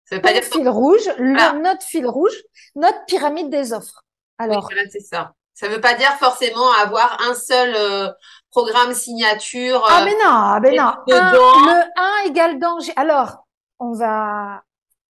Ça 0.08 0.16
veut 0.16 0.22
pas 0.22 0.32
dire 0.32 0.44
fil 0.44 0.70
rouge, 0.70 1.08
notre 1.20 1.84
fil 1.84 2.08
rouge, 2.08 2.36
notre 2.76 3.04
pyramide 3.06 3.50
des 3.50 3.74
offres. 3.74 4.04
Alors, 4.38 4.70
c'est 4.90 5.02
ça. 5.02 5.34
Ça 5.54 5.68
veut 5.68 5.82
pas 5.82 5.96
dire 5.96 6.12
forcément 6.20 6.72
avoir 6.72 7.20
un 7.28 7.34
seul 7.34 7.74
euh, 7.76 8.10
programme 8.52 8.94
signature. 8.94 9.84
ah 9.90 10.06
mais 10.06 10.14
non, 10.14 10.20
ah, 10.24 10.60
mais 10.62 10.76
non. 10.76 10.94
le 11.08 12.26
1 12.26 12.30
égale 12.30 12.60
danger. 12.60 12.94
Alors, 12.96 13.48
on 13.80 13.94
va 13.94 14.64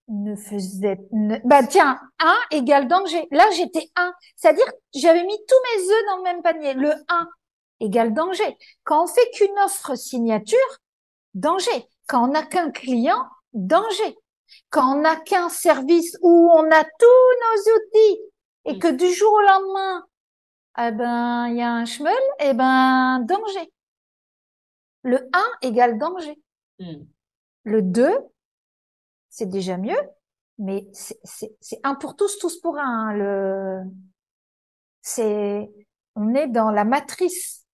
ne 0.09 0.36
faisait 0.36 0.99
bah 1.45 1.62
tiens 1.66 1.99
1 2.18 2.34
égale 2.51 2.88
danger 2.88 3.26
là 3.30 3.45
j'étais 3.57 3.90
1 3.97 4.12
c'est-à-dire 4.36 4.66
j'avais 4.95 5.24
mis 5.24 5.38
tous 5.49 5.57
mes 5.64 5.90
œufs 5.90 6.07
dans 6.09 6.16
le 6.18 6.22
même 6.24 6.42
panier 6.42 6.74
le 6.74 6.92
1 7.09 7.28
égale 7.80 8.12
danger 8.12 8.59
quand 8.82 9.05
on 9.05 9.07
fait 9.07 9.30
qu'une 9.32 9.59
offre 9.64 9.95
signature 9.95 10.59
danger 11.32 11.88
quand 12.07 12.24
on 12.24 12.32
n'a 12.32 12.42
qu'un 12.42 12.70
client 12.70 13.24
danger 13.55 14.14
quand 14.74 14.96
on 14.96 15.00
n'a 15.02 15.16
qu'un 15.16 15.48
service 15.48 16.16
où 16.22 16.50
on 16.52 16.70
a 16.70 16.84
tous 16.84 17.30
nos 17.44 17.76
outils 17.76 18.20
et 18.64 18.78
que 18.78 18.88
du 18.88 19.12
jour 19.12 19.32
au 19.32 19.40
lendemain 19.40 20.06
eh 20.78 20.90
ben 20.90 21.46
il 21.48 21.56
y 21.56 21.62
a 21.62 21.72
un 21.72 21.84
schmeul 21.84 22.12
eh 22.40 22.52
ben 22.54 23.20
danger 23.20 23.72
le 25.02 25.28
1 25.32 25.68
égale 25.68 25.98
danger 25.98 26.36
hmm. 26.80 27.04
le 27.64 27.82
2 27.82 28.10
c'est 29.34 29.46
déjà 29.46 29.76
mieux, 29.76 29.98
mais 30.58 30.86
c'est 30.92 31.80
un 31.82 31.96
pour 31.96 32.14
tous, 32.14 32.38
tous 32.38 32.60
pour 32.60 32.78
un. 32.78 33.08
Hein, 33.08 33.12
le, 33.14 33.82
c'est, 35.02 35.68
on 36.14 36.34
est 36.36 36.46
dans 36.46 36.70
la 36.70 36.84
matrice. 36.84 37.66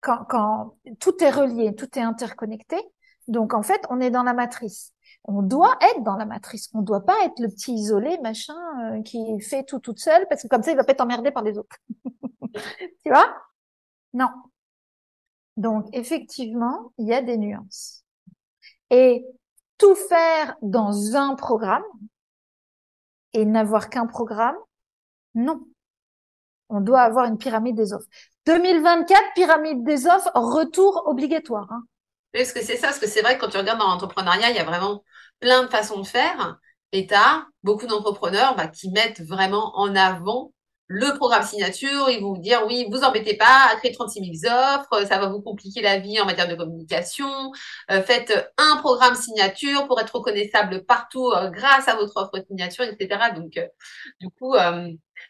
Quand, 0.00 0.24
quand 0.24 0.78
tout 0.98 1.22
est 1.22 1.30
relié, 1.30 1.74
tout 1.74 1.98
est 1.98 2.02
interconnecté, 2.02 2.78
donc 3.28 3.52
en 3.52 3.62
fait, 3.62 3.84
on 3.90 4.00
est 4.00 4.10
dans 4.10 4.22
la 4.22 4.32
matrice. 4.32 4.94
On 5.28 5.42
doit 5.42 5.76
être 5.82 6.02
dans 6.02 6.16
la 6.16 6.24
matrice. 6.24 6.70
On 6.72 6.82
doit 6.82 7.04
pas 7.04 7.16
être 7.24 7.40
le 7.40 7.48
petit 7.48 7.74
isolé, 7.74 8.18
machin, 8.22 8.54
euh, 8.92 9.02
qui 9.02 9.40
fait 9.40 9.64
tout 9.64 9.80
toute 9.80 9.98
seule, 9.98 10.26
parce 10.28 10.42
que 10.42 10.48
comme 10.48 10.62
ça, 10.62 10.70
il 10.70 10.76
va 10.76 10.84
pas 10.84 10.92
être 10.92 11.00
emmerdé 11.00 11.32
par 11.32 11.42
les 11.42 11.58
autres. 11.58 11.76
tu 12.54 13.10
vois? 13.10 13.36
Non. 14.14 14.28
Donc 15.56 15.88
effectivement, 15.92 16.92
il 16.98 17.08
y 17.08 17.14
a 17.14 17.22
des 17.22 17.36
nuances. 17.36 18.04
Et 18.90 19.26
tout 19.78 19.94
faire 19.94 20.56
dans 20.62 21.16
un 21.16 21.34
programme 21.34 21.82
et 23.32 23.44
n'avoir 23.44 23.90
qu'un 23.90 24.06
programme 24.06 24.56
Non. 25.34 25.66
On 26.68 26.80
doit 26.80 27.02
avoir 27.02 27.26
une 27.26 27.38
pyramide 27.38 27.76
des 27.76 27.92
offres. 27.92 28.08
2024, 28.46 29.34
pyramide 29.34 29.84
des 29.84 30.06
offres, 30.06 30.30
retour 30.34 31.02
obligatoire. 31.06 31.70
Hein. 31.72 31.82
Parce 32.32 32.52
que 32.52 32.60
c'est 32.60 32.76
ça, 32.76 32.88
parce 32.88 32.98
que 32.98 33.06
c'est 33.06 33.22
vrai 33.22 33.36
que 33.36 33.40
quand 33.42 33.50
tu 33.50 33.56
regardes 33.56 33.78
dans 33.78 33.88
l'entrepreneuriat, 33.88 34.50
il 34.50 34.56
y 34.56 34.60
a 34.60 34.64
vraiment 34.64 35.02
plein 35.40 35.64
de 35.64 35.68
façons 35.68 36.00
de 36.00 36.06
faire. 36.06 36.58
Et 36.92 37.06
tu 37.06 37.14
as 37.14 37.46
beaucoup 37.62 37.86
d'entrepreneurs 37.86 38.56
bah, 38.56 38.68
qui 38.68 38.90
mettent 38.90 39.20
vraiment 39.20 39.76
en 39.78 39.94
avant 39.94 40.52
le 40.88 41.16
programme 41.16 41.42
signature, 41.42 42.08
ils 42.10 42.20
vont 42.20 42.34
vous 42.34 42.40
dire 42.40 42.64
oui, 42.66 42.86
vous 42.90 43.02
embêtez 43.02 43.36
pas 43.36 43.70
à 43.72 43.76
créer 43.76 43.92
36 43.92 44.40
000 44.40 44.54
offres, 44.54 45.04
ça 45.04 45.18
va 45.18 45.28
vous 45.28 45.40
compliquer 45.40 45.82
la 45.82 45.98
vie 45.98 46.20
en 46.20 46.26
matière 46.26 46.46
de 46.46 46.54
communication. 46.54 47.50
Euh, 47.90 48.02
faites 48.02 48.52
un 48.56 48.76
programme 48.76 49.16
signature 49.16 49.86
pour 49.88 50.00
être 50.00 50.14
reconnaissable 50.14 50.84
partout 50.84 51.32
euh, 51.32 51.50
grâce 51.50 51.88
à 51.88 51.96
votre 51.96 52.16
offre 52.16 52.40
signature, 52.46 52.84
etc. 52.84 53.20
Donc, 53.34 53.56
euh, 53.56 53.66
du 54.20 54.28
coup, 54.30 54.54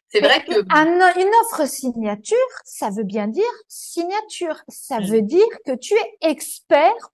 c'est 0.08 0.20
vrai 0.20 0.44
que 0.44 0.52
une 0.52 1.30
offre 1.42 1.66
signature, 1.66 2.36
ça 2.64 2.90
veut 2.90 3.04
bien 3.04 3.26
dire 3.26 3.44
signature. 3.66 4.60
Ça 4.68 5.00
mm. 5.00 5.04
veut 5.04 5.22
dire 5.22 5.46
que 5.64 5.74
tu 5.74 5.94
es 5.94 6.28
expert 6.28 7.12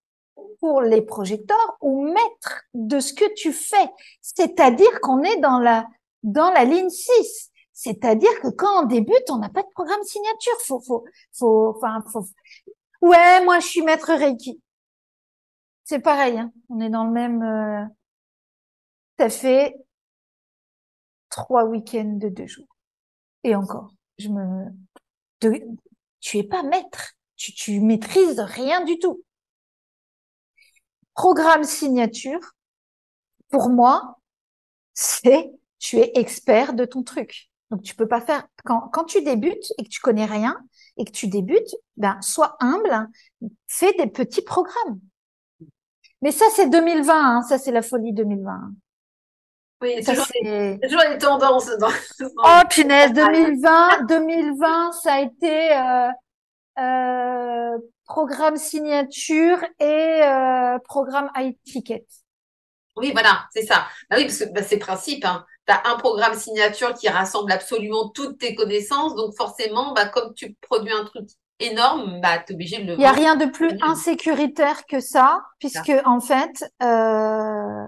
pour 0.61 0.83
les 0.83 1.03
projecteurs 1.03 1.77
ou 1.81 2.05
maître 2.05 2.65
de 2.75 3.01
ce 3.01 3.13
que 3.13 3.33
tu 3.35 3.53
fais. 3.53 3.91
C'est-à-dire 4.21 5.01
qu'on 5.01 5.23
est 5.23 5.39
dans 5.39 5.59
la 5.59 5.87
dans 6.23 6.51
la 6.51 6.65
ligne 6.65 6.89
6 6.89 7.53
c'est-à-dire 7.73 8.31
que 8.41 8.49
quand 8.49 8.85
on 8.85 8.87
débute, 8.87 9.29
on 9.31 9.39
n'a 9.39 9.49
pas 9.49 9.63
de 9.63 9.71
programme 9.75 10.03
signature. 10.05 10.53
Faut, 10.65 10.81
faut, 10.81 11.05
faut, 11.33 11.75
enfin, 11.77 12.05
faut. 12.13 12.27
Ouais, 13.01 13.45
moi, 13.45 13.59
je 13.61 13.67
suis 13.67 13.83
maître 13.83 14.13
Reiki. 14.13 14.63
C'est 15.83 15.99
pareil. 15.99 16.39
Hein. 16.39 16.53
On 16.69 16.81
est 16.81 16.91
dans 16.91 17.05
le 17.05 17.11
même. 17.11 17.43
Euh... 17.43 17.85
Ça 19.19 19.31
fait 19.31 19.75
trois 21.29 21.65
week-ends 21.65 22.19
de 22.19 22.29
deux 22.29 22.47
jours. 22.47 22.77
Et 23.43 23.57
encore. 23.57 23.91
je 24.19 24.29
me, 24.29 24.67
tu 26.21 26.39
es 26.39 26.45
pas 26.45 26.63
maître. 26.63 27.15
Tu, 27.37 27.53
tu 27.53 27.81
maîtrises 27.81 28.39
rien 28.39 28.85
du 28.85 28.99
tout. 29.01 29.25
Programme 31.15 31.65
signature, 31.65 32.41
pour 33.51 33.69
moi, 33.69 34.19
c'est 34.95 35.51
tu 35.79 35.99
es 35.99 36.13
expert 36.15 36.75
de 36.75 36.85
ton 36.85 37.03
truc. 37.03 37.51
Donc 37.71 37.83
tu 37.83 37.95
peux 37.95 38.07
pas 38.07 38.21
faire 38.21 38.47
quand, 38.65 38.89
quand 38.93 39.05
tu 39.05 39.23
débutes 39.23 39.73
et 39.79 39.85
que 39.85 39.89
tu 39.89 40.01
connais 40.01 40.27
rien 40.27 40.57
et 40.97 41.05
que 41.05 41.11
tu 41.11 41.27
débutes, 41.27 41.75
ben 41.97 42.21
sois 42.21 42.57
humble, 42.61 43.09
fais 43.67 43.93
des 43.95 44.07
petits 44.07 44.43
programmes. 44.43 45.01
Mais 46.21 46.31
ça 46.31 46.45
c'est 46.55 46.69
2020, 46.69 47.15
hein, 47.15 47.43
ça 47.43 47.59
c'est 47.59 47.73
la 47.73 47.83
folie 47.83 48.13
2020. 48.13 48.73
Oui, 49.83 49.95
c'est 50.05 50.15
toujours, 50.15 51.03
les 51.11 51.19
tendances. 51.19 51.67
Dans... 51.79 51.89
Oh 52.21 52.61
punaise, 52.71 53.13
2020, 53.15 54.05
2020, 54.07 54.93
ça 54.93 55.15
a 55.15 55.21
été 55.21 55.77
euh, 55.77 56.09
euh, 56.79 57.79
programme 58.13 58.59
signature 58.59 59.59
et 59.81 60.21
euh, 60.23 60.79
programme 60.85 61.31
high 61.35 61.57
ticket. 61.65 62.07
Oui, 62.97 63.11
voilà, 63.13 63.47
c'est 63.55 63.65
ça. 63.65 63.87
Bah 64.11 64.17
oui, 64.19 64.25
parce 64.25 64.39
que 64.41 64.53
bah, 64.53 64.63
c'est 64.63 64.77
principe. 64.77 65.25
Hein. 65.25 65.47
Tu 65.67 65.73
as 65.73 65.89
un 65.91 65.97
programme 65.97 66.35
signature 66.35 66.93
qui 66.93 67.09
rassemble 67.09 67.51
absolument 67.51 68.11
toutes 68.11 68.39
tes 68.39 68.55
connaissances. 68.55 69.15
Donc 69.15 69.35
forcément, 69.35 69.95
bah, 69.95 70.09
comme 70.09 70.35
tu 70.35 70.55
produis 70.61 70.93
un 70.93 71.05
truc 71.05 71.27
énorme, 71.59 72.21
bah, 72.21 72.39
tu 72.39 72.53
es 72.53 72.55
obligé 72.55 72.83
de 72.83 72.89
le... 72.89 72.93
Il 72.93 72.99
n'y 72.99 73.07
a 73.07 73.13
rien 73.13 73.35
de 73.35 73.47
plus 73.47 73.79
insécuritaire 73.81 74.85
que 74.85 75.01
ça, 75.01 75.41
puisque 75.59 75.93
en 76.05 76.21
fait, 76.21 76.67
euh, 76.83 77.87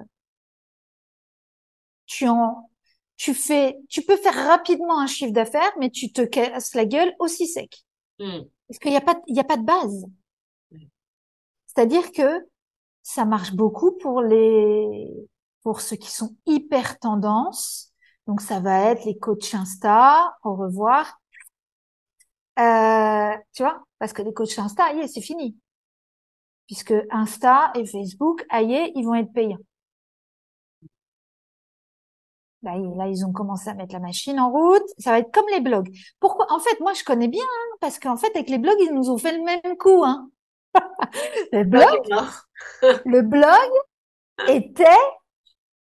tu 2.06 2.28
en, 2.28 2.70
tu 3.18 3.34
fais, 3.34 3.76
tu 3.90 4.00
peux 4.00 4.16
faire 4.16 4.46
rapidement 4.46 4.98
un 4.98 5.06
chiffre 5.06 5.32
d'affaires, 5.32 5.72
mais 5.78 5.90
tu 5.90 6.12
te 6.12 6.22
casses 6.22 6.74
la 6.74 6.86
gueule 6.86 7.12
aussi 7.18 7.46
sec. 7.46 7.84
Hmm. 8.18 8.44
Parce 8.68 8.78
qu'il 8.78 8.90
n'y 8.90 8.96
a 8.96 9.00
pas, 9.00 9.20
il 9.26 9.38
a 9.38 9.44
pas 9.44 9.56
de 9.56 9.64
base. 9.64 10.06
C'est-à-dire 11.66 12.12
que 12.12 12.46
ça 13.02 13.24
marche 13.24 13.52
beaucoup 13.52 13.92
pour 13.92 14.22
les, 14.22 15.28
pour 15.62 15.80
ceux 15.80 15.96
qui 15.96 16.10
sont 16.10 16.36
hyper 16.46 16.98
tendance. 16.98 17.92
Donc 18.26 18.40
ça 18.40 18.60
va 18.60 18.90
être 18.90 19.04
les 19.04 19.18
coachs 19.18 19.54
Insta, 19.54 20.34
au 20.44 20.54
revoir. 20.54 21.20
Euh, 22.58 23.36
tu 23.52 23.62
vois, 23.62 23.82
parce 23.98 24.12
que 24.12 24.22
les 24.22 24.32
coachs 24.32 24.58
Insta, 24.58 24.84
c'est 25.08 25.20
fini. 25.20 25.56
Puisque 26.66 26.94
Insta 27.10 27.72
et 27.74 27.84
Facebook, 27.84 28.44
aïe, 28.48 28.92
ils 28.94 29.04
vont 29.04 29.14
être 29.14 29.32
payants. 29.32 29.58
Là, 32.64 32.76
là, 32.96 33.08
ils 33.08 33.24
ont 33.26 33.32
commencé 33.32 33.68
à 33.68 33.74
mettre 33.74 33.92
la 33.92 34.00
machine 34.00 34.40
en 34.40 34.50
route. 34.50 34.82
Ça 34.98 35.10
va 35.10 35.18
être 35.18 35.32
comme 35.32 35.44
les 35.52 35.60
blogs. 35.60 35.90
Pourquoi 36.18 36.46
En 36.50 36.58
fait, 36.58 36.80
moi, 36.80 36.94
je 36.94 37.04
connais 37.04 37.28
bien, 37.28 37.44
hein, 37.44 37.76
parce 37.80 37.98
qu'en 37.98 38.16
fait, 38.16 38.34
avec 38.34 38.48
les 38.48 38.58
blogs, 38.58 38.80
ils 38.80 38.94
nous 38.94 39.10
ont 39.10 39.18
fait 39.18 39.36
le 39.36 39.44
même 39.44 39.76
coup. 39.78 40.02
Hein. 40.02 40.30
le 41.52 41.64
blog, 41.64 42.08
le 43.04 43.20
blog 43.22 43.70
était 44.48 44.86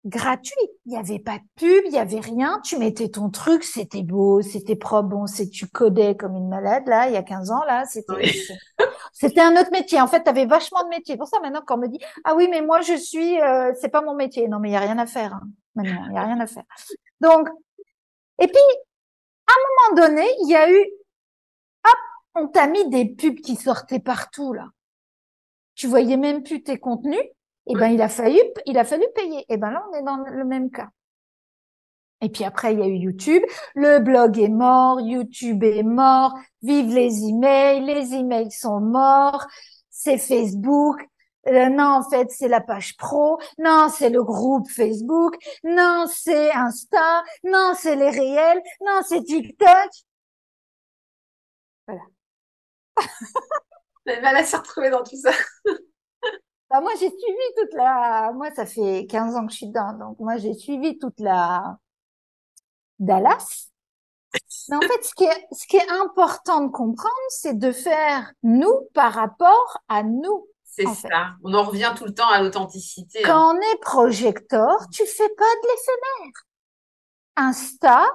gratuit. 0.06 0.54
Il 0.86 0.92
n'y 0.92 0.98
avait 0.98 1.20
pas 1.20 1.38
de 1.38 1.44
pub, 1.56 1.84
il 1.86 1.92
n'y 1.92 1.98
avait 1.98 2.20
rien. 2.20 2.60
Tu 2.64 2.78
mettais 2.78 3.10
ton 3.10 3.30
truc, 3.30 3.64
c'était 3.64 4.04
beau, 4.04 4.42
c'était 4.42 4.76
propre. 4.76 5.10
Bon, 5.10 5.28
c'est 5.28 5.50
tu 5.50 5.68
codais 5.68 6.16
comme 6.16 6.36
une 6.36 6.48
malade 6.48 6.84
là, 6.88 7.08
il 7.08 7.14
y 7.14 7.18
a 7.18 7.24
15 7.24 7.52
ans 7.52 7.64
là, 7.66 7.86
c'était 7.86 8.32
c'était 9.14 9.42
un 9.42 9.60
autre 9.60 9.72
métier. 9.72 10.00
En 10.00 10.08
fait, 10.08 10.24
tu 10.24 10.30
avais 10.30 10.46
vachement 10.46 10.84
de 10.84 10.90
métiers. 10.90 11.18
Pour 11.18 11.28
ça 11.28 11.40
maintenant 11.42 11.62
quand 11.66 11.76
on 11.76 11.82
me 11.82 11.88
dit 11.88 12.00
"Ah 12.24 12.36
oui, 12.36 12.48
mais 12.50 12.62
moi 12.62 12.82
je 12.82 12.96
suis 12.96 13.42
euh, 13.42 13.72
c'est 13.80 13.90
pas 13.90 14.02
mon 14.02 14.16
métier." 14.16 14.48
Non, 14.48 14.60
mais 14.60 14.70
il 14.70 14.74
y 14.74 14.78
a 14.78 14.80
rien 14.80 14.98
à 15.00 15.08
faire. 15.08 15.34
Hein. 15.34 15.48
Maintenant, 15.76 16.06
il 16.10 16.14
y 16.14 16.18
a 16.18 16.24
rien 16.24 16.40
à 16.40 16.48
faire. 16.48 16.64
Donc 17.22 17.48
et 18.42 18.48
puis 18.48 18.58
à 19.48 19.52
un 19.52 19.96
moment 19.96 20.08
donné, 20.08 20.28
il 20.44 20.50
y 20.50 20.56
a 20.56 20.70
eu 20.70 20.78
hop, 21.86 21.98
on 22.36 22.48
t'a 22.48 22.68
mis 22.68 22.90
des 22.90 23.06
pubs 23.06 23.40
qui 23.40 23.56
sortaient 23.56 24.00
partout 24.00 24.54
là. 24.54 24.70
Tu 25.76 25.88
voyais 25.88 26.18
même 26.18 26.44
plus 26.44 26.64
tes 26.64 26.80
contenus 26.80 27.24
eh 27.68 27.74
ben 27.74 27.90
il 27.90 28.02
a 28.02 28.10
fallu 28.10 28.40
il 28.66 28.78
a 28.78 28.84
fallu 28.84 29.06
payer. 29.16 29.40
Et 29.40 29.46
eh 29.50 29.58
ben 29.58 29.72
là 29.72 29.84
on 29.92 29.96
est 29.96 30.04
dans 30.04 30.18
le 30.18 30.46
même 30.46 30.70
cas. 30.72 30.90
Et 32.22 32.30
puis 32.30 32.44
après 32.44 32.74
il 32.74 32.80
y 32.80 32.84
a 32.84 32.88
eu 32.88 32.96
YouTube, 32.96 33.44
le 33.76 34.00
blog 34.00 34.38
est 34.40 34.50
mort, 34.50 35.00
YouTube 35.02 35.64
est 35.64 35.84
mort, 35.84 36.34
vive 36.62 36.94
les 36.94 37.26
emails, 37.26 37.86
les 37.86 38.14
emails 38.14 38.52
sont 38.52 38.80
morts, 38.80 39.46
c'est 39.90 40.18
Facebook. 40.18 41.06
Euh, 41.48 41.70
non, 41.70 42.00
en 42.00 42.10
fait, 42.10 42.32
c'est 42.32 42.48
la 42.48 42.62
page 42.62 42.98
pro. 42.98 43.40
Non, 43.60 43.90
c'est 43.90 44.10
le 44.10 44.24
groupe 44.24 44.70
Facebook. 44.70 45.36
Non, 45.64 46.06
c'est 46.12 46.52
Insta. 46.54 47.24
Non, 47.44 47.74
c'est 47.80 47.96
les 47.96 48.10
réels. 48.10 48.62
Non, 48.82 49.02
c'est 49.08 49.24
TikTok. 49.24 49.90
Voilà. 51.88 52.02
Elle 54.06 54.22
va 54.22 54.44
se 54.44 54.56
retrouver 54.56 54.90
dans 54.90 55.04
tout 55.04 55.18
ça. 55.18 55.32
Bah, 56.72 56.82
moi, 56.82 56.92
j'ai 57.00 57.10
suivi 57.10 57.54
toute 57.56 57.74
la, 57.76 58.32
moi, 58.34 58.50
ça 58.56 58.66
fait 58.66 59.06
15 59.08 59.36
ans 59.36 59.46
que 59.46 59.52
je 59.52 59.58
suis 59.58 59.68
dedans. 59.68 59.94
Donc, 59.94 60.20
moi, 60.20 60.38
j'ai 60.38 60.56
suivi 60.56 60.98
toute 60.98 61.20
la 61.20 61.78
Dallas. 63.00 63.70
Mais 64.70 64.76
en 64.78 64.82
fait, 64.82 65.04
ce 65.04 65.14
qui 65.16 65.24
est, 65.26 65.48
ce 65.52 65.68
qui 65.68 65.78
est 65.78 65.90
important 65.92 66.62
de 66.66 66.72
comprendre, 66.72 67.14
c'est 67.30 67.58
de 67.58 67.72
faire 67.72 68.34
nous 68.44 68.90
par 68.94 69.14
rapport 69.14 69.80
à 69.88 70.04
nous. 70.04 70.48
C'est 70.76 70.88
ça. 70.88 71.36
On 71.44 71.54
en 71.54 71.64
revient 71.64 71.94
tout 71.98 72.06
le 72.06 72.14
temps 72.14 72.30
à 72.30 72.42
l'authenticité. 72.42 73.20
Hein. 73.20 73.28
Quand 73.28 73.56
on 73.56 73.60
est 73.60 73.82
projecteur, 73.82 74.88
tu 74.92 75.06
fais 75.06 75.30
pas 75.30 75.44
de 75.44 75.68
l'éphémère. 75.68 76.34
Insta, 77.38 78.06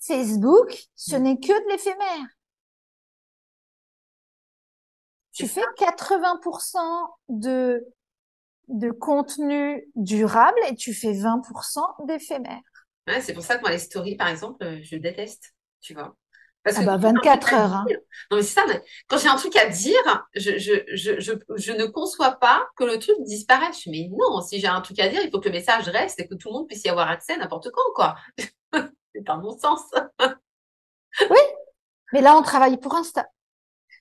Facebook, 0.00 0.76
ce 0.96 1.16
mm. 1.16 1.22
n'est 1.22 1.38
que 1.38 1.64
de 1.64 1.70
l'éphémère. 1.70 2.26
tu 5.40 5.48
fais 5.48 5.62
80% 5.78 6.78
de, 7.28 7.86
de 8.68 8.90
contenu 8.90 9.88
durable 9.94 10.58
et 10.68 10.74
tu 10.74 10.92
fais 10.92 11.12
20% 11.12 12.06
d'éphémère. 12.06 12.60
Ouais, 13.06 13.20
c'est 13.20 13.32
pour 13.32 13.42
ça 13.42 13.56
que 13.56 13.62
moi, 13.62 13.70
les 13.70 13.78
stories, 13.78 14.16
par 14.16 14.28
exemple, 14.28 14.62
euh, 14.62 14.80
je 14.82 14.96
déteste, 14.96 15.54
tu 15.80 15.94
vois. 15.94 16.14
Parce 16.62 16.76
ah 16.78 16.82
bah 16.82 16.96
24 16.98 17.54
heures. 17.54 17.72
Hein. 17.72 17.84
Non, 18.30 18.36
mais 18.36 18.42
c'est 18.42 18.60
ça. 18.60 18.66
Quand 19.08 19.16
j'ai 19.16 19.28
un 19.28 19.36
truc 19.36 19.56
à 19.56 19.66
dire, 19.66 20.26
je, 20.34 20.58
je, 20.58 20.72
je, 20.92 21.18
je, 21.18 21.32
je 21.56 21.72
ne 21.72 21.86
conçois 21.86 22.32
pas 22.32 22.68
que 22.76 22.84
le 22.84 22.98
truc 22.98 23.16
disparaisse. 23.20 23.86
Mais 23.86 24.10
non, 24.12 24.42
si 24.42 24.60
j'ai 24.60 24.66
un 24.66 24.80
truc 24.82 24.98
à 24.98 25.08
dire, 25.08 25.22
il 25.24 25.30
faut 25.30 25.40
que 25.40 25.48
le 25.48 25.54
message 25.54 25.88
reste 25.88 26.20
et 26.20 26.28
que 26.28 26.34
tout 26.34 26.48
le 26.48 26.54
monde 26.54 26.66
puisse 26.66 26.84
y 26.84 26.88
avoir 26.88 27.08
accès 27.08 27.36
n'importe 27.38 27.70
quand, 27.70 27.92
quoi. 27.94 28.16
c'est 29.14 29.28
un 29.28 29.38
bon 29.38 29.58
sens. 29.58 29.80
oui, 31.30 31.40
mais 32.12 32.20
là, 32.20 32.36
on 32.36 32.42
travaille 32.42 32.76
pour 32.76 32.94
Insta. 32.94 33.26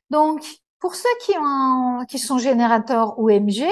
Donc, 0.10 0.44
pour 0.80 0.96
ceux 0.96 1.10
qui, 1.22 1.34
ont, 1.38 2.06
qui 2.08 2.20
sont 2.20 2.38
générateurs 2.38 3.20
ou 3.20 3.30
MG, 3.30 3.68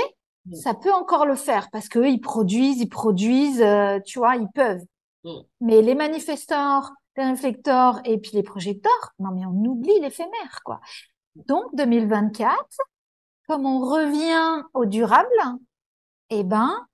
mm. 0.46 0.56
ça 0.56 0.74
peut 0.74 0.94
encore 0.94 1.26
le 1.26 1.36
faire 1.36 1.70
parce 1.72 1.90
qu'eux, 1.90 2.10
ils 2.10 2.22
produisent, 2.22 2.80
ils 2.80 2.90
produisent, 2.90 3.62
euh, 3.62 4.00
tu 4.06 4.20
vois, 4.20 4.36
ils 4.36 4.50
peuvent. 4.54 4.84
Mm. 5.24 5.40
Mais 5.62 5.82
les 5.82 5.96
manifesteurs, 5.96 6.92
les 7.18 7.26
réflecteurs 7.26 8.00
et 8.06 8.18
puis 8.18 8.32
les 8.34 8.44
projecteurs, 8.44 9.14
non 9.20 9.32
mais 9.32 9.46
on 9.46 9.66
oublie 9.66 10.00
l'éphémère, 10.00 10.62
quoi. 10.64 10.80
Donc 11.36 11.76
2024, 11.76 12.56
comme 13.48 13.66
on 13.66 13.80
revient 13.80 14.64
au 14.74 14.86
durable, 14.86 15.30
eh 16.30 16.44
ben, 16.44 16.88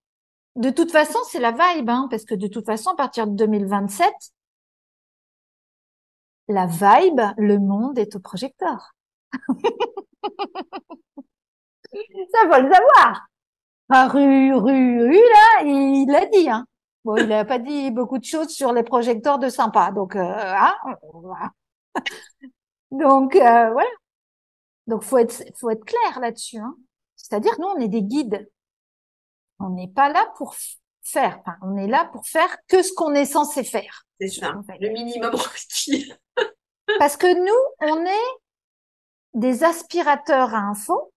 de 0.55 0.69
toute 0.69 0.91
façon, 0.91 1.19
c'est 1.29 1.39
la 1.39 1.51
vibe, 1.51 1.89
hein, 1.89 2.07
parce 2.09 2.25
que 2.25 2.35
de 2.35 2.47
toute 2.47 2.65
façon, 2.65 2.91
à 2.91 2.95
partir 2.95 3.27
de 3.27 3.35
2027, 3.35 4.13
la 6.47 6.67
vibe, 6.67 7.21
le 7.37 7.57
monde 7.57 7.97
est 7.97 8.15
au 8.15 8.19
projecteur. 8.19 8.93
Ça, 11.93 12.39
faut 12.49 12.61
le 12.61 12.71
savoir. 12.73 13.27
Ah, 13.89 14.11
il 14.15 16.05
l'a 16.09 16.25
dit, 16.27 16.49
hein. 16.49 16.65
Bon, 17.03 17.17
il 17.17 17.27
n'a 17.27 17.43
pas 17.43 17.59
dit 17.59 17.91
beaucoup 17.91 18.17
de 18.17 18.23
choses 18.23 18.49
sur 18.49 18.71
les 18.71 18.83
projecteurs 18.83 19.37
de 19.37 19.49
sympa, 19.49 19.91
donc, 19.91 20.15
euh, 20.15 20.21
hein, 20.21 20.73
donc, 22.91 23.35
euh, 23.35 23.71
voilà. 23.71 23.89
Donc, 24.87 25.03
faut 25.03 25.17
être, 25.17 25.43
faut 25.59 25.69
être 25.69 25.85
clair 25.85 26.19
là-dessus, 26.19 26.57
hein. 26.57 26.75
C'est-à-dire, 27.15 27.53
nous, 27.59 27.67
on 27.67 27.79
est 27.79 27.87
des 27.87 28.03
guides. 28.03 28.49
On 29.59 29.69
n'est 29.69 29.87
pas 29.87 30.09
là 30.11 30.25
pour 30.37 30.55
faire. 31.03 31.39
Enfin, 31.39 31.55
on 31.61 31.77
est 31.77 31.87
là 31.87 32.09
pour 32.11 32.27
faire 32.27 32.57
que 32.67 32.81
ce 32.81 32.91
qu'on 32.93 33.13
est 33.13 33.25
censé 33.25 33.63
faire. 33.63 34.05
C'est 34.19 34.27
ça. 34.27 34.53
Le 34.79 34.89
minimum 34.89 35.31
requis. 35.33 36.11
Parce 36.99 37.15
que 37.15 37.33
nous, 37.33 37.93
on 37.93 38.05
est 38.05 38.33
des 39.33 39.63
aspirateurs 39.63 40.53
à 40.53 40.59
info. 40.59 41.12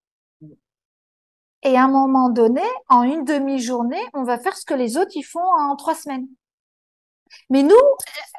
Et 1.67 1.77
à 1.77 1.83
un 1.83 1.89
moment 1.89 2.29
donné, 2.29 2.62
en 2.89 3.03
une 3.03 3.25
demi-journée, 3.25 4.01
on 4.14 4.23
va 4.23 4.39
faire 4.39 4.57
ce 4.57 4.64
que 4.64 4.73
les 4.73 4.97
autres 4.97 5.11
ils 5.17 5.25
font 5.25 5.41
en 5.41 5.75
trois 5.75 5.97
semaines. 5.97 6.29
Mais 7.51 7.64
nous, 7.64 7.75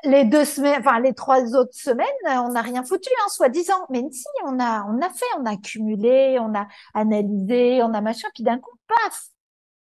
les 0.05 0.23
deux 0.23 0.45
semaines, 0.45 0.79
enfin 0.79 1.01
les 1.01 1.13
trois 1.13 1.53
autres 1.53 1.73
semaines, 1.73 2.07
on 2.25 2.53
n'a 2.53 2.61
rien 2.61 2.85
foutu, 2.85 3.09
hein, 3.19 3.27
soi-disant. 3.27 3.85
Mais 3.89 4.01
si, 4.13 4.23
on 4.45 4.57
a, 4.61 4.85
on 4.85 5.01
a 5.01 5.09
fait, 5.09 5.25
on 5.37 5.45
a 5.45 5.51
accumulé, 5.51 6.37
on 6.39 6.55
a 6.55 6.69
analysé, 6.93 7.83
on 7.83 7.93
a 7.93 7.99
machin, 7.99 8.29
puis 8.33 8.43
d'un 8.43 8.59
coup, 8.59 8.71
paf, 8.87 9.25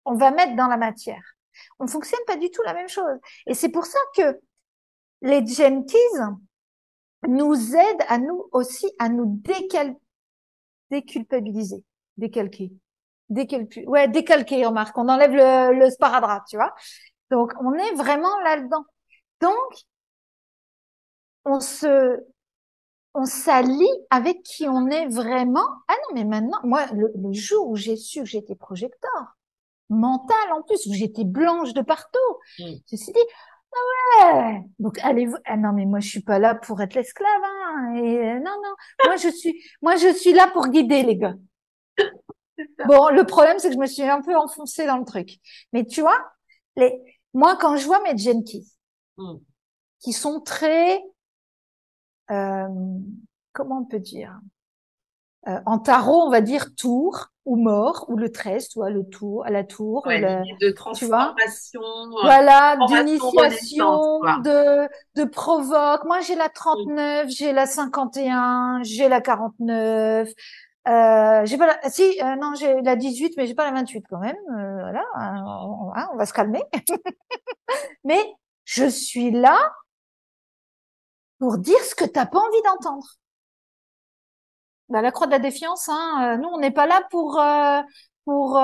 on 0.06 0.14
va 0.14 0.30
mettre 0.30 0.56
dans 0.56 0.68
la 0.68 0.78
matière. 0.78 1.36
On 1.78 1.86
fonctionne 1.86 2.24
pas 2.26 2.36
du 2.36 2.50
tout 2.50 2.62
la 2.62 2.72
même 2.72 2.88
chose. 2.88 3.18
Et 3.46 3.52
c'est 3.52 3.68
pour 3.68 3.84
ça 3.84 3.98
que 4.16 4.40
les 5.20 5.46
Jenkins 5.46 6.38
nous 7.26 7.76
aident 7.76 8.04
à 8.08 8.16
nous 8.16 8.48
aussi 8.52 8.90
à 8.98 9.10
nous 9.10 9.38
déculpabiliser, 10.90 11.84
décalquer, 12.16 12.72
décalquer, 13.30 13.86
ouais, 13.86 14.08
décalquer, 14.08 14.66
remarque, 14.66 14.96
on 14.98 15.08
enlève 15.08 15.32
le, 15.32 15.78
le 15.78 15.90
sparadrap, 15.90 16.44
tu 16.48 16.56
vois. 16.56 16.74
Donc, 17.30 17.52
on 17.60 17.74
est 17.74 17.94
vraiment 17.94 18.38
là-dedans. 18.40 18.84
Donc, 19.40 19.84
on 21.44 21.60
se, 21.60 22.18
on 23.14 23.24
s'allie 23.24 23.90
avec 24.10 24.42
qui 24.42 24.68
on 24.68 24.88
est 24.88 25.06
vraiment. 25.06 25.66
Ah 25.88 25.94
non, 25.94 26.14
mais 26.14 26.24
maintenant, 26.24 26.58
moi, 26.64 26.86
le, 26.92 27.10
jour 27.32 27.68
où 27.68 27.76
j'ai 27.76 27.96
su 27.96 28.20
que 28.20 28.26
j'étais 28.26 28.54
projecteur, 28.54 29.36
mental 29.88 30.52
en 30.52 30.62
plus, 30.62 30.86
où 30.86 30.94
j'étais 30.94 31.24
blanche 31.24 31.74
de 31.74 31.82
partout, 31.82 32.18
mm. 32.58 32.64
je 32.64 32.92
me 32.92 32.96
suis 32.96 33.12
dit, 33.12 33.20
ah 33.74 34.42
ouais, 34.42 34.62
donc 34.78 34.98
allez-vous, 35.02 35.36
ah 35.44 35.56
non, 35.56 35.72
mais 35.72 35.86
moi, 35.86 36.00
je 36.00 36.08
suis 36.08 36.22
pas 36.22 36.38
là 36.38 36.54
pour 36.54 36.80
être 36.80 36.94
l'esclave, 36.94 37.42
hein, 37.42 37.94
et 37.96 38.18
euh, 38.18 38.34
non, 38.38 38.56
non, 38.62 38.74
moi, 39.04 39.16
je 39.16 39.28
suis, 39.28 39.62
moi, 39.82 39.96
je 39.96 40.12
suis 40.12 40.32
là 40.32 40.48
pour 40.52 40.68
guider 40.68 41.02
les 41.02 41.16
gars. 41.16 41.34
Bon, 42.86 43.08
le 43.08 43.24
problème, 43.24 43.58
c'est 43.58 43.68
que 43.68 43.74
je 43.74 43.80
me 43.80 43.86
suis 43.86 44.02
un 44.02 44.20
peu 44.20 44.36
enfoncée 44.36 44.86
dans 44.86 44.98
le 44.98 45.04
truc. 45.04 45.38
Mais 45.72 45.84
tu 45.84 46.00
vois, 46.00 46.18
les, 46.76 47.00
moi, 47.34 47.56
quand 47.56 47.76
je 47.76 47.86
vois 47.86 48.02
mes 48.02 48.16
Jenkins, 48.16 48.66
mm. 49.16 49.36
qui 50.00 50.12
sont 50.12 50.40
très 50.40 51.00
euh, 52.30 52.68
comment 53.52 53.78
on 53.80 53.84
peut 53.84 53.98
dire 53.98 54.38
euh, 55.48 55.58
En 55.66 55.78
tarot, 55.78 56.22
on 56.22 56.30
va 56.30 56.40
dire 56.40 56.74
tour 56.76 57.28
ou 57.44 57.56
mort 57.56 58.04
ou 58.08 58.16
le 58.16 58.30
13, 58.30 58.68
tu 58.68 58.78
vois, 58.78 58.90
le 58.90 59.08
tour 59.08 59.46
à 59.46 59.50
la 59.50 59.64
tour. 59.64 60.02
de 60.06 60.70
transformation. 60.70 61.80
Euh, 61.80 62.20
voilà, 62.22 62.76
d'initiation, 62.86 64.20
de, 64.44 64.88
de 65.14 65.24
provoque. 65.24 66.04
Moi, 66.04 66.20
j'ai 66.20 66.34
la 66.34 66.50
39, 66.50 67.28
j'ai 67.30 67.52
la 67.52 67.66
51, 67.66 68.82
j'ai 68.82 69.08
la 69.08 69.20
49. 69.20 70.28
Euh, 70.86 71.44
j'ai 71.44 71.58
pas 71.58 71.66
la, 71.66 71.90
si, 71.90 72.02
euh, 72.22 72.36
non, 72.36 72.54
j'ai 72.54 72.80
la 72.82 72.96
18, 72.96 73.34
mais 73.36 73.46
j'ai 73.46 73.54
pas 73.54 73.64
la 73.64 73.72
28 73.72 74.04
quand 74.08 74.18
même. 74.18 74.36
Euh, 74.56 74.80
voilà, 74.80 75.04
on, 75.16 75.92
on, 76.12 76.16
va 76.16 76.26
se 76.26 76.32
calmer. 76.32 76.62
mais 78.04 78.20
je 78.64 78.88
suis 78.88 79.30
là 79.30 79.58
pour 81.38 81.58
dire 81.58 81.78
ce 81.80 81.94
que 81.94 82.04
t'as 82.04 82.26
pas 82.26 82.38
envie 82.38 82.62
d'entendre. 82.62 83.06
Bah, 84.88 85.02
la 85.02 85.12
croix 85.12 85.26
de 85.26 85.32
la 85.32 85.38
défiance, 85.38 85.88
hein, 85.88 86.34
euh, 86.34 86.36
nous 86.38 86.48
on 86.48 86.58
n'est 86.58 86.70
pas 86.70 86.86
là 86.86 87.02
pour 87.10 87.38
euh, 87.38 87.82
pour 88.24 88.54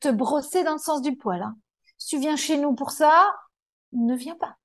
te 0.00 0.08
brosser 0.08 0.64
dans 0.64 0.72
le 0.72 0.78
sens 0.78 1.02
du 1.02 1.16
poil. 1.16 1.42
Hein. 1.42 1.56
Si 1.98 2.08
tu 2.08 2.18
viens 2.18 2.36
chez 2.36 2.56
nous 2.56 2.74
pour 2.74 2.90
ça, 2.90 3.32
ne 3.92 4.14
viens 4.16 4.36
pas. 4.36 4.56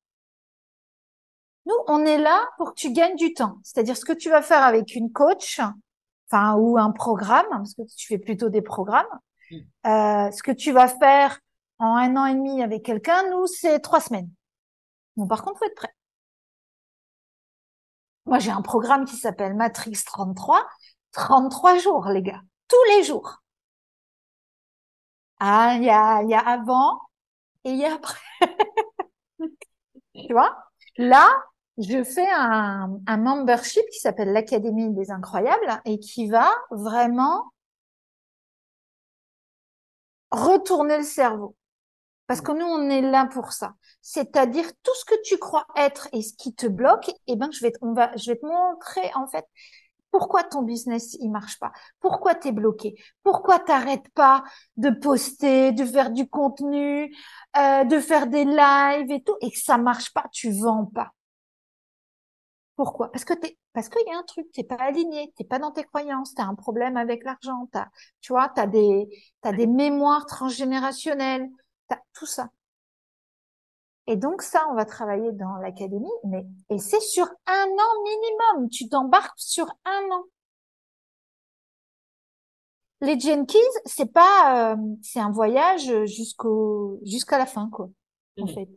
Nous, 1.66 1.76
on 1.88 2.06
est 2.06 2.20
là 2.20 2.48
pour 2.58 2.74
que 2.74 2.80
tu 2.80 2.91
gagnes 2.91 3.16
du 3.16 3.34
temps. 3.34 3.58
C'est-à-dire 3.64 3.98
ce 3.98 4.06
que 4.06 4.14
tu 4.14 4.30
vas 4.30 4.41
faire 4.41 4.64
avec 4.64 4.96
une 4.96 5.12
coach, 5.12 5.60
enfin 6.30 6.55
ou 6.55 6.78
un 6.78 6.91
programme, 6.91 7.45
parce 7.49 7.73
que 7.73 7.84
tu 7.95 8.07
fais 8.07 8.17
plutôt 8.17 8.49
des 8.49 8.61
programmes. 8.61 9.05
Mm. 9.51 10.32
ce 10.32 10.41
que 10.43 10.51
tu 10.51 10.71
vas 10.71 10.88
faire 10.88 11.39
en 11.80 11.95
un 11.95 12.15
an 12.15 12.26
et 12.26 12.34
demi 12.34 12.63
avec 12.63 12.84
quelqu'un, 12.84 13.30
nous, 13.30 13.47
c'est 13.47 13.80
trois 13.80 13.99
semaines. 13.99 14.30
Bon, 15.15 15.28
par 15.28 15.43
contre, 15.43 15.59
faut 15.59 15.65
être 15.65 15.76
prêt. 15.76 15.93
Moi, 18.26 18.39
j'ai 18.39 18.51
un 18.51 18.61
programme 18.61 19.05
qui 19.05 19.15
s'appelle 19.17 19.55
Matrix 19.55 19.99
33. 20.05 20.67
33 21.11 21.78
jours, 21.80 22.07
les 22.09 22.21
gars. 22.21 22.41
Tous 22.67 22.84
les 22.89 23.03
jours. 23.03 23.41
Ah, 25.39 25.76
il 25.78 25.84
y 25.84 25.89
a, 25.89 26.21
il 26.23 26.30
y 26.30 26.34
a 26.34 26.39
avant 26.39 26.99
et 27.63 27.71
il 27.71 27.78
y 27.78 27.86
a 27.86 27.93
après. 27.95 28.19
tu 30.15 30.34
vois? 30.34 30.55
Là, 30.97 31.30
je 31.78 32.03
fais 32.03 32.28
un, 32.32 33.17
membership 33.17 33.84
qui 33.91 33.99
s'appelle 33.99 34.32
l'Académie 34.32 34.93
des 34.93 35.11
Incroyables 35.11 35.82
et 35.86 35.99
qui 35.99 36.30
va 36.30 36.49
vraiment 36.71 37.51
retourner 40.32 40.97
le 40.97 41.03
cerveau. 41.03 41.55
Parce 42.28 42.41
que 42.41 42.51
nous, 42.51 42.65
on 42.65 42.89
est 42.89 43.01
là 43.01 43.28
pour 43.28 43.51
ça. 43.51 43.76
C'est-à-dire 44.01 44.65
tout 44.84 44.95
ce 44.95 45.05
que 45.05 45.21
tu 45.23 45.38
crois 45.38 45.65
être 45.76 46.07
et 46.11 46.21
ce 46.21 46.34
qui 46.34 46.55
te 46.55 46.65
bloque, 46.65 47.11
eh 47.28 47.36
ben, 47.36 47.51
je 47.51 47.61
vais, 47.61 47.71
te, 47.71 48.45
montrer, 48.45 49.11
en 49.13 49.28
fait, 49.28 49.45
pourquoi 50.11 50.43
ton 50.43 50.63
business, 50.63 51.15
il 51.19 51.30
marche 51.30 51.59
pas. 51.59 51.71
Pourquoi 51.99 52.36
tu 52.36 52.47
es 52.47 52.51
bloqué. 52.51 52.95
Pourquoi 53.21 53.59
t'arrêtes 53.59 54.09
pas 54.15 54.43
de 54.78 54.89
poster, 54.89 55.71
de 55.73 55.86
faire 55.86 56.09
du 56.09 56.28
contenu, 56.28 57.13
euh, 57.57 57.84
de 57.84 57.99
faire 57.99 58.28
des 58.28 58.45
lives 58.45 59.11
et 59.11 59.21
tout, 59.21 59.36
et 59.41 59.51
que 59.51 59.59
ça 59.59 59.78
marche 59.78 60.11
pas, 60.13 60.26
tu 60.32 60.51
vends 60.51 60.86
pas. 60.86 61.11
Pourquoi? 62.76 63.11
Parce 63.11 63.23
que 63.23 63.34
t'es, 63.34 63.57
parce 63.73 63.89
qu'il 63.89 64.05
y 64.05 64.11
a 64.11 64.17
un 64.17 64.23
truc, 64.23 64.51
t'es 64.51 64.63
pas 64.63 64.76
aligné, 64.76 65.34
t'es 65.38 65.45
pas 65.45 65.59
dans 65.59 65.71
tes 65.71 65.84
croyances, 65.84 66.34
t'as 66.34 66.43
un 66.43 66.55
problème 66.55 66.97
avec 66.97 67.23
l'argent, 67.23 67.69
t'as, 67.71 67.88
tu 68.19 68.34
vois, 68.34 68.49
t'as 68.49 68.67
des, 68.67 69.07
t'as 69.41 69.53
des 69.53 69.67
mémoires 69.67 70.26
transgénérationnelles, 70.26 71.47
tout 72.13 72.26
ça. 72.26 72.49
Et 74.07 74.17
donc 74.17 74.41
ça, 74.41 74.67
on 74.69 74.76
va 74.76 74.86
travailler 74.86 75.32
dans 75.32 75.55
l'académie, 75.57 76.07
mais 76.26 76.45
et 76.69 76.78
c'est 76.78 76.99
sur 76.99 77.26
un 77.26 77.65
an 77.65 78.03
minimum. 78.03 78.69
Tu 78.69 78.88
t'embarques 78.88 79.39
sur 79.39 79.65
un 79.86 80.11
an. 80.11 80.23
Les 83.01 83.19
Jenkins, 83.19 83.57
c'est 83.86 84.11
pas, 84.11 84.73
euh, 84.73 84.78
c'est 85.01 85.19
un 85.19 85.32
voyage 85.32 86.05
jusqu'au 86.05 86.99
jusqu'à 87.03 87.38
la 87.38 87.45
fin, 87.45 87.69
quoi. 87.69 87.89
En 88.39 88.45
mmh. 88.45 88.49
fait. 88.49 88.69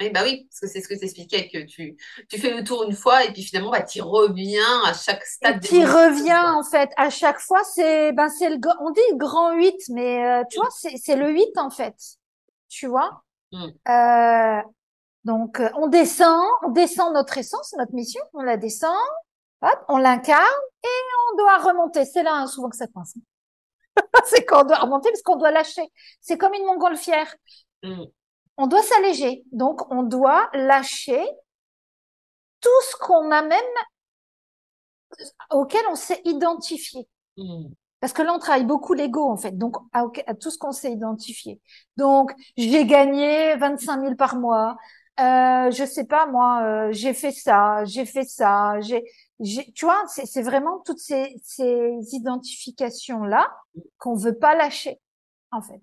Oui, 0.00 0.10
bah 0.10 0.20
oui, 0.22 0.46
parce 0.48 0.60
que 0.60 0.66
c'est 0.68 0.80
ce 0.80 0.88
que 0.88 0.94
tu 0.94 1.04
expliquais, 1.04 1.48
que 1.48 1.66
tu, 1.66 1.96
tu 2.28 2.38
fais 2.38 2.54
le 2.54 2.62
tour 2.62 2.84
une 2.84 2.94
fois 2.94 3.24
et 3.24 3.32
puis 3.32 3.42
finalement, 3.42 3.72
bah, 3.72 3.82
tu 3.82 4.00
reviens 4.00 4.82
à 4.84 4.92
chaque 4.92 5.24
stade. 5.24 5.60
Tu 5.60 5.80
reviens, 5.80 6.54
en 6.54 6.62
fait, 6.62 6.90
à 6.96 7.10
chaque 7.10 7.40
fois, 7.40 7.64
c'est, 7.64 8.12
ben, 8.12 8.28
c'est 8.28 8.48
le, 8.48 8.58
on 8.80 8.90
dit 8.90 9.00
le 9.10 9.16
grand 9.16 9.54
8, 9.54 9.74
mais, 9.90 10.24
euh, 10.24 10.44
tu 10.50 10.58
vois, 10.58 10.68
c'est, 10.70 10.96
c'est 10.98 11.16
le 11.16 11.30
8, 11.30 11.58
en 11.58 11.70
fait. 11.70 11.96
Tu 12.68 12.86
vois? 12.86 13.24
Mm. 13.50 13.66
Euh, 13.88 14.62
donc, 15.24 15.58
euh, 15.58 15.68
on 15.74 15.88
descend, 15.88 16.46
on 16.62 16.70
descend 16.70 17.12
notre 17.12 17.36
essence, 17.36 17.74
notre 17.76 17.92
mission, 17.92 18.22
on 18.34 18.42
la 18.42 18.56
descend, 18.56 18.94
hop, 19.62 19.84
on 19.88 19.96
l'incarne 19.96 20.44
et 20.84 20.98
on 21.32 21.36
doit 21.38 21.58
remonter. 21.58 22.04
C'est 22.04 22.22
là, 22.22 22.34
hein, 22.34 22.46
souvent 22.46 22.68
que 22.68 22.76
ça 22.76 22.86
coince. 22.86 23.14
c'est 24.26 24.44
qu'on 24.44 24.62
doit 24.62 24.78
remonter 24.78 25.10
parce 25.10 25.22
qu'on 25.22 25.36
doit 25.36 25.50
lâcher. 25.50 25.82
C'est 26.20 26.38
comme 26.38 26.54
une 26.54 26.66
montgolfière. 26.66 27.34
Mm 27.82 28.04
on 28.58 28.66
doit 28.66 28.82
s'alléger. 28.82 29.44
Donc, 29.52 29.90
on 29.90 30.02
doit 30.02 30.50
lâcher 30.52 31.24
tout 32.60 32.82
ce 32.90 32.96
qu'on 32.96 33.30
a 33.30 33.42
même 33.42 33.60
auquel 35.50 35.80
on 35.90 35.94
s'est 35.94 36.20
identifié. 36.24 37.08
Hmm. 37.36 37.68
Parce 38.00 38.12
que 38.12 38.22
là, 38.22 38.34
on 38.34 38.38
travaille 38.38 38.64
beaucoup 38.64 38.94
l'ego, 38.94 39.28
en 39.28 39.36
fait. 39.36 39.56
Donc, 39.56 39.76
à, 39.92 40.04
tout 40.34 40.50
ce 40.50 40.58
qu'on 40.58 40.72
s'est 40.72 40.92
identifié. 40.92 41.60
Donc, 41.96 42.32
j'ai 42.56 42.84
gagné 42.84 43.56
25 43.56 44.02
000 44.02 44.14
par 44.16 44.36
mois. 44.36 44.76
Euh, 45.18 45.70
je 45.72 45.84
sais 45.84 46.04
pas, 46.04 46.26
moi, 46.26 46.62
euh, 46.62 46.92
j'ai 46.92 47.12
fait 47.12 47.32
ça, 47.32 47.84
j'ai 47.84 48.04
fait 48.04 48.22
ça, 48.22 48.78
j'ai, 48.80 49.02
tu 49.74 49.84
vois, 49.84 50.00
c'est 50.06 50.42
vraiment 50.42 50.78
toutes 50.86 51.00
ces, 51.00 51.34
ces 51.42 51.98
identifications-là 52.12 53.52
qu'on 53.98 54.14
veut 54.14 54.38
pas 54.38 54.54
lâcher, 54.54 55.00
en 55.50 55.60
fait. 55.60 55.82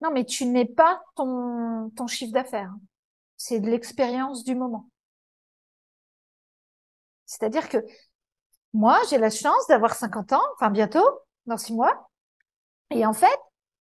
Non, 0.00 0.10
mais 0.12 0.24
tu 0.24 0.46
n'es 0.46 0.64
pas 0.64 1.02
ton, 1.16 1.90
ton 1.96 2.06
chiffre 2.06 2.32
d'affaires. 2.32 2.72
C'est 3.36 3.60
de 3.60 3.68
l'expérience 3.68 4.44
du 4.44 4.54
moment. 4.54 4.88
C'est-à-dire 7.26 7.68
que 7.68 7.78
moi, 8.72 8.98
j'ai 9.10 9.18
la 9.18 9.30
chance 9.30 9.66
d'avoir 9.68 9.94
50 9.94 10.32
ans, 10.32 10.42
enfin 10.54 10.70
bientôt, 10.70 11.06
dans 11.46 11.56
six 11.56 11.72
mois. 11.72 12.10
Et 12.90 13.04
en 13.04 13.12
fait, 13.12 13.38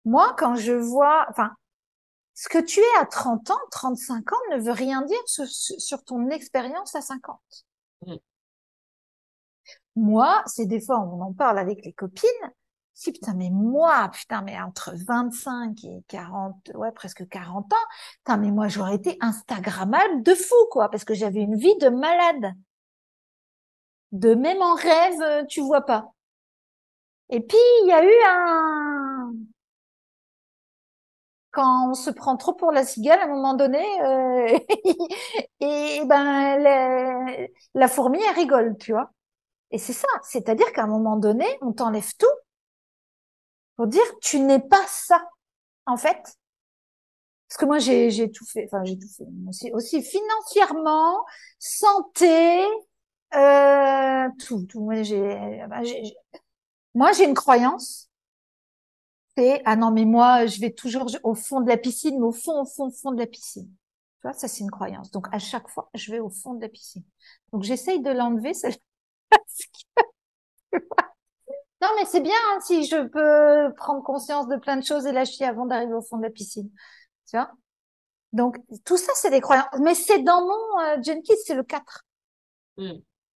moi, 0.05 0.35
quand 0.39 0.57
je 0.57 0.73
vois, 0.73 1.27
enfin, 1.31 1.53
ce 2.35 2.49
que 2.49 2.59
tu 2.59 2.81
es 2.81 3.01
à 3.01 3.07
30 3.07 3.51
ans, 3.51 3.61
35 3.71 4.33
ans 4.33 4.41
ne 4.53 4.61
veut 4.61 4.73
rien 4.73 5.03
dire 5.03 5.21
sur, 5.27 6.05
ton 6.05 6.31
expérience 6.31 6.95
à 6.95 7.01
50. 7.01 7.41
Mmh. 8.07 8.15
Moi, 9.97 10.43
c'est 10.47 10.67
des 10.67 10.81
fois, 10.81 11.01
on 11.01 11.21
en 11.21 11.33
parle 11.33 11.59
avec 11.59 11.85
les 11.85 11.93
copines, 11.93 12.29
si, 12.95 13.13
putain, 13.13 13.35
mais 13.35 13.51
moi, 13.51 14.11
putain, 14.13 14.43
mais 14.43 14.61
entre 14.61 14.93
25 14.95 15.85
et 15.85 16.05
40, 16.09 16.71
ouais, 16.75 16.93
presque 16.93 17.27
40 17.29 17.73
ans, 17.73 17.77
putain, 18.19 18.37
mais 18.37 18.51
moi, 18.51 18.69
j'aurais 18.69 18.95
été 18.97 19.17
Instagrammable 19.21 20.23
de 20.23 20.35
fou, 20.35 20.55
quoi, 20.71 20.91
parce 20.91 21.05
que 21.05 21.15
j'avais 21.15 21.41
une 21.41 21.57
vie 21.57 21.77
de 21.79 21.89
malade. 21.89 22.55
De 24.13 24.35
même 24.35 24.63
en 24.63 24.75
rêve, 24.75 25.21
euh, 25.23 25.45
tu 25.47 25.61
vois 25.61 25.83
pas. 25.83 26.13
Et 27.31 27.41
puis, 27.41 27.59
il 27.83 27.89
y 27.89 27.93
a 27.93 28.05
eu 28.05 28.13
un... 28.29 29.33
Quand 31.51 31.91
on 31.91 31.95
se 31.95 32.11
prend 32.11 32.37
trop 32.37 32.55
pour 32.55 32.73
la 32.73 32.85
cigale, 32.85 33.21
à 33.21 33.25
un 33.25 33.29
moment 33.29 33.55
donné, 33.55 33.85
euh... 34.03 34.59
et 35.61 36.03
ben, 36.07 36.59
la... 36.59 37.47
la 37.75 37.89
fourmi, 37.89 38.19
elle 38.23 38.37
rigole, 38.37 38.77
tu 38.79 38.93
vois. 38.93 39.11
Et 39.71 39.79
c'est 39.79 39.93
ça, 39.95 40.09
c'est-à-dire 40.23 40.73
qu'à 40.73 40.85
un 40.85 40.87
moment 40.87 41.17
donné, 41.17 41.47
on 41.63 41.73
t'enlève 41.73 42.11
tout 42.19 42.27
pour 43.77 43.87
dire 43.87 44.03
tu 44.23 44.41
n'es 44.41 44.61
pas 44.61 44.85
ça. 44.89 45.29
En 45.87 45.97
fait, 45.97 46.37
Parce 47.49 47.59
que 47.59 47.65
moi, 47.67 47.79
j'ai, 47.79 48.11
j'ai 48.11 48.31
tout 48.31 48.47
fait. 48.47 48.65
Enfin, 48.67 48.85
j'ai 48.85 48.99
tout 48.99 49.09
fait. 49.09 49.73
Aussi, 49.75 50.03
financièrement, 50.03 51.25
santé, 51.59 52.61
euh, 53.35 54.29
tout, 54.47 54.65
tout. 54.69 54.81
Moi, 54.83 55.03
j'ai, 55.03 55.63
bah, 55.69 55.83
j'ai- 55.85 56.15
moi, 56.95 57.13
j'ai 57.13 57.25
une 57.27 57.35
croyance. 57.35 58.11
C'est, 59.37 59.63
ah 59.65 59.77
non, 59.77 59.91
mais 59.91 60.05
moi, 60.05 60.47
je 60.47 60.61
vais 60.61 60.71
toujours 60.73 61.07
au 61.25 61.35
fond 61.35 61.61
de 61.63 61.69
la 61.69 61.79
piscine, 61.79 62.19
mais 62.19 62.27
au 62.27 62.33
fond, 62.33 62.61
au 62.63 62.67
fond, 62.67 62.89
au 62.89 62.91
fond 62.91 63.13
de 63.13 63.19
la 63.19 63.27
piscine. 63.27 63.67
Tu 63.67 64.23
vois, 64.29 64.35
ça, 64.35 64.47
c'est 64.47 64.61
une 64.63 64.71
croyance. 64.71 65.11
Donc, 65.11 65.27
à 65.33 65.39
chaque 65.39 65.69
fois, 65.69 65.89
je 65.95 66.13
vais 66.13 66.21
au 66.21 66.29
fond 66.31 66.55
de 66.55 66.61
la 66.61 66.69
piscine. 66.69 67.03
Donc, 67.53 67.63
j'essaye 67.63 68.03
de 68.03 68.11
l'enlever, 68.11 68.53
celle 68.55 68.75
Non, 71.83 71.89
mais 71.97 72.05
c'est 72.07 72.21
bien 72.21 72.33
hein, 72.55 72.61
si 72.61 72.87
je 72.87 72.97
peux 73.09 73.75
prendre 73.75 74.03
conscience 74.05 74.47
de 74.49 74.57
plein 74.57 74.77
de 74.77 74.85
choses 74.85 75.05
et 75.07 75.13
lâcher 75.13 75.45
avant 75.45 75.67
d'arriver 75.67 75.95
au 75.95 76.03
fond 76.03 76.17
de 76.17 76.23
la 76.23 76.31
piscine. 76.31 76.71
Tu 77.29 77.37
vois? 77.37 77.51
Donc, 78.33 78.57
tout 78.85 78.97
ça, 78.97 79.13
c'est 79.17 79.31
des 79.31 79.41
croyances. 79.41 79.67
Mais 79.81 79.95
c'est 79.95 80.21
dans 80.23 80.41
mon 80.43 80.81
euh, 80.81 81.03
Jenkins, 81.03 81.35
c'est 81.45 81.55
le 81.55 81.65
4. 81.65 82.05
Mm. 82.79 82.93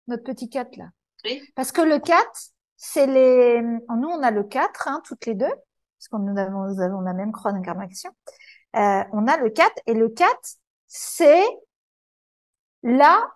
Notre 0.09 0.24
petit 0.24 0.49
4, 0.51 0.76
là. 0.76 0.90
Oui. 1.24 1.42
Parce 1.57 1.72
que 1.72 1.80
le 1.80 1.99
4, 1.99 2.30
c'est 2.76 3.07
les... 3.07 3.62
Nous, 3.62 4.09
on 4.09 4.22
a 4.22 4.30
le 4.30 4.45
4, 4.45 4.88
hein, 4.88 5.01
toutes 5.07 5.26
les 5.26 5.34
deux, 5.34 5.47
parce 5.47 6.09
que 6.11 6.16
nous 6.18 6.38
avons, 6.38 6.68
nous 6.68 6.80
avons 6.80 7.01
la 7.01 7.14
même 7.14 7.32
croix 7.32 7.53
d'incarnation. 7.53 8.11
Euh, 8.76 9.03
on 9.12 9.26
a 9.26 9.38
le 9.38 9.51
4, 9.51 9.72
et 9.86 9.95
le 9.95 10.09
4, 10.11 10.38
c'est 10.86 11.45
là, 12.82 13.26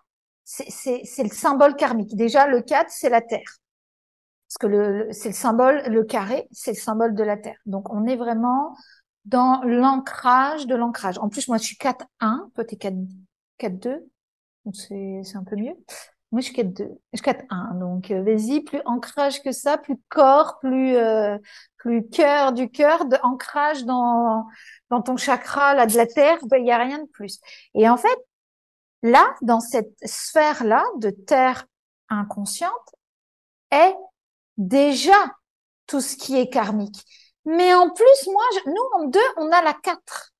c'est 0.44 0.70
c'est- 0.70 1.02
c'est 1.04 1.22
le 1.24 1.30
symbole 1.30 1.76
karmique. 1.76 2.14
Déjà, 2.16 2.46
le 2.46 2.62
4, 2.62 2.90
c'est 2.90 3.09
la 3.11 3.20
Terre. 3.22 3.59
Parce 4.49 4.59
que 4.59 4.66
le, 4.66 5.09
c'est 5.12 5.28
le 5.28 5.34
symbole, 5.34 5.82
le 5.88 6.05
carré, 6.05 6.49
c'est 6.53 6.72
le 6.72 6.78
symbole 6.78 7.14
de 7.14 7.22
la 7.22 7.36
Terre. 7.36 7.59
Donc, 7.66 7.92
on 7.92 8.07
est 8.07 8.16
vraiment 8.16 8.74
dans 9.26 9.61
l'ancrage 9.62 10.66
de 10.66 10.74
l'ancrage. 10.74 11.18
En 11.18 11.28
plus, 11.28 11.49
moi, 11.49 11.59
je 11.59 11.64
suis 11.64 11.76
4-1, 11.76 12.51
toi, 12.55 12.64
t'es 12.64 12.76
4, 12.76 12.94
4-2, 13.59 14.01
donc 14.64 14.74
c'est 14.76 15.20
c'est 15.22 15.36
un 15.36 15.44
peu 15.44 15.57
mieux. 15.57 15.74
Moi, 16.32 16.40
je 16.40 16.46
suis 16.46 16.55
4-2, 16.55 16.88
je 17.12 17.18
suis 17.18 17.22
4-1, 17.22 17.78
donc 17.78 18.11
euh, 18.11 18.22
vas-y, 18.22 18.62
plus 18.62 18.80
ancrage 18.86 19.42
que 19.42 19.53
ça, 19.53 19.76
plus 19.76 19.99
corps, 20.09 20.59
plus 20.61 20.96
euh, 20.96 21.36
plus 21.76 22.09
cœur 22.09 22.53
du 22.53 22.70
cœur, 22.70 23.05
de 23.05 23.18
ancrage 23.22 23.84
dans 23.84 24.46
dans 24.88 25.03
ton 25.03 25.18
chakra 25.18 25.74
là 25.74 25.84
de 25.84 25.96
la 25.96 26.07
Terre, 26.07 26.38
ben, 26.46 26.59
il 26.59 26.66
y 26.66 26.72
a 26.72 26.78
rien 26.78 26.99
de 26.99 27.09
plus. 27.09 27.38
Et 27.74 27.86
en 27.88 27.99
fait, 27.99 28.18
là, 29.03 29.34
dans 29.42 29.61
cette 29.61 29.92
sphère-là 30.05 30.84
de 30.99 31.11
Terre 31.11 31.66
inconsciente, 32.09 32.72
est 33.70 33.94
déjà 34.59 35.14
tout 35.86 36.00
ce 36.00 36.16
qui 36.16 36.36
est 36.38 36.50
karmique. 36.50 37.04
Mais 37.46 37.74
en 37.74 37.90
plus, 37.90 38.26
moi, 38.28 38.42
nous, 38.66 39.00
en 39.02 39.04
deux, 39.09 39.20
on 39.38 39.50
a 39.52 39.62
la 39.62 39.74
4, 39.74 40.32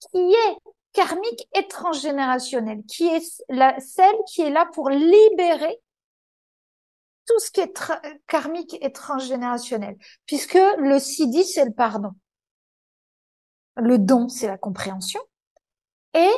qui 0.00 0.18
est 0.18 0.56
karmique 0.92 1.48
et 1.54 1.66
transgénérationnelle, 1.68 2.82
qui 2.86 3.06
est 3.08 3.42
la, 3.48 3.78
celle 3.80 4.14
qui 4.28 4.42
est 4.42 4.50
là 4.50 4.66
pour 4.74 4.90
libérer 4.90 5.80
tout 7.26 7.38
ce 7.40 7.50
qui 7.50 7.60
est 7.60 7.72
karmique 8.26 8.76
et 8.82 8.92
transgénérationnel. 8.92 9.96
Puisque 10.26 10.58
le 10.78 10.98
sidi, 10.98 11.44
c'est 11.44 11.64
le 11.64 11.72
pardon. 11.72 12.12
Le 13.76 13.98
don, 13.98 14.28
c'est 14.28 14.46
la 14.48 14.58
compréhension. 14.58 15.20
Et 16.14 16.30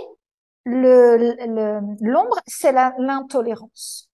le, 0.64 1.16
le- 1.18 1.96
l'ombre, 2.00 2.40
c'est 2.46 2.72
l'intolérance. 2.72 4.10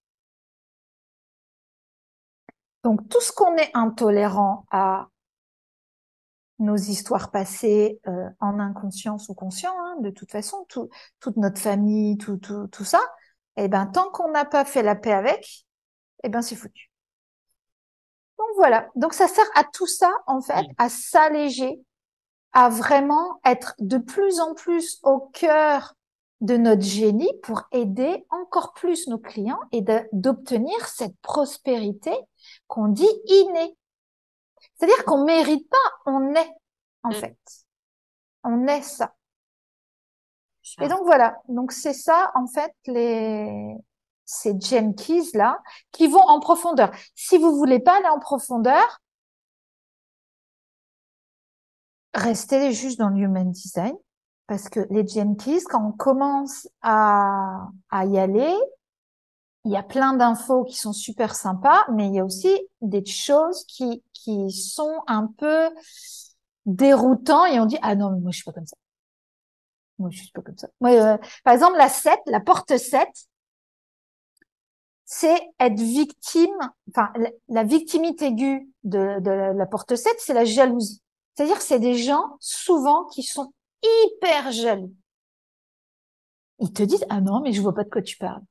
Donc, 2.83 3.07
tout 3.09 3.21
ce 3.21 3.31
qu'on 3.31 3.55
est 3.55 3.71
intolérant 3.73 4.65
à 4.71 5.07
nos 6.59 6.75
histoires 6.75 7.31
passées 7.31 7.99
euh, 8.07 8.29
en 8.39 8.59
inconscience 8.59 9.29
ou 9.29 9.33
conscient, 9.33 9.73
hein, 9.79 9.97
de 10.01 10.09
toute 10.09 10.31
façon, 10.31 10.65
tout, 10.69 10.89
toute 11.19 11.37
notre 11.37 11.59
famille, 11.59 12.17
tout, 12.17 12.37
tout, 12.37 12.67
tout 12.67 12.85
ça, 12.85 13.01
eh 13.57 13.67
ben, 13.67 13.85
tant 13.87 14.09
qu'on 14.11 14.31
n'a 14.31 14.45
pas 14.45 14.65
fait 14.65 14.83
la 14.83 14.95
paix 14.95 15.13
avec, 15.13 15.65
eh 16.23 16.29
ben, 16.29 16.41
c'est 16.41 16.55
foutu. 16.55 16.91
Donc 18.37 18.47
voilà. 18.55 18.89
Donc 18.95 19.13
ça 19.13 19.27
sert 19.27 19.45
à 19.55 19.63
tout 19.63 19.87
ça, 19.87 20.11
en 20.27 20.41
fait, 20.41 20.65
à 20.77 20.89
s'alléger, 20.89 21.81
à 22.53 22.69
vraiment 22.69 23.39
être 23.45 23.73
de 23.79 23.97
plus 23.97 24.39
en 24.39 24.53
plus 24.53 24.99
au 25.03 25.19
cœur 25.19 25.95
de 26.43 26.57
notre 26.57 26.81
génie 26.83 27.31
pour 27.41 27.63
aider 27.71 28.25
encore 28.29 28.73
plus 28.73 29.07
nos 29.07 29.17
clients 29.17 29.59
et 29.71 29.83
d'obtenir 30.11 30.87
cette 30.87 31.17
prospérité 31.21 32.13
qu'on 32.67 32.89
dit 32.89 33.09
innée. 33.25 33.75
C'est-à-dire 34.75 35.03
qu'on 35.05 35.23
mérite 35.23 35.67
pas, 35.69 35.91
on 36.05 36.35
est, 36.35 36.51
en 37.03 37.09
Mm. 37.09 37.13
fait. 37.13 37.37
On 38.43 38.67
est 38.67 38.81
ça. 38.81 39.15
Ça. 40.61 40.83
Et 40.83 40.89
donc 40.89 41.03
voilà. 41.05 41.41
Donc 41.47 41.71
c'est 41.71 41.93
ça, 41.93 42.31
en 42.35 42.45
fait, 42.47 42.73
les, 42.87 43.75
ces 44.25 44.53
gem 44.59 44.95
keys 44.95 45.31
là, 45.33 45.61
qui 45.91 46.07
vont 46.07 46.21
en 46.21 46.39
profondeur. 46.41 46.91
Si 47.15 47.37
vous 47.37 47.55
voulez 47.55 47.79
pas 47.79 47.97
aller 47.97 48.07
en 48.09 48.19
profondeur, 48.19 48.99
restez 52.13 52.73
juste 52.73 52.99
dans 52.99 53.09
le 53.09 53.17
human 53.21 53.49
design. 53.51 53.95
Parce 54.53 54.69
que 54.69 54.81
les 54.91 55.07
gem 55.07 55.35
keys, 55.35 55.63
quand 55.63 55.83
on 55.83 55.91
commence 55.91 56.67
à, 56.83 57.71
y 57.91 58.19
aller, 58.19 58.53
il 59.65 59.71
y 59.71 59.75
a 59.75 59.81
plein 59.81 60.13
d'infos 60.13 60.63
qui 60.63 60.77
sont 60.77 60.93
super 60.93 61.33
sympas, 61.33 61.83
mais 61.91 62.05
il 62.05 62.13
y 62.13 62.19
a 62.19 62.23
aussi 62.23 62.55
des 62.81 63.03
choses 63.03 63.65
qui, 63.65 64.03
sont 64.51 65.01
un 65.07 65.25
peu 65.39 65.71
déroutants 66.67 67.47
et 67.47 67.59
on 67.59 67.65
dit, 67.65 67.79
ah 67.81 67.95
non, 67.95 68.11
mais 68.11 68.19
moi, 68.19 68.29
je 68.29 68.35
suis 68.35 68.43
pas 68.43 68.51
comme 68.51 68.67
ça. 68.67 68.75
Moi, 69.97 70.11
je 70.11 70.21
suis 70.21 70.31
pas 70.31 70.43
comme 70.43 70.55
ça. 70.55 70.67
Euh, 70.83 71.17
par 71.43 71.55
exemple, 71.55 71.77
la 71.77 71.89
7, 71.89 72.19
la 72.27 72.39
porte 72.39 72.77
7, 72.77 73.09
c'est 75.05 75.41
être 75.59 75.79
victime, 75.79 76.59
enfin, 76.91 77.11
la, 77.15 77.31
la 77.49 77.63
victimité 77.63 78.27
aiguë 78.27 78.69
de, 78.83 79.19
de 79.19 79.57
la 79.57 79.65
porte 79.65 79.95
7, 79.95 80.13
c'est 80.19 80.35
la 80.35 80.45
jalousie. 80.45 81.01
C'est-à-dire 81.33 81.57
que 81.57 81.63
c'est 81.63 81.79
des 81.79 81.95
gens, 81.95 82.37
souvent, 82.39 83.05
qui 83.05 83.23
sont 83.23 83.51
hyper 83.83 84.51
jaloux. 84.51 84.93
Ils 86.59 86.71
te 86.73 86.83
disent, 86.83 87.05
ah 87.09 87.21
non, 87.21 87.41
mais 87.41 87.51
je 87.53 87.61
vois 87.61 87.73
pas 87.73 87.83
de 87.83 87.89
quoi 87.89 88.01
tu 88.01 88.17
parles. 88.17 88.41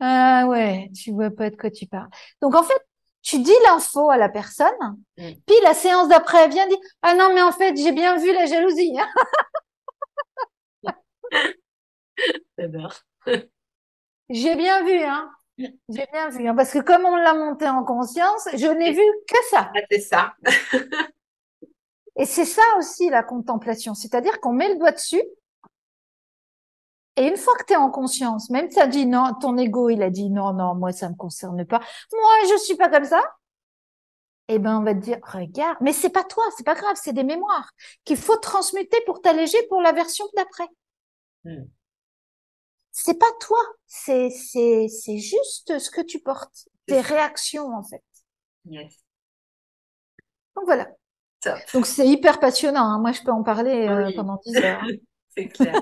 Ah 0.00 0.46
ouais, 0.48 0.90
tu 0.94 1.12
vois 1.12 1.30
pas 1.30 1.50
de 1.50 1.56
quoi 1.56 1.70
tu 1.70 1.86
parles. 1.86 2.08
Donc, 2.40 2.54
en 2.54 2.62
fait, 2.62 2.80
tu 3.22 3.38
dis 3.40 3.52
l'info 3.66 4.10
à 4.10 4.16
la 4.16 4.28
personne, 4.28 4.68
Mm. 5.18 5.30
puis 5.46 5.56
la 5.62 5.74
séance 5.74 6.08
d'après, 6.08 6.44
elle 6.44 6.50
vient 6.52 6.66
dire, 6.66 6.78
ah 7.02 7.14
non, 7.14 7.32
mais 7.34 7.42
en 7.42 7.52
fait, 7.52 7.76
j'ai 7.76 7.92
bien 7.92 8.16
vu 8.18 8.32
la 8.32 8.46
jalousie. 8.46 8.94
J'ai 14.28 14.54
bien 14.56 14.84
vu, 14.84 15.02
hein. 15.02 15.30
J'ai 15.58 16.06
bien 16.12 16.30
vu, 16.30 16.48
hein, 16.48 16.54
parce 16.56 16.72
que 16.72 16.78
comme 16.78 17.04
on 17.04 17.16
l'a 17.16 17.34
monté 17.34 17.68
en 17.68 17.84
conscience, 17.84 18.48
je 18.54 18.66
n'ai 18.66 18.92
vu 18.92 19.02
que 19.28 19.36
ça. 19.50 19.70
Ah, 19.74 19.80
c'est 19.90 20.00
ça. 20.00 20.34
Et 22.16 22.26
c'est 22.26 22.44
ça 22.44 22.62
aussi 22.78 23.08
la 23.08 23.22
contemplation, 23.22 23.94
c'est-à-dire 23.94 24.40
qu'on 24.40 24.52
met 24.52 24.68
le 24.68 24.78
doigt 24.78 24.92
dessus. 24.92 25.22
Et 27.16 27.26
une 27.26 27.36
fois 27.36 27.54
que 27.56 27.64
tu 27.64 27.72
es 27.74 27.76
en 27.76 27.90
conscience, 27.90 28.48
même 28.50 28.70
si 28.70 28.76
tu 28.76 28.82
as 28.82 28.86
dit 28.86 29.06
non, 29.06 29.34
ton 29.40 29.56
ego, 29.58 29.90
il 29.90 30.02
a 30.02 30.10
dit 30.10 30.30
non, 30.30 30.52
non, 30.52 30.74
moi, 30.74 30.92
ça 30.92 31.08
me 31.08 31.14
concerne 31.14 31.64
pas. 31.66 31.80
Moi, 32.12 32.32
je 32.50 32.58
suis 32.62 32.76
pas 32.76 32.88
comme 32.88 33.04
ça. 33.04 33.22
Eh 34.48 34.58
ben, 34.58 34.78
on 34.78 34.82
va 34.82 34.94
te 34.94 35.00
dire, 35.00 35.18
regarde, 35.22 35.78
mais 35.80 35.92
c'est 35.92 36.10
pas 36.10 36.24
toi, 36.24 36.44
c'est 36.56 36.64
pas 36.64 36.74
grave, 36.74 36.96
c'est 37.00 37.12
des 37.12 37.24
mémoires 37.24 37.70
qu'il 38.04 38.16
faut 38.16 38.36
transmuter 38.36 38.98
pour 39.06 39.20
t'alléger 39.20 39.56
pour 39.68 39.80
la 39.80 39.92
version 39.92 40.26
d'après. 40.36 40.68
Hmm. 41.44 41.64
C'est 42.90 43.18
pas 43.18 43.32
toi, 43.40 43.60
c'est, 43.86 44.30
c'est, 44.30 44.88
c'est 44.88 45.18
juste 45.18 45.78
ce 45.78 45.90
que 45.90 46.02
tu 46.02 46.18
portes, 46.20 46.68
tes 46.86 47.00
réactions, 47.00 47.74
en 47.74 47.82
fait. 47.82 48.04
Yes. 48.66 48.94
Donc 50.54 50.64
voilà. 50.66 50.88
Top. 51.42 51.58
Donc 51.74 51.86
c'est 51.86 52.06
hyper 52.06 52.38
passionnant. 52.40 52.84
hein. 52.84 52.98
Moi, 52.98 53.12
je 53.12 53.22
peux 53.22 53.32
en 53.32 53.42
parler 53.42 53.88
euh, 53.88 54.06
Oui. 54.06 54.14
pendant 54.14 54.38
10 54.46 54.56
heures. 54.58 54.82
C'est 55.36 55.48
clair. 55.48 55.80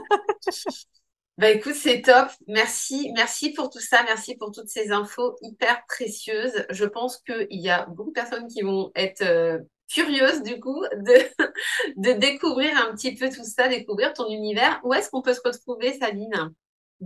Bah 1.39 1.51
écoute, 1.51 1.75
c'est 1.75 2.03
top. 2.03 2.29
Merci, 2.47 3.11
merci 3.17 3.51
pour 3.53 3.69
tout 3.71 3.81
ça. 3.81 4.03
Merci 4.05 4.37
pour 4.37 4.53
toutes 4.53 4.69
ces 4.69 4.93
infos 4.93 5.37
hyper 5.43 5.85
précieuses. 5.89 6.67
Je 6.71 6.85
pense 6.85 7.17
qu'il 7.23 7.47
y 7.51 7.69
a 7.69 7.87
beaucoup 7.87 8.11
de 8.11 8.15
personnes 8.15 8.47
qui 8.47 8.63
vont 8.63 8.93
être 8.95 9.23
euh, 9.23 9.59
curieuses 9.89 10.43
du 10.45 10.61
coup 10.61 10.85
de, 10.93 11.15
de 11.97 12.13
découvrir 12.13 12.77
un 12.79 12.95
petit 12.95 13.15
peu 13.17 13.29
tout 13.29 13.43
ça, 13.43 13.67
découvrir 13.69 14.13
ton 14.13 14.29
univers. 14.29 14.79
Où 14.85 14.95
est-ce 14.95 15.11
qu'on 15.11 15.23
peut 15.23 15.35
se 15.35 15.41
retrouver, 15.45 15.99
Sabine? 15.99 16.53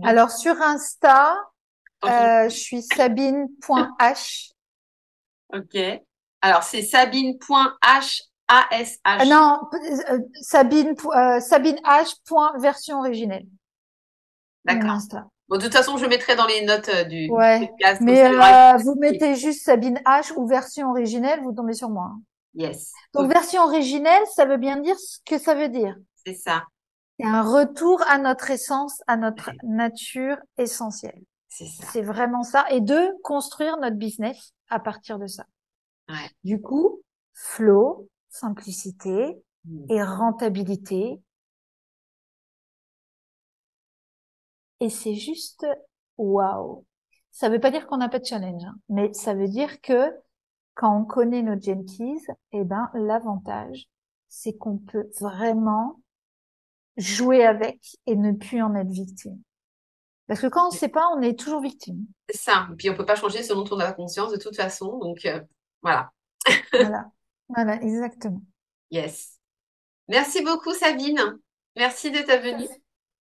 Alors 0.03 0.29
sur 0.29 0.61
Insta, 0.61 1.35
euh, 2.03 2.43
je 2.49 2.55
suis 2.55 2.83
sabine.h. 2.83 4.51
Ok. 5.53 5.77
Alors 6.41 6.61
c'est 6.63 6.83
sabine.h 6.83 8.21
A-S-H. 8.47 8.97
Ah 9.03 9.25
non, 9.25 9.59
euh, 9.73 10.19
Sabine, 10.41 10.95
euh, 11.15 11.39
Sabine 11.39 11.77
H. 11.83 12.15
point 12.25 12.53
version 12.59 12.99
originelle. 12.99 13.45
D'accord. 14.65 14.97
Bon, 15.47 15.57
de 15.57 15.63
toute 15.63 15.73
façon, 15.73 15.97
je 15.97 16.05
mettrai 16.07 16.35
dans 16.35 16.47
les 16.47 16.65
notes 16.65 16.89
euh, 16.89 17.03
du, 17.03 17.25
du 17.27 17.31
Ouais. 17.31 17.67
podcast. 17.67 18.01
Mais 18.01 18.17
ça, 18.23 18.75
euh, 18.75 18.77
vous 18.77 18.95
mettez 18.95 19.35
juste 19.35 19.63
Sabine 19.63 19.99
H 20.05 20.33
ou 20.35 20.47
version 20.47 20.89
originelle, 20.89 21.41
vous 21.41 21.51
tombez 21.53 21.73
sur 21.73 21.89
moi. 21.89 22.11
Yes. 22.55 22.91
Donc 23.13 23.31
version 23.31 23.63
originelle, 23.63 24.23
ça 24.33 24.45
veut 24.45 24.57
bien 24.57 24.77
dire 24.77 24.97
ce 24.97 25.19
que 25.25 25.37
ça 25.37 25.53
veut 25.55 25.69
dire. 25.69 25.95
c'est 26.25 26.33
ça. 26.35 26.63
C'est 27.19 27.25
un 27.25 27.43
retour 27.43 28.01
à 28.09 28.17
notre 28.17 28.49
essence, 28.51 29.01
à 29.07 29.15
notre 29.17 29.51
nature 29.63 30.37
essentielle. 30.57 31.21
C'est 31.47 31.65
ça. 31.67 31.85
C'est 31.93 32.01
vraiment 32.01 32.43
ça. 32.43 32.65
Et 32.71 32.81
de 32.81 33.11
construire 33.23 33.77
notre 33.77 33.95
business 33.95 34.51
à 34.69 34.79
partir 34.79 35.17
de 35.19 35.27
ça. 35.27 35.45
Ouais. 36.09 36.29
Du 36.43 36.59
coup, 36.61 37.01
flow, 37.33 38.09
simplicité 38.35 39.41
Mm. 39.65 39.85
et 39.89 40.03
rentabilité. 40.03 41.21
Et 44.79 44.89
c'est 44.89 45.15
juste 45.15 45.65
waouh. 46.17 46.85
Ça 47.31 47.49
veut 47.49 47.59
pas 47.59 47.71
dire 47.71 47.87
qu'on 47.87 47.97
n'a 47.97 48.09
pas 48.09 48.19
de 48.19 48.25
challenge, 48.25 48.63
hein, 48.63 48.75
mais 48.89 49.13
ça 49.13 49.33
veut 49.33 49.47
dire 49.47 49.81
que 49.81 50.11
quand 50.73 50.97
on 50.97 51.05
connaît 51.05 51.41
nos 51.41 51.59
Jenkins, 51.59 52.33
eh 52.51 52.63
ben, 52.63 52.89
l'avantage, 52.93 53.87
c'est 54.27 54.57
qu'on 54.57 54.77
peut 54.77 55.09
vraiment 55.19 56.01
jouer 56.97 57.45
avec 57.45 57.97
et 58.05 58.15
ne 58.15 58.31
plus 58.33 58.61
en 58.61 58.75
être 58.75 58.89
victime. 58.89 59.41
Parce 60.27 60.41
que 60.41 60.47
quand 60.47 60.67
on 60.67 60.71
sait 60.71 60.89
pas, 60.89 61.07
on 61.15 61.21
est 61.21 61.37
toujours 61.37 61.61
victime. 61.61 62.05
C'est 62.29 62.37
ça. 62.37 62.67
Et 62.71 62.75
puis 62.75 62.89
on 62.89 62.95
peut 62.95 63.05
pas 63.05 63.15
changer 63.15 63.43
ce 63.43 63.53
dont 63.53 63.65
on 63.71 63.79
a 63.79 63.93
conscience 63.93 64.31
de 64.31 64.37
toute 64.37 64.55
façon. 64.55 64.97
Donc 64.99 65.25
euh, 65.25 65.41
voilà. 65.81 66.11
Voilà. 66.71 67.11
Voilà, 67.49 67.81
exactement. 67.81 68.41
Yes. 68.91 69.39
Merci 70.07 70.41
beaucoup, 70.43 70.73
Sabine. 70.73 71.39
Merci 71.75 72.11
de 72.11 72.19
ta 72.19 72.37
venue. 72.37 72.67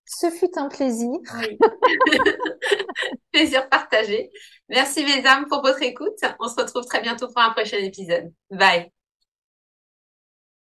Ce 0.06 0.30
fut 0.30 0.50
un 0.56 0.68
plaisir. 0.68 1.18
Oui. 1.38 1.58
Plaisir 3.32 3.68
partagé. 3.68 4.30
Merci, 4.68 5.04
mes 5.04 5.26
âmes, 5.26 5.46
pour 5.48 5.62
votre 5.62 5.82
écoute. 5.82 6.18
On 6.40 6.48
se 6.48 6.56
retrouve 6.56 6.84
très 6.84 7.00
bientôt 7.00 7.28
pour 7.28 7.38
un 7.38 7.50
prochain 7.50 7.78
épisode. 7.78 8.32
Bye. 8.50 8.93